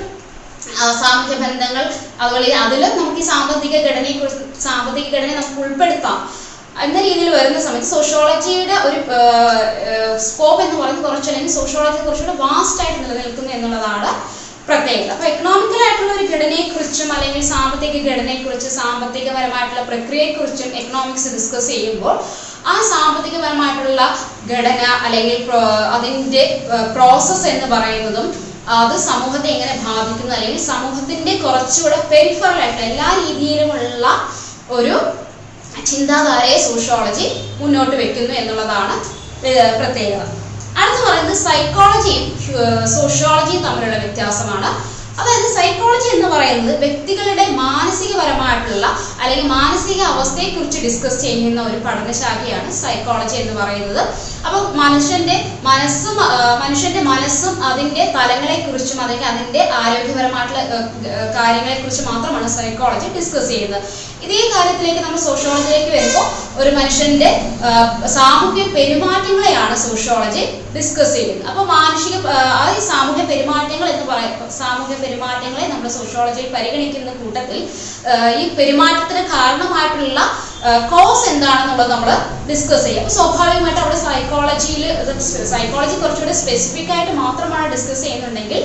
സാമൂഹ്യ 1.03 1.37
ബന്ധങ്ങൾ 1.45 1.85
അതുപോലെ 2.23 2.49
അതിലും 2.65 2.93
നമുക്ക് 3.01 3.21
ഈ 3.25 3.27
സാമ്പത്തിക 3.33 3.75
ഘടനയെക്കുറിച്ച് 3.89 4.39
സാമ്പത്തിക 4.67 5.07
ഘടനയെ 5.15 5.37
നമുക്ക് 5.41 5.61
ഉൾപ്പെടുത്താം. 5.67 6.19
എന്ന 6.85 6.97
രീതിയിൽ 7.05 7.29
വരുന്ന 7.37 7.59
സമയത്ത് 7.67 7.91
സോഷ്യോളജിയുടെ 7.97 8.77
ഒരു 8.87 8.99
സ്കോപ്പ് 10.27 10.61
എന്ന് 10.65 10.77
പറയുന്നത് 10.81 11.07
കുറച്ച് 11.09 11.31
അല്ലെങ്കിൽ 11.31 11.53
സോഷ്യോളജി 11.59 12.01
കുറച്ചുകൂടെ 12.07 12.35
വാസ്റ്റ് 12.45 12.81
ആയിട്ട് 12.85 12.99
നിലനിൽക്കുന്നു 13.05 13.53
എന്നുള്ളതാണ് 13.57 14.11
പ്രത്യേകത 14.69 15.11
അപ്പൊ 15.15 15.27
എക്കണോമിക്കൽ 15.31 15.83
ആയിട്ടുള്ള 15.85 16.13
ഒരു 16.17 16.25
ഘടനയെക്കുറിച്ചും 16.33 17.11
അല്ലെങ്കിൽ 17.17 17.43
സാമ്പത്തിക 17.51 17.97
ഘടനയെക്കുറിച്ച് 18.07 18.71
സാമ്പത്തികപരമായിട്ടുള്ള 18.79 19.83
പ്രക്രിയയെക്കുറിച്ചും 19.91 20.71
എക്കണോമിക്സ് 20.81 21.33
ഡിസ്കസ് 21.35 21.69
ചെയ്യുമ്പോൾ 21.69 22.15
ആ 22.67 22.75
സാമ്പത്തികപരമായിട്ടുള്ള 22.91 24.03
ഘടന 24.51 24.83
അല്ലെങ്കിൽ 25.07 25.39
അതിന്റെ 25.97 26.43
പ്രോസസ് 26.95 27.47
എന്ന് 27.53 27.69
പറയുന്നതും 27.75 28.27
അത് 28.77 28.95
സമൂഹത്തെ 29.03 29.49
എങ്ങനെ 29.53 29.75
ബാധിക്കുന്നു 29.85 30.33
അല്ലെങ്കിൽ 30.37 30.63
സമൂഹത്തിന്റെ 30.65 31.35
കുറച്ചുകൂടെ 31.45 31.99
പെരിഫറൽ 32.13 32.59
ആയിട്ടുള്ള 32.63 32.89
എല്ലാ 32.89 33.11
രീതിയിലുമുള്ള 33.21 34.07
ഒരു 34.71 34.97
ചിന്താധാരയെ 35.87 36.57
സോഷ്യോളജി 36.65 37.27
മുന്നോട്ട് 37.61 37.95
വെക്കുന്നു 37.97 38.35
എന്നുള്ളതാണ് 38.41 38.95
പ്രത്യേകത. 39.81 40.25
അടുത്ത് 40.81 41.03
പറയുന്നത് 41.07 41.39
സൈക്കോളജിയും 41.47 42.25
സോഷ്യോളജിയും 42.97 43.63
തമ്മിലുള്ള 43.67 43.97
വ്യത്യാസമാണ്. 44.05 44.71
അതായത് 45.21 45.49
സൈക്കോളജി 45.57 46.09
എന്ന് 46.17 46.29
പറയുന്നത് 46.29 46.75
വ്യക്തികളുടെ 46.79 47.45
മാനസികപരമായിട്ടുള്ള 47.61 48.87
അല്ലെങ്കിൽ 49.21 49.47
മാനസിക 49.59 50.01
അവസ്ഥയെക്കുറിച്ച് 50.15 50.79
ഡിസ്കസ് 50.87 51.21
ചെയ്യുന്ന 51.21 51.61
ഒരു 51.69 51.79
പഠനശാഖയാണ് 51.87 52.71
സൈക്കോളജി 52.83 53.37
എന്ന് 53.43 53.55
പറയുന്നത്. 53.61 54.03
അപ്പോൾ 54.47 54.63
മനുഷ്യന്റെ 54.81 55.37
മനസ്സും 55.63 56.17
മനുഷ്യന്റെ 56.63 57.01
മനസ്സും 57.09 57.55
അതിന്റെ 57.69 58.03
തലങ്ങളെ 58.17 58.57
കുറിച്ചും 58.59 58.99
അല്ലെങ്കിൽ 59.03 59.29
അതിന്റെ 59.31 59.63
ആരോഗ്യപരമായിട്ടുള്ള 59.81 60.61
കാര്യങ്ങളെ 61.37 61.77
കുറിച്ച് 61.77 62.03
മാത്രമാണ് 62.11 62.49
സൈക്കോളജി 62.57 63.09
ഡിസ്കസ് 63.17 63.51
ചെയ്യുന്നത്. 63.53 63.87
ഇതേ 64.23 64.41
കാര്യത്തിലേക്ക് 64.53 65.03
നമ്മൾ 65.05 65.21
സോഷ്യോളജിയിലേക്ക് 65.25 65.91
വരുമ്പോൾ 65.95 66.27
ഒരു 66.61 66.71
മനുഷ്യന്റെ 66.79 67.31
സാമൂഹ്യ 68.15 68.63
പെരുമാറ്റങ്ങളെയാണ് 68.77 69.75
സോഷ്യോളജി 69.85 70.45
ഡിസ്കസ് 70.77 71.15
ചെയ്യുന്നത്. 71.17 71.45
അപ്പൊ 71.51 71.63
മാനുഷിക 71.73 72.15
ആ, 72.31 72.39
ഈ 72.71 72.81
സാമൂഹ്യ 72.89 73.23
പെരുമാറ്റങ്ങൾ 73.31 73.89
എന്ന് 73.93 74.07
പറയുമ്പോൾ 74.11 74.49
സാമൂഹ്യ 74.59 74.97
പെരുമാറ്റങ്ങളെ 75.03 75.67
നമ്മൾ 75.73 75.89
സോഷ്യോളജിയിൽ 75.97 76.49
പരിഗണിക്കുന്ന 76.57 77.13
കൂട്ടത്തിൽ 77.21 77.59
ഈ 78.41 78.47
പെരുമാറ്റത്തിന് 78.59 79.23
കാരണമായിട്ടുള്ള 79.35 80.21
കോസ് 80.91 81.25
എന്താണെന്നുള്ളത് 81.33 81.91
നമ്മൾ 81.95 82.11
ഡിസ്കസ് 82.51 82.85
ചെയ്യാം. 82.87 83.05
സ്വാഭാവികമായിട്ട് 83.17 83.81
അവിടെ 83.85 83.99
സൈക്കോളജിയിൽ 84.07 84.83
സൈക്കോളജി 85.53 85.95
കുറച്ചുകൂടെ 86.03 86.35
സ്പെസിഫിക് 86.41 86.91
ആയിട്ട് 86.95 87.13
മാത്രമാണ് 87.23 87.67
ഡിസ്കസ് 87.75 88.03
ചെയ്യുന്നുണ്ടെങ്കിൽ 88.07 88.61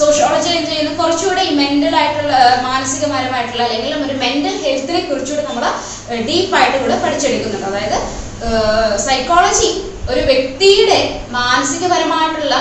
സോഷ്യോളജി 0.00 0.50
എന്ത് 0.58 0.70
ചെയ്യുന്നു? 0.72 0.92
കുറച്ചുകൂടെ 1.00 1.42
ഈ 1.48 1.52
മെന്റൽ 1.62 1.94
ആയിട്ടുള്ള 2.00 2.34
മാനസികപരമായിട്ടുള്ള 2.68 3.62
അല്ലെങ്കിൽ 3.66 3.92
ഒരു 4.06 4.16
മെന്റൽ 4.24 4.54
ഹെൽത്തിനെ 4.64 5.02
കുറിച്ചുകൂടെ 5.10 5.44
നമ്മൾ 5.48 5.66
ഡീപ്പായിട്ട് 6.28 6.78
കൂടെ 6.84 6.96
പഠിച്ചെടുക്കുന്നുണ്ട്. 7.04 7.68
അതായത് 7.70 7.98
സൈക്കോളജി 9.08 9.68
ഒരു 10.12 10.22
വ്യക്തിയുടെ 10.30 10.98
മാനസികപരമായിട്ടുള്ള 11.38 12.54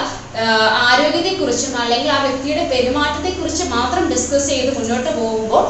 ആരോഗ്യത്തെ 0.84 1.32
കുറിച്ചും 1.32 1.74
അല്ലെങ്കിൽ 1.78 2.10
ആ 2.10 2.20
വ്യക്തിയുടെ 2.20 2.64
പെരുമാറ്റത്തെ 2.64 3.32
കുറിച്ച് 3.32 3.64
മാത്രം 3.74 4.04
ഡിസ്കസ് 4.08 4.48
ചെയ്ത് 4.48 4.72
മുന്നോട്ട് 4.72 5.10
പോകുമ്പോൾ 5.12 5.62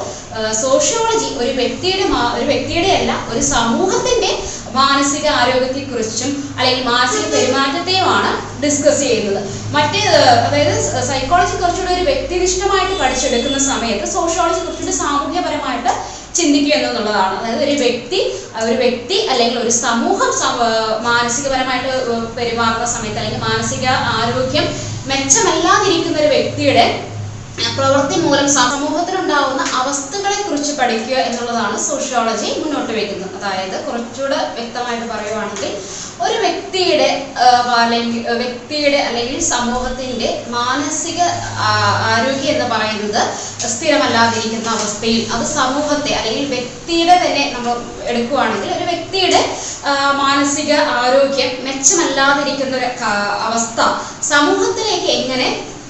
സോഷ്യോളജി 0.62 1.30
ഒരു 1.42 1.52
വ്യക്തിയുടെ 1.52 2.06
ഒരു 2.38 2.46
വ്യക്തിയുടെ 2.46 2.90
അല്ല 2.92 3.12
ഒരു 3.28 3.42
സമൂഹത്തിന്റെ 3.52 4.30
മാനസിക 4.72 5.26
ആരോഗ്യത്തെ 5.40 5.82
കുറിച്ചും 5.84 6.30
അല്ലെങ്കിൽ 6.58 6.84
മാനസിക 6.86 7.24
പെരുമാറ്റത്തെയുമാണ് 7.34 8.30
ഡിസ്കസ് 8.64 9.00
ചെയ്യുന്നത്. 9.00 9.40
മറ്റേ 9.74 10.02
അതായത് 10.46 10.74
സൈക്കോളജി 11.04 11.54
കുറച്ചുകൂടി 11.54 11.92
ഒരു 11.92 12.04
വ്യക്തിനിഷ്ഠമായിട്ട് 12.10 12.94
പഠിച്ചെടുക്കുന്ന 12.94 13.58
സമയത്ത് 13.64 14.06
സോഷ്യോളജി 14.16 14.60
കുറച്ചുകൂടി 14.60 14.96
സാമൂഹ്യപരമായിട്ട് 14.98 15.92
ചിന്തിക്കുക 16.40 16.74
എന്നുള്ളതാണ്. 16.80 17.36
അതായത് 17.40 17.64
ഒരു 17.68 17.76
വ്യക്തി 17.84 18.20
ഒരു 18.66 18.76
വ്യക്തി 18.76 19.18
അല്ലെങ്കിൽ 19.32 19.58
ഒരു 19.60 19.74
സമൂഹം 19.86 20.32
മാനസികപരമായിട്ട് 21.10 21.94
പെരുമാറുന്ന 22.38 22.88
സമയത്ത് 22.96 23.20
അല്ലെങ്കിൽ 23.20 23.44
മാനസിക 23.50 23.86
ആരോഗ്യം 24.18 24.68
മെച്ചമല്ലാതിരിക്കുന്ന 25.08 26.18
ഒരു 26.20 26.30
വ്യക്തിയുടെ 26.36 26.86
പ്രവൃത്തി 27.76 28.18
മൂലം 28.20 28.48
സമൂഹത്തിലുണ്ടാവുന്ന 28.52 29.64
അവസ്ഥകളെ 29.80 30.38
കുറിച്ച് 30.44 30.74
പഠിക്കുക 30.74 31.18
എന്നുള്ളതാണ് 31.22 31.78
സോഷ്യോളജി 31.82 32.50
മുന്നോട്ട് 32.60 32.92
വയ്ക്കുന്നത് 32.94 33.36
അതായത് 33.38 33.78
കുറച്ചുകൂടെ 33.86 34.40
വ്യക്തമായിട്ട് 34.56 35.08
പറയുവാണെങ്കിൽ 35.08 35.72
ഒരു 36.22 36.38
വ്യക്തിയുടെ 36.40 37.08
അല്ലെങ്കിൽ 37.78 38.22
വ്യക്തിയുടെ 38.38 39.00
അല്ലെങ്കിൽ 39.00 39.40
സമൂഹത്തിന്റെ 39.48 40.30
മാനസിക 40.50 41.20
ആരോഗ്യം 42.10 42.52
എന്ന് 42.52 42.68
പറയുന്നത് 42.70 43.22
സ്ഥിരമല്ലാതിരിക്കുന്ന 43.74 44.70
അവസ്ഥയിൽ 44.70 45.22
അത് 45.34 45.46
സമൂഹത്തെ 45.54 46.14
അല്ലെങ്കിൽ 46.14 46.48
വ്യക്തിയുടെ 46.48 47.16
തന്നെ 47.18 47.44
നമ്മൾ 47.54 47.76
എടുക്കുകയാണെങ്കിൽ 48.08 48.72
ഒരു 48.78 48.86
വ്യക്തിയുടെ 48.86 49.42
മാനസിക 50.16 50.72
ആരോഗ്യം 50.98 51.52
മെച്ചമല്ലാതിരിക്കുന്ന 51.66 52.76
ഒരു 52.78 52.90
അവസ്ഥ 53.44 53.82
സമൂഹത്തിലേക്ക് 54.30 55.12
എങ്ങനെ 55.12 55.48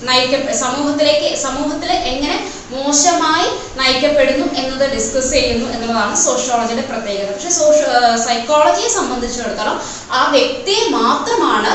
നയിക്ക 0.10 0.54
സമൂഹത്തിലേക്ക് 0.64 1.30
സമൂഹത്തിൽ 1.46 1.92
എങ്ങനെ 2.12 2.38
മോശമായി 2.76 3.48
നയിക്കപ്പെടുന്നു 3.80 4.46
എന്നത് 4.62 4.86
ഡിസ്കസ് 4.96 5.32
ചെയ്യുന്നു 5.36 5.68
എന്നുള്ളതാണ് 5.74 6.16
സോഷ്യോളജിയുടെ 6.26 6.86
പ്രത്യേകത. 6.92 7.30
പക്ഷെ 7.34 7.52
സോഷ്യ 7.60 7.86
സൈക്കോളജിയെ 8.26 8.90
സംബന്ധിച്ചിടത്തോളം 8.98 9.78
ആ 10.20 10.22
വ്യക്തിയെ 10.36 10.84
മാത്രമാണ് 11.00 11.74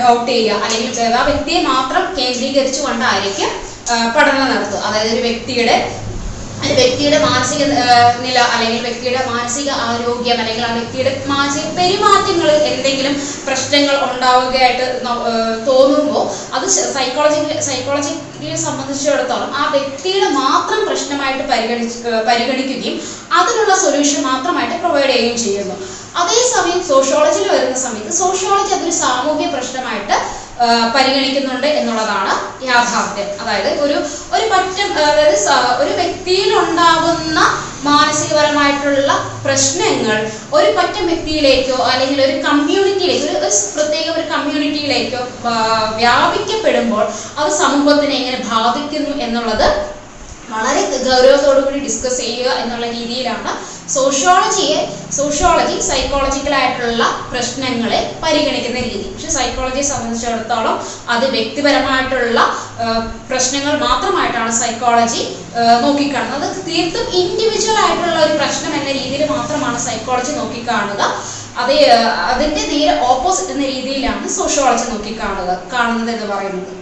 നോട്ട് 0.00 0.30
ചെയ്യുക. 0.30 0.62
അല്ലെങ്കിൽ 0.64 1.14
ആ 1.20 1.22
വ്യക്തിയെ 1.30 1.60
മാത്രം 1.72 2.02
കേന്ദ്രീകരിച്ചു 2.18 2.80
കൊണ്ടായിരിക്കും 2.86 3.50
പഠനം 4.16 4.46
നടത്തുക. 4.52 4.80
അതായത് 4.86 5.10
ഒരു 5.14 5.22
വ്യക്തിയുടെ 5.28 5.76
ഒരു 6.66 6.74
വ്യക്തിയുടെ 6.78 7.18
മാനസിക 7.26 7.64
നില 8.24 8.38
അല്ലെങ്കിൽ 8.54 8.80
വ്യക്തിയുടെ 8.86 9.22
മാനസിക 9.32 9.68
ആരോഗ്യം 9.86 10.38
അല്ലെങ്കിൽ 10.42 10.64
ആ 10.68 10.72
വ്യക്തിയുടെ 10.78 11.12
മാനസിക 11.32 11.66
പെരുമാറ്റങ്ങൾ 11.78 12.48
എന്തെങ്കിലും 12.70 13.14
പ്രശ്നങ്ങൾ 13.48 13.96
ഉണ്ടാവുകയായിട്ട് 14.06 14.86
തോന്നുമ്പോൾ 15.68 16.24
അത് 16.56 16.66
സൈക്കോളജി 16.96 17.40
സൈക്കോളജിയെ 17.68 18.56
സംബന്ധിച്ചിടത്തോളം 18.64 19.52
ആ 19.60 19.64
വ്യക്തിയുടെ 19.76 20.30
മാത്രം 20.40 20.80
പ്രശ്നമായിട്ട് 20.88 21.44
പരിഗണിച്ച് 21.52 21.98
പരിഗണിക്കുകയും 22.30 22.96
അതിനുള്ള 23.38 23.74
സൊല്യൂഷൻ 23.84 24.20
മാത്രമായിട്ട് 24.30 24.76
പ്രൊവൈഡ് 24.82 25.12
ചെയ്യുകയും 25.12 25.38
ചെയ്യുന്നു. 25.44 25.76
അതേസമയം 26.20 26.80
സോഷ്യോളജിയിൽ 26.90 27.48
വരുന്ന 27.54 27.78
സമയത്ത് 27.86 28.12
സോഷ്യോളജി 28.22 28.72
അതൊരു 28.76 28.94
സാമൂഹ്യ 29.04 29.48
പ്രശ്നമായിട്ട് 29.56 30.16
പരിഗണിക്കുന്നുണ്ട് 30.94 31.66
എന്നുള്ളതാണ് 31.66 32.32
യാഥാർത്ഥ്യം. 32.66 33.28
അതായത് 33.40 33.80
ഒരു 33.80 33.96
ഒരു 34.32 34.46
പറ്റം 34.50 34.88
അതായത് 34.98 35.36
ഒരു 35.78 35.92
വ്യക്തിയിൽ 35.94 36.58
ഉണ്ടാകുന്ന 36.58 37.40
മാനസികപരമായിട്ടുള്ള 37.82 39.10
പ്രശ്നങ്ങൾ 39.44 40.16
ഒരു 40.52 40.70
പറ്റം 40.78 41.06
വ്യക്തിയിലേക്കോ 41.06 41.76
അല്ലെങ്കിൽ 41.84 42.20
ഒരു 42.24 42.36
കമ്മ്യൂണിറ്റിയിലേക്കോ 42.46 43.28
ഒരു 43.32 43.50
പ്രത്യേക 43.74 44.06
ഒരു 44.10 44.24
കമ്മ്യൂണിറ്റിയിലേക്കോ 44.28 45.20
വ്യാപിക്കപ്പെടുമ്പോൾ 45.96 47.04
അത് 47.38 47.50
സമൂഹത്തിനെ 47.56 48.14
എങ്ങനെ 48.14 48.40
ബാധിക്കുന്നു 48.50 49.14
എന്നുള്ളത് 49.20 49.68
വളരെ 50.50 50.82
ഗൗരവത്തോടു 51.04 51.60
കൂടി 51.60 51.78
ഡിസ്കസ് 51.78 52.18
ചെയ്യുക 52.18 52.50
എന്നുള്ള 52.54 52.86
രീതിയിലാണ് 52.90 53.52
സോഷ്യോളജിയെ 53.94 54.78
സോഷ്യോളജി 55.16 55.76
സൈക്കോളജിക്കൽ 55.88 56.54
ആയിട്ടുള്ള 56.60 57.02
പ്രശ്നങ്ങളെ 57.32 58.00
പരിഗണിക്കുന്ന 58.22 58.78
രീതി. 58.88 59.06
പക്ഷെ 59.12 59.30
സൈക്കോളജിയെ 59.38 59.84
സംബന്ധിച്ചിടത്തോളം 59.92 60.76
അത് 61.14 61.26
വ്യക്തിപരമായിട്ടുള്ള 61.36 62.40
പ്രശ്നങ്ങൾ 63.30 63.74
മാത്രമായിട്ടാണ് 63.86 64.52
സൈക്കോളജി 64.62 65.22
നോക്കിക്കാണുന്നത്. 65.84 66.46
അത് 66.48 66.58
തീർത്തും 66.68 67.06
ഇൻഡിവിജ്വൽ 67.22 67.78
ആയിട്ടുള്ള 67.84 68.18
ഒരു 68.26 68.34
പ്രശ്നം 68.40 68.72
എന്ന 68.78 68.90
രീതിയിൽ 69.00 69.24
മാത്രമാണ് 69.34 69.78
സൈക്കോളജി 69.88 70.32
നോക്കിക്കാണുക 70.40 71.02
അത് 71.62 71.76
അതിന്റെ 72.32 72.62
നേരെ 72.72 72.94
ഓപ്പോസിറ്റ് 73.12 73.52
എന്ന 73.54 73.66
രീതിയിലാണ് 73.74 74.34
സോഷ്യോളജി 74.38 74.86
നോക്കിക്കാണുക 74.92 75.50
കാണുന്നത് 75.74 76.10
എന്ന് 76.14 76.26
പറയുന്നത്. 76.32 76.72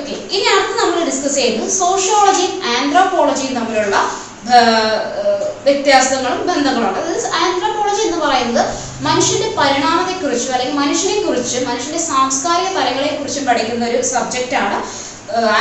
ഓക്കെ 0.00 0.14
ഇനി 0.34 0.46
അടുത്ത് 0.54 0.74
നമ്മൾ 0.80 0.98
ഡിസ്കസ് 1.10 1.36
ചെയ്യുന്നത് 1.38 1.70
സോഷ്യോളജിയും 1.82 2.54
ആന്ത്രോപോളജിയും 2.76 3.54
തമ്മിലുള്ള 3.58 3.96
വ്യത്യാസങ്ങളും 5.66 6.40
ബന്ധങ്ങളുമാണ്. 6.50 6.98
അതായത് 7.02 7.28
ആന്ത്രോപോളജി 7.44 8.02
എന്ന് 8.08 8.18
പറയുന്നത് 8.24 8.64
മനുഷ്യന്റെ 9.06 9.48
പരിണാമത്തെക്കുറിച്ചും 9.58 10.52
അല്ലെങ്കിൽ 10.54 10.78
മനുഷ്യനെ 10.82 11.16
കുറിച്ചും 11.22 11.64
മനുഷ്യന്റെ 11.70 12.02
സാംസ്കാരിക 12.10 12.68
തലങ്ങളെ 12.78 13.10
കുറിച്ചും 13.18 13.44
പഠിക്കുന്ന 13.48 13.84
ഒരു 13.92 14.00
സബ്ജക്റ്റ് 14.12 14.56
ആണ് 14.64 14.78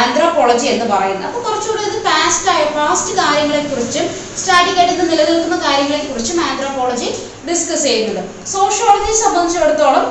ആന്ത്രോപോളജി 0.02 0.68
എന്ന് 0.74 0.86
പറയുന്നത്. 0.92 1.28
അപ്പോൾ 1.30 1.42
കുറച്ചുകൂടി 1.46 1.84
ഇത് 1.92 2.00
പാസ്റ്റ് 2.10 2.50
ആയ 2.54 2.64
പാസ്റ്റ് 2.76 3.14
കാര്യങ്ങളെ 3.22 3.62
കുറിച്ചും 3.72 4.06
സ്റ്റാറ്റിക് 4.42 4.80
ആയിട്ട് 4.82 5.06
നിലനിൽക്കുന്ന 5.12 5.58
കാര്യങ്ങളെ 5.68 6.02
കുറിച്ചും 6.10 6.38
ആന്ത്രോപോളജി 6.50 7.10
ഡിസ്കസ് 7.50 7.84
ചെയ്യുന്നത് 7.88 8.22
സോഷ്യോളജിയെ 8.54 9.16
സംബന്ധിച്ചിടത്തോളം 9.24 10.06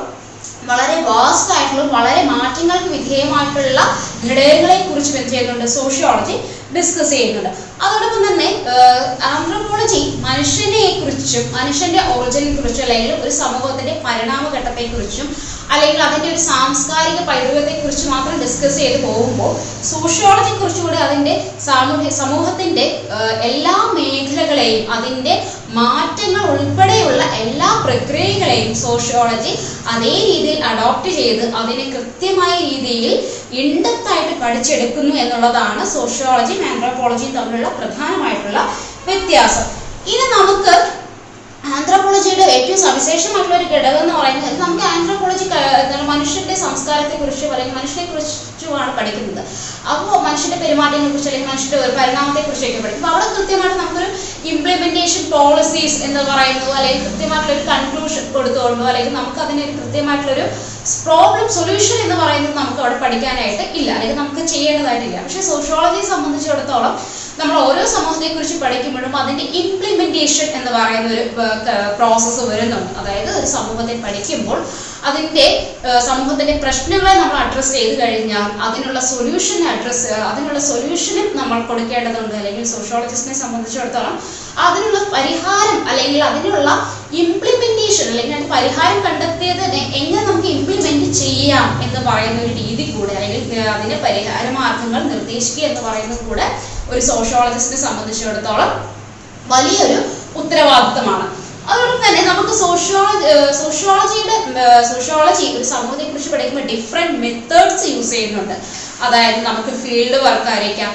വളരെ 0.71 0.97
വാസ്റ്റ് 1.11 1.53
ആയിട്ടുള്ള 1.55 1.85
വളരെ 1.95 2.23
മാറ്റങ്ങൾക്ക് 2.33 2.91
വിധേയമായിട്ടുള്ള 2.97 3.81
ഘടകങ്ങളെ 4.29 4.77
കുറിച്ചും 4.89 5.17
എന്ത് 5.21 5.33
ചെയ്യുന്നുണ്ട്? 5.33 5.67
സോഷ്യോളജി 5.79 6.37
ഡിസ്കസ് 6.77 7.11
ചെയ്യുന്നുണ്ട്. 7.11 7.51
അതോടൊപ്പം 7.85 8.21
തന്നെ 8.27 8.47
ആന്ത്രോപോളജി 9.31 9.99
മനുഷ്യനെ 10.27 10.83
കുറിച്ചും 10.99 11.45
മനുഷ്യന്റെ 11.51 12.01
ഒറിജിനെ 12.13 12.51
കുറിച്ചും 12.51 12.83
അല്ലെങ്കിൽ 12.85 13.11
ഒരു 13.21 13.33
സമൂഹത്തിന്റെ 13.39 13.93
പരിണാമഘട്ടത്തെ 14.05 14.85
കുറിച്ചും 14.93 15.27
അല്ലെങ്കിൽ 15.71 16.01
അതിന്റെ 16.07 16.29
ഒരു 16.29 16.41
സാംസ്കാരിക 16.47 17.19
പൈതൃകത്തെ 17.29 17.75
കുറിച്ച് 17.75 18.07
മാത്രം 18.07 18.35
ഡിസ്കസ് 18.41 18.77
ചെയ്ത് 18.77 18.99
പോകുമ്പോൾ 19.01 19.51
സോഷ്യോളജി 19.85 20.53
കുറിച്ചുകൂടി 20.53 20.99
അതിന്റെ 20.99 21.33
സാമൂഹ്യ 21.61 22.11
സമൂഹത്തിന്റെ 22.19 22.85
എല്ലാ 23.49 23.77
മേഖലകളെയും 23.97 24.83
അതിന്റെ 24.89 25.35
മാറ്റങ്ങൾ 25.77 26.45
ഉൾപ്പെടെയുള്ള 26.55 27.23
എല്ലാ 27.45 27.69
പ്രക്രിയകളെയും 27.85 28.73
സോഷ്യോളജി 28.83 29.53
അതേ 29.93 30.15
രീതിയിൽ 30.27 30.61
അഡോപ്റ്റ് 30.71 31.13
ചെയ്ത് 31.19 31.45
അതിനെ 31.61 31.87
കൃത്യമായ 31.95 32.53
രീതിയിൽ 32.69 33.13
ഇൻഡെപ്തായിട്ട് 33.63 34.35
പഠിച്ചെടുക്കുന്നു 34.43 35.15
എന്നുള്ളതാണ് 35.23 35.85
സോഷ്യോളജിയും 35.95 36.65
ആന്ത്രോപോളജിയും 36.73 37.35
തമ്മിലുള്ള 37.39 37.71
പ്രധാനമായിട്ടുള്ള 37.79 38.61
വ്യത്യാസം. 39.09 39.67
ഇനി 40.13 40.25
നമുക്ക് 40.37 40.75
ആന്ത്രോപോളജിയുടെ 41.73 42.45
ഏറ്റവും 42.55 42.79
സവിശേഷമായിട്ടുള്ള 42.81 43.57
ഒരു 43.57 43.67
ഘടകം 43.75 44.01
എന്ന് 44.01 44.15
പറയുന്നത് 44.15 44.57
നമുക്ക് 44.61 44.85
ആന്ത്രോപോളജി 44.85 45.45
എന്താണ് 45.45 46.09
മനുഷ്യന്റെ 46.09 46.55
സംസ്കാരത്തെ 46.55 47.17
കുറിച്ച് 47.17 47.47
അല്ലെങ്കിൽ 47.47 47.77
മനുഷ്യനെ 47.79 48.05
കുറിച്ചുമാണ് 48.07 48.97
പഠിക്കുന്നത്. 48.99 49.41
അപ്പോൾ 49.93 50.19
മനുഷ്യന്റെ 50.27 50.57
പെരുമാറ്റങ്ങളെ 50.57 51.11
കുറിച്ച് 51.11 51.29
അല്ലെങ്കിൽ 51.29 51.51
മനുഷ്യന്റെ 51.53 51.79
ഒരു 51.87 51.93
പരിണാമത്തെ 51.97 52.41
കുറിച്ചൊക്കെ 52.41 52.81
പഠിക്കും 52.85 53.07
അവിടെ 53.07 53.27
കൃത്യമായിട്ട് 53.37 53.79
നമുക്കൊരു 53.79 54.09
ഇംപ്ലിമെന്റേഷൻ 54.53 55.31
പോളിസീസ് 55.31 56.03
എന്ന് 56.03 56.23
പറയുന്നു 56.31 56.69
അല്ലെങ്കിൽ 56.73 57.03
കൃത്യമായിട്ടുള്ള 57.09 57.57
ഒരു 57.59 57.67
കൺക്ലൂഷൻ 57.73 58.33
കൊടുത്തുകൊണ്ടോ 58.33 58.85
അല്ലെങ്കിൽ 58.85 59.13
നമുക്ക് 59.13 59.41
അതിനൊരു 59.41 59.73
കൃത്യമായിട്ടുള്ളൊരു 59.81 60.47
പ്രോബ്ലം 61.05 61.47
സൊല്യൂഷൻ 61.53 61.97
എന്ന് 62.05 62.17
പറയുന്നത് 62.25 62.57
നമുക്ക് 62.57 62.81
അവിടെ 62.81 62.97
പഠിക്കാനായിട്ട് 63.05 63.65
ഇല്ല. 63.79 63.91
അല്ലെങ്കിൽ 63.93 64.19
നമുക്ക് 64.23 64.43
ചെയ്യേണ്ടതായിട്ടില്ല. 64.47 65.23
പക്ഷേ 65.23 65.41
സോഷ്യോളജിയെ 65.41 66.05
സംബന്ധിച്ചിടത്തോളം 66.13 66.95
നമ്മൾ 67.39 67.55
ഓരോ 67.69 67.85
സമൂഹത്തെ 67.95 68.29
കുറിച്ച് 68.33 68.57
പഠിക്കുമ്പോഴും 68.63 69.15
അതിന്റെ 69.21 69.45
ഇംപ്ലിമെന്റേഷൻ 69.61 70.49
എന്ന് 70.59 70.71
പറയുന്ന 70.77 71.09
ഒരു 71.15 71.25
പ്രോസസ്സ് 71.99 72.43
വരുന്നുണ്ട്. 72.51 72.91
അതായത് 73.01 73.31
ഒരു 73.39 73.49
സമൂഹത്തെ 73.55 73.95
പഠിക്കുമ്പോൾ 74.05 74.59
അതിന്റെ 75.09 75.47
സമൂഹത്തിന്റെ 76.09 76.55
പ്രശ്നങ്ങളെ 76.65 77.15
നമ്മൾ 77.23 77.39
അഡ്രസ്സ് 77.45 77.75
ചെയ്ത് 77.79 77.97
കഴിഞ്ഞാൽ 78.03 78.47
അതിനുള്ള 78.67 79.01
സൊല്യൂഷൻ 79.11 79.59
അഡ്രസ്സ് 79.73 80.13
അതിനുള്ള 80.29 80.61
സൊല്യൂഷനും 80.69 81.27
നമ്മൾ 81.41 81.59
കൊടുക്കേണ്ടതുണ്ട്. 81.71 82.35
അല്ലെങ്കിൽ 82.41 82.65
സോഷ്യോളജിസ്റ്റിനെ 82.75 83.37
സംബന്ധിച്ചിടത്തോളം 83.43 84.15
അതിനുള്ള 84.67 84.99
പരിഹാരം 85.17 85.81
അല്ലെങ്കിൽ 85.91 86.23
അതിനുള്ള 86.29 86.71
ഇംപ്ലിമെന്റേഷൻ 87.23 88.07
അല്ലെങ്കിൽ 88.13 88.35
അതിന് 88.37 88.51
പരിഹാരം 88.55 88.99
കണ്ടെത്തിയതിനെ 89.07 89.83
എങ്ങനെ 90.01 90.23
നമുക്ക് 90.31 90.51
ഇംപ്ലിമെന്റ് 90.57 91.11
ചെയ്യാം 91.23 91.69
എന്ന് 91.87 92.01
പറയുന്ന 92.09 92.39
ഒരു 92.47 92.55
രീതി 92.63 92.87
കൂടെ 92.93 93.13
അല്ലെങ്കിൽ 93.19 93.61
അതിന്റെ 93.75 93.99
പരിഹാര 94.07 94.45
മാർഗങ്ങൾ 94.61 95.03
നിർദ്ദേശിക്കുക 95.15 95.67
എന്ന് 95.71 95.83
പറയുന്നത് 95.89 96.23
കൂടെ 96.31 96.47
ഒരു 96.93 97.01
സോഷ്യോളജിസ്റ്റിനെ 97.11 97.81
സംബന്ധിച്ചിടത്തോളം 97.87 98.71
വലിയൊരു 99.53 99.99
ഉത്തരവാദിത്തമാണ്. 100.41 101.27
അതോടൊപ്പം 101.71 102.01
തന്നെ 102.07 102.23
നമുക്ക് 102.31 102.55
സോഷ്യോളജി 102.63 103.29
സോഷ്യോളജിയുടെ 103.61 104.37
സോഷ്യോളജി 104.89 105.47
ഒരു 105.57 105.65
സമൂഹത്തെ 105.73 106.05
കുറിച്ച് 106.09 106.31
പഠിക്കുമ്പോൾ 106.33 106.67
ഡിഫറെന്റ് 106.73 107.17
മെത്തേഡ്സ് 107.25 107.87
യൂസ് 107.93 108.11
ചെയ്യുന്നുണ്ട്. 108.15 108.57
അതായത് 109.05 109.39
നമുക്ക് 109.47 109.73
ഫീൽഡ് 109.83 110.19
വർക്ക് 110.25 110.51
ആയിരിക്കാം 110.55 110.91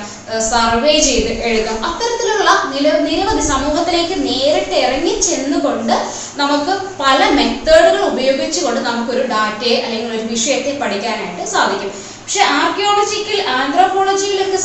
സർവേ 0.50 0.94
ചെയ്ത് 1.08 1.32
എഴുതാം. 1.48 1.78
അത്തരത്തിലുള്ള 1.88 2.50
നില 2.74 2.92
നിരവധി 3.08 3.44
സമൂഹത്തിലേക്ക് 3.54 4.16
നേരിട്ട് 4.28 4.76
ഇറങ്ങി 4.86 5.14
ചെന്നുകൊണ്ട് 5.30 5.96
നമുക്ക് 6.42 6.76
പല 7.02 7.20
മെത്തേഡുകൾ 7.40 8.02
ഉപയോഗിച്ചുകൊണ്ട് 8.12 8.80
നമുക്കൊരു 8.90 9.24
ഡാറ്റയെ 9.34 9.76
അല്ലെങ്കിൽ 9.86 10.14
ഒരു 10.20 10.28
വിഷയത്തെ 10.34 10.74
പഠിക്കാനായിട്ട് 10.84 11.46
സാധിക്കും. 11.56 11.92
പക്ഷെ 12.30 12.44
ആർക്കിയോളജിക്കൽ 12.56 13.38
ആന്ത്രോപോളജിയിലൊക്കെ 13.52 14.58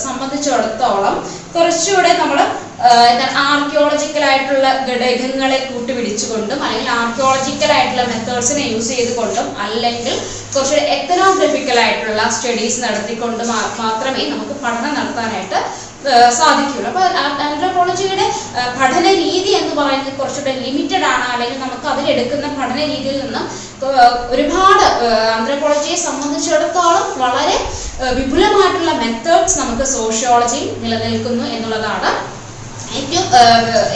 സംബന്ധിച്ചിടത്തോളം 0.00 1.14
കുറച്ചുകൂടെ 1.52 2.12
നമ്മൾ 2.20 2.38
ആർക്കിയോളജിക്കൽ 3.44 4.24
ആയിട്ടുള്ള 4.30 4.66
ഘടകങ്ങളെ 4.88 5.58
കൂട്ടുപിടിച്ചുകൊണ്ടും 5.68 6.58
അല്ലെങ്കിൽ 6.64 6.90
ആർക്കിയോളജിക്കൽ 6.96 7.70
ആയിട്ടുള്ള 7.76 8.04
മെത്തേഡ്സിനെ 8.10 8.64
യൂസ് 8.72 8.90
ചെയ്തുകൊണ്ടും 8.92 9.46
അല്ലെങ്കിൽ 9.64 10.16
കുറച്ച് 10.54 10.78
എത്തനോഗ്രഫിക്കൽ 10.94 11.78
ആയിട്ടുള്ള 11.84 12.24
സ്റ്റഡീസ് 12.36 12.82
നടത്തിക്കൊണ്ടും 12.84 13.50
മാത്രമേ 13.82 14.24
നമുക്ക് 14.32 14.56
പഠനം 14.64 14.92
നടത്താനായിട്ട് 14.98 15.60
സാധിക്കുള്ളൂ 16.38 16.88
അപ്പൊ 16.90 17.02
ആന്ത്രോപോളജിയുടെ 17.44 18.26
പഠന 18.78 19.06
രീതി 19.22 19.50
എന്ന് 19.60 19.72
പറയുന്നത് 19.78 20.12
കുറച്ചുകൂടെ 20.18 20.52
ലിമിറ്റഡ് 20.64 21.06
ആണ്. 21.12 21.24
അല്ലെങ്കിൽ 21.32 21.58
നമുക്ക് 21.64 21.86
അതിലെടുക്കുന്ന 21.92 22.46
പഠന 22.58 22.78
രീതിയിൽ 22.92 23.16
നിന്ന് 23.22 23.42
ഒരുപാട് 24.28 24.84
ആന്ത്രപ്പോളജിയെ 25.30 25.96
സംബന്ധിച്ചിടത്തോളം 25.96 27.06
വളരെ 27.16 27.56
വിപുലമായിട്ടുള്ള 28.12 28.92
മെത്തേഡ്സ് 28.94 29.58
നമുക്ക് 29.58 29.86
സോഷ്യോളജിയിൽ 29.88 30.68
നിലനിൽക്കുന്നു 30.80 31.46
എന്നുള്ളതാണ് 31.48 32.10
ഏറ്റവും 32.96 33.24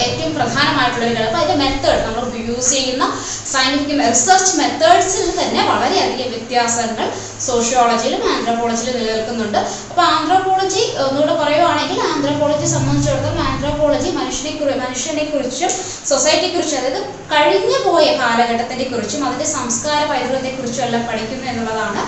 ഏറ്റവും 0.05 0.31
പ്രധാനമായിട്ടുള്ള 0.37 1.05
ഒരു 1.07 1.21
അതിന്റെ 1.33 1.57
മെത്തേഡ് 1.63 2.01
നമ്മൾ 2.07 2.23
യൂസ് 2.49 2.71
ചെയ്യുന്ന 2.75 3.05
സയന്റിഫിക് 3.53 3.93
റിസർച്ച് 4.13 4.53
മെത്തേഡ്സിൽ 4.61 5.27
തന്നെ 5.39 5.61
വളരെയധികം 5.71 6.29
വ്യത്യാസങ്ങൾ 6.35 7.07
സോഷ്യോളജിയിലും 7.47 8.23
ആന്ത്രോപോളജിയിലും 8.33 8.95
നിലനിൽക്കുന്നുണ്ട്. 8.99 9.59
അപ്പോൾ 9.91 10.05
ആന്ത്രോപോളജി 10.15 10.83
ഒന്നുകൂടെ 11.05 11.35
പറയുവാണെങ്കിൽ 11.43 11.99
ആന്ത്രോപോളജി 12.11 12.67
സംബന്ധിച്ചിടത്തോളം 12.75 13.41
ആന്ത്രോപോളജി 13.49 14.11
മനുഷ്യനെ 14.21 14.51
മനുഷ്യനെ 14.83 15.25
കുറിച്ചും 15.25 15.71
സൊസൈറ്റിയെ 16.11 16.51
കുറിച്ചും 16.51 16.79
അതായത് 16.81 17.01
കഴിഞ്ഞു 17.33 17.79
പോയ 17.87 18.07
കാലഘട്ടത്തിനെ 18.21 18.85
കുറിച്ചും 18.85 19.21
അതിന്റെ 19.27 19.47
സംസ്കാര 19.57 20.01
പൈതൃകത്തെ 20.11 20.51
കുറിച്ചും 20.51 20.85
എല്ലാം 20.87 21.03
പഠിക്കുന്നു 21.09 21.47
എന്നുള്ളതാണ് 21.53 22.01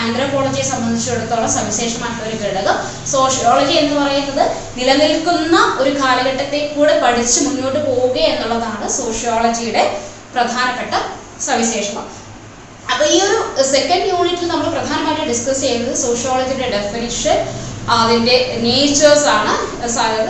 ആന്ത്രോപോളജിയെ 0.00 0.64
സംബന്ധിച്ചിടത്തോളം 0.70 1.50
സവിശേഷമായിട്ടുള്ള 1.56 2.28
ഒരു 2.30 2.38
ഘടകം. 2.44 2.76
സോഷ്യോളജി 3.12 3.74
എന്ന് 3.82 3.94
പറയുന്നത് 4.00 4.44
നിലനിൽക്കുന്ന 4.78 5.56
ഒരു 5.82 5.92
കാലഘട്ടത്തെ 6.02 6.60
കൂടെ 6.76 6.94
പഠിച്ച് 7.04 7.38
മുന്നോട്ട് 7.46 7.80
പോവുക 7.88 8.18
എന്നുള്ളതാണ് 8.32 8.88
സോഷ്യോളജിയുടെ 8.98 9.84
പ്രധാനപ്പെട്ട 10.34 10.94
സവിശേഷത. 11.48 11.98
അപ്പൊ 12.92 13.04
ഈ 13.14 13.18
ഒരു 13.26 13.36
സെക്കൻഡ് 13.74 14.08
യൂണിറ്റിൽ 14.12 14.48
നമ്മൾ 14.52 14.66
പ്രധാനമായിട്ട് 14.76 15.24
ഡിസ്കസ് 15.32 15.62
ചെയ്യുന്നത് 15.64 15.96
സോഷ്യോളജിയുടെ 16.04 16.68
ഡെഫിനിഷൻ 16.76 17.36
അതിന്റെ 17.90 18.36
നേച്ചേഴ്സ് 18.64 19.28
ആണ് 19.36 19.54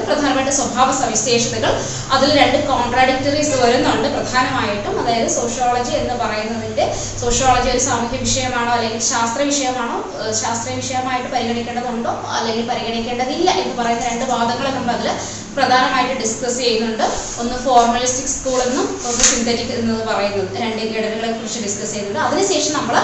പ്രധാനമായിട്ട് 0.07 0.53
സ്വഭാവ 0.53 0.89
സവിശേഷതകൾ. 1.01 1.73
അതിൽ 2.15 2.39
രണ്ട് 2.39 2.67
കോൺട്രാഡിക്ടറീസ് 2.69 3.55
വരുന്നുണ്ട് 3.63 4.09
പ്രധാനമായിട്ടും. 4.17 4.95
അതായത് 5.01 5.29
സോഷ്യോളജി 5.29 5.93
എന്ന് 5.93 6.15
പറയുന്നതിന്റെ 6.15 6.85
സോഷ്യോളജി 7.21 7.71
ഒരു 7.71 7.79
സാമൂഹ്യ 7.79 8.19
വിഷയമാണോ 8.19 8.73
അല്ലെങ്കിൽ 8.73 9.01
ശാസ്ത്ര 9.13 9.43
വിഷയമാണോ 9.43 9.99
ശാസ്ത്ര 10.23 10.53
ശാസ്ത്രീയ 10.53 10.77
വിഷയമായിട്ട് 10.77 11.29
പരിഗണിക്കേണ്ടതുണ്ടോ 11.35 12.11
അല്ലെങ്കിൽ 12.37 12.69
പരിഗണിക്കേണ്ടതില്ല 12.71 13.51
എന്ന് 13.51 13.83
പറയുന്ന 13.83 14.05
രണ്ട് 14.11 14.25
വാദങ്ങളെ 14.33 14.71
നമ്മൾ 14.71 14.93
അതിൽ 14.97 15.09
പ്രധാനമായിട്ട് 15.57 16.21
ഡിസ്കസ് 16.21 16.59
ചെയ്യുന്നുണ്ട്. 16.59 17.05
ഒന്ന് 17.41 17.57
ഫോർമലിസ്റ്റിക് 17.65 18.29
സ്കൂൾ 18.29 18.59
എന്നും 18.63 18.87
ഒന്ന് 19.09 19.25
സിന്തറ്റിക് 19.31 19.73
എന്ന് 19.79 20.05
പറയുന്നത്. 20.11 20.57
രണ്ട് 20.63 20.83
ഘടനകളെ 20.95 21.33
കുറിച്ച് 21.33 21.61
ഡിസ്കസ് 21.67 21.91
ചെയ്യുന്നുണ്ട്. 21.93 22.21
അതിനുശേഷം 22.29 22.73
നമ്മൾ 22.79 22.97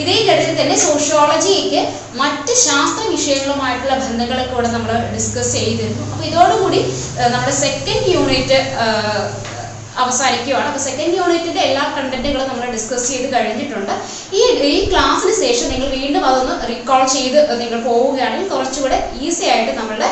ഇതേ 0.00 0.16
ഘട്ടത്തിൽ 0.28 0.56
തന്നെ 0.60 0.76
സോഷ്യോളജിക്ക് 0.86 1.80
മറ്റ് 2.22 2.52
ശാസ്ത്ര 2.66 3.04
വിഷയങ്ങളുമായിട്ടുള്ള 3.14 3.94
ബന്ധങ്ങളെ 4.04 4.44
കൂടെ 4.52 4.68
നമ്മൾ 4.76 4.92
ഡിസ്കസ് 5.16 5.52
ചെയ്തിരുന്നു. 5.58 6.04
അപ്പോൾ 6.12 6.26
ഇതോടുകൂടി 6.30 6.80
നമ്മുടെ 7.34 7.54
സെക്കൻഡ് 7.64 8.08
യൂണിറ്റ് 8.16 8.58
അവസാനിക്കുകയാണ് 10.02 10.66
അപ്പോൾ 10.68 10.82
സെക്കൻഡ് 10.86 11.16
യൂണിറ്റിന്റെ 11.20 11.62
എല്ലാ 11.68 11.82
കണ്ടന്റുകളും 11.96 12.46
നമ്മൾ 12.50 12.66
ഡിസ്കസ് 12.76 13.06
ചെയ്ത് 13.12 13.26
കഴിഞ്ഞിട്ടുണ്ട്. 13.34 13.94
ഈ 14.38 14.42
ഈ 14.68 14.78
ക്ലാസ്സിന് 14.92 15.34
ശേഷം 15.44 15.66
നിങ്ങൾ 15.72 15.88
വീണ്ടും 15.98 16.22
അതൊന്ന് 16.28 16.54
റീകോൾ 16.70 17.02
ചെയ്ത് 17.16 17.38
നിങ്ങൾ 17.62 17.80
പോവുകയാണെങ്കിൽ 17.88 18.48
കുറച്ചുകൂടെ 18.54 18.98
ഈസി 19.26 19.44
ആയിട്ട് 19.54 19.72
നമ്മളുടെ 19.80 20.10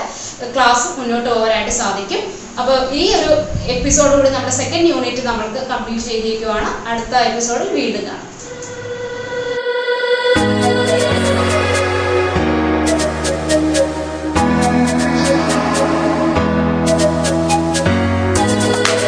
ക്ലാസ് 0.54 0.86
മുന്നോട്ട് 0.98 1.28
പോകാനായിട്ട് 1.30 1.74
സാധിക്കും. 1.82 2.22
അപ്പോൾ 2.60 2.78
ഈ 3.00 3.04
ഒരു 3.18 3.30
എപ്പിസോഡ് 3.76 4.12
കൂടി 4.16 4.30
നമ്മുടെ 4.36 4.56
സെക്കൻഡ് 4.62 4.90
യൂണിറ്റ് 4.92 5.24
നമ്മൾക്ക് 5.30 5.62
കംപ്ലീറ്റ് 5.72 6.06
ചെയ്തിരിക്കുവാണ് 6.10 6.70
അടുത്ത 6.90 7.14
എപ്പിസോഡിൽ 7.30 7.70
വീണ്ടും 7.78 8.04
കാണാം. 8.08 8.27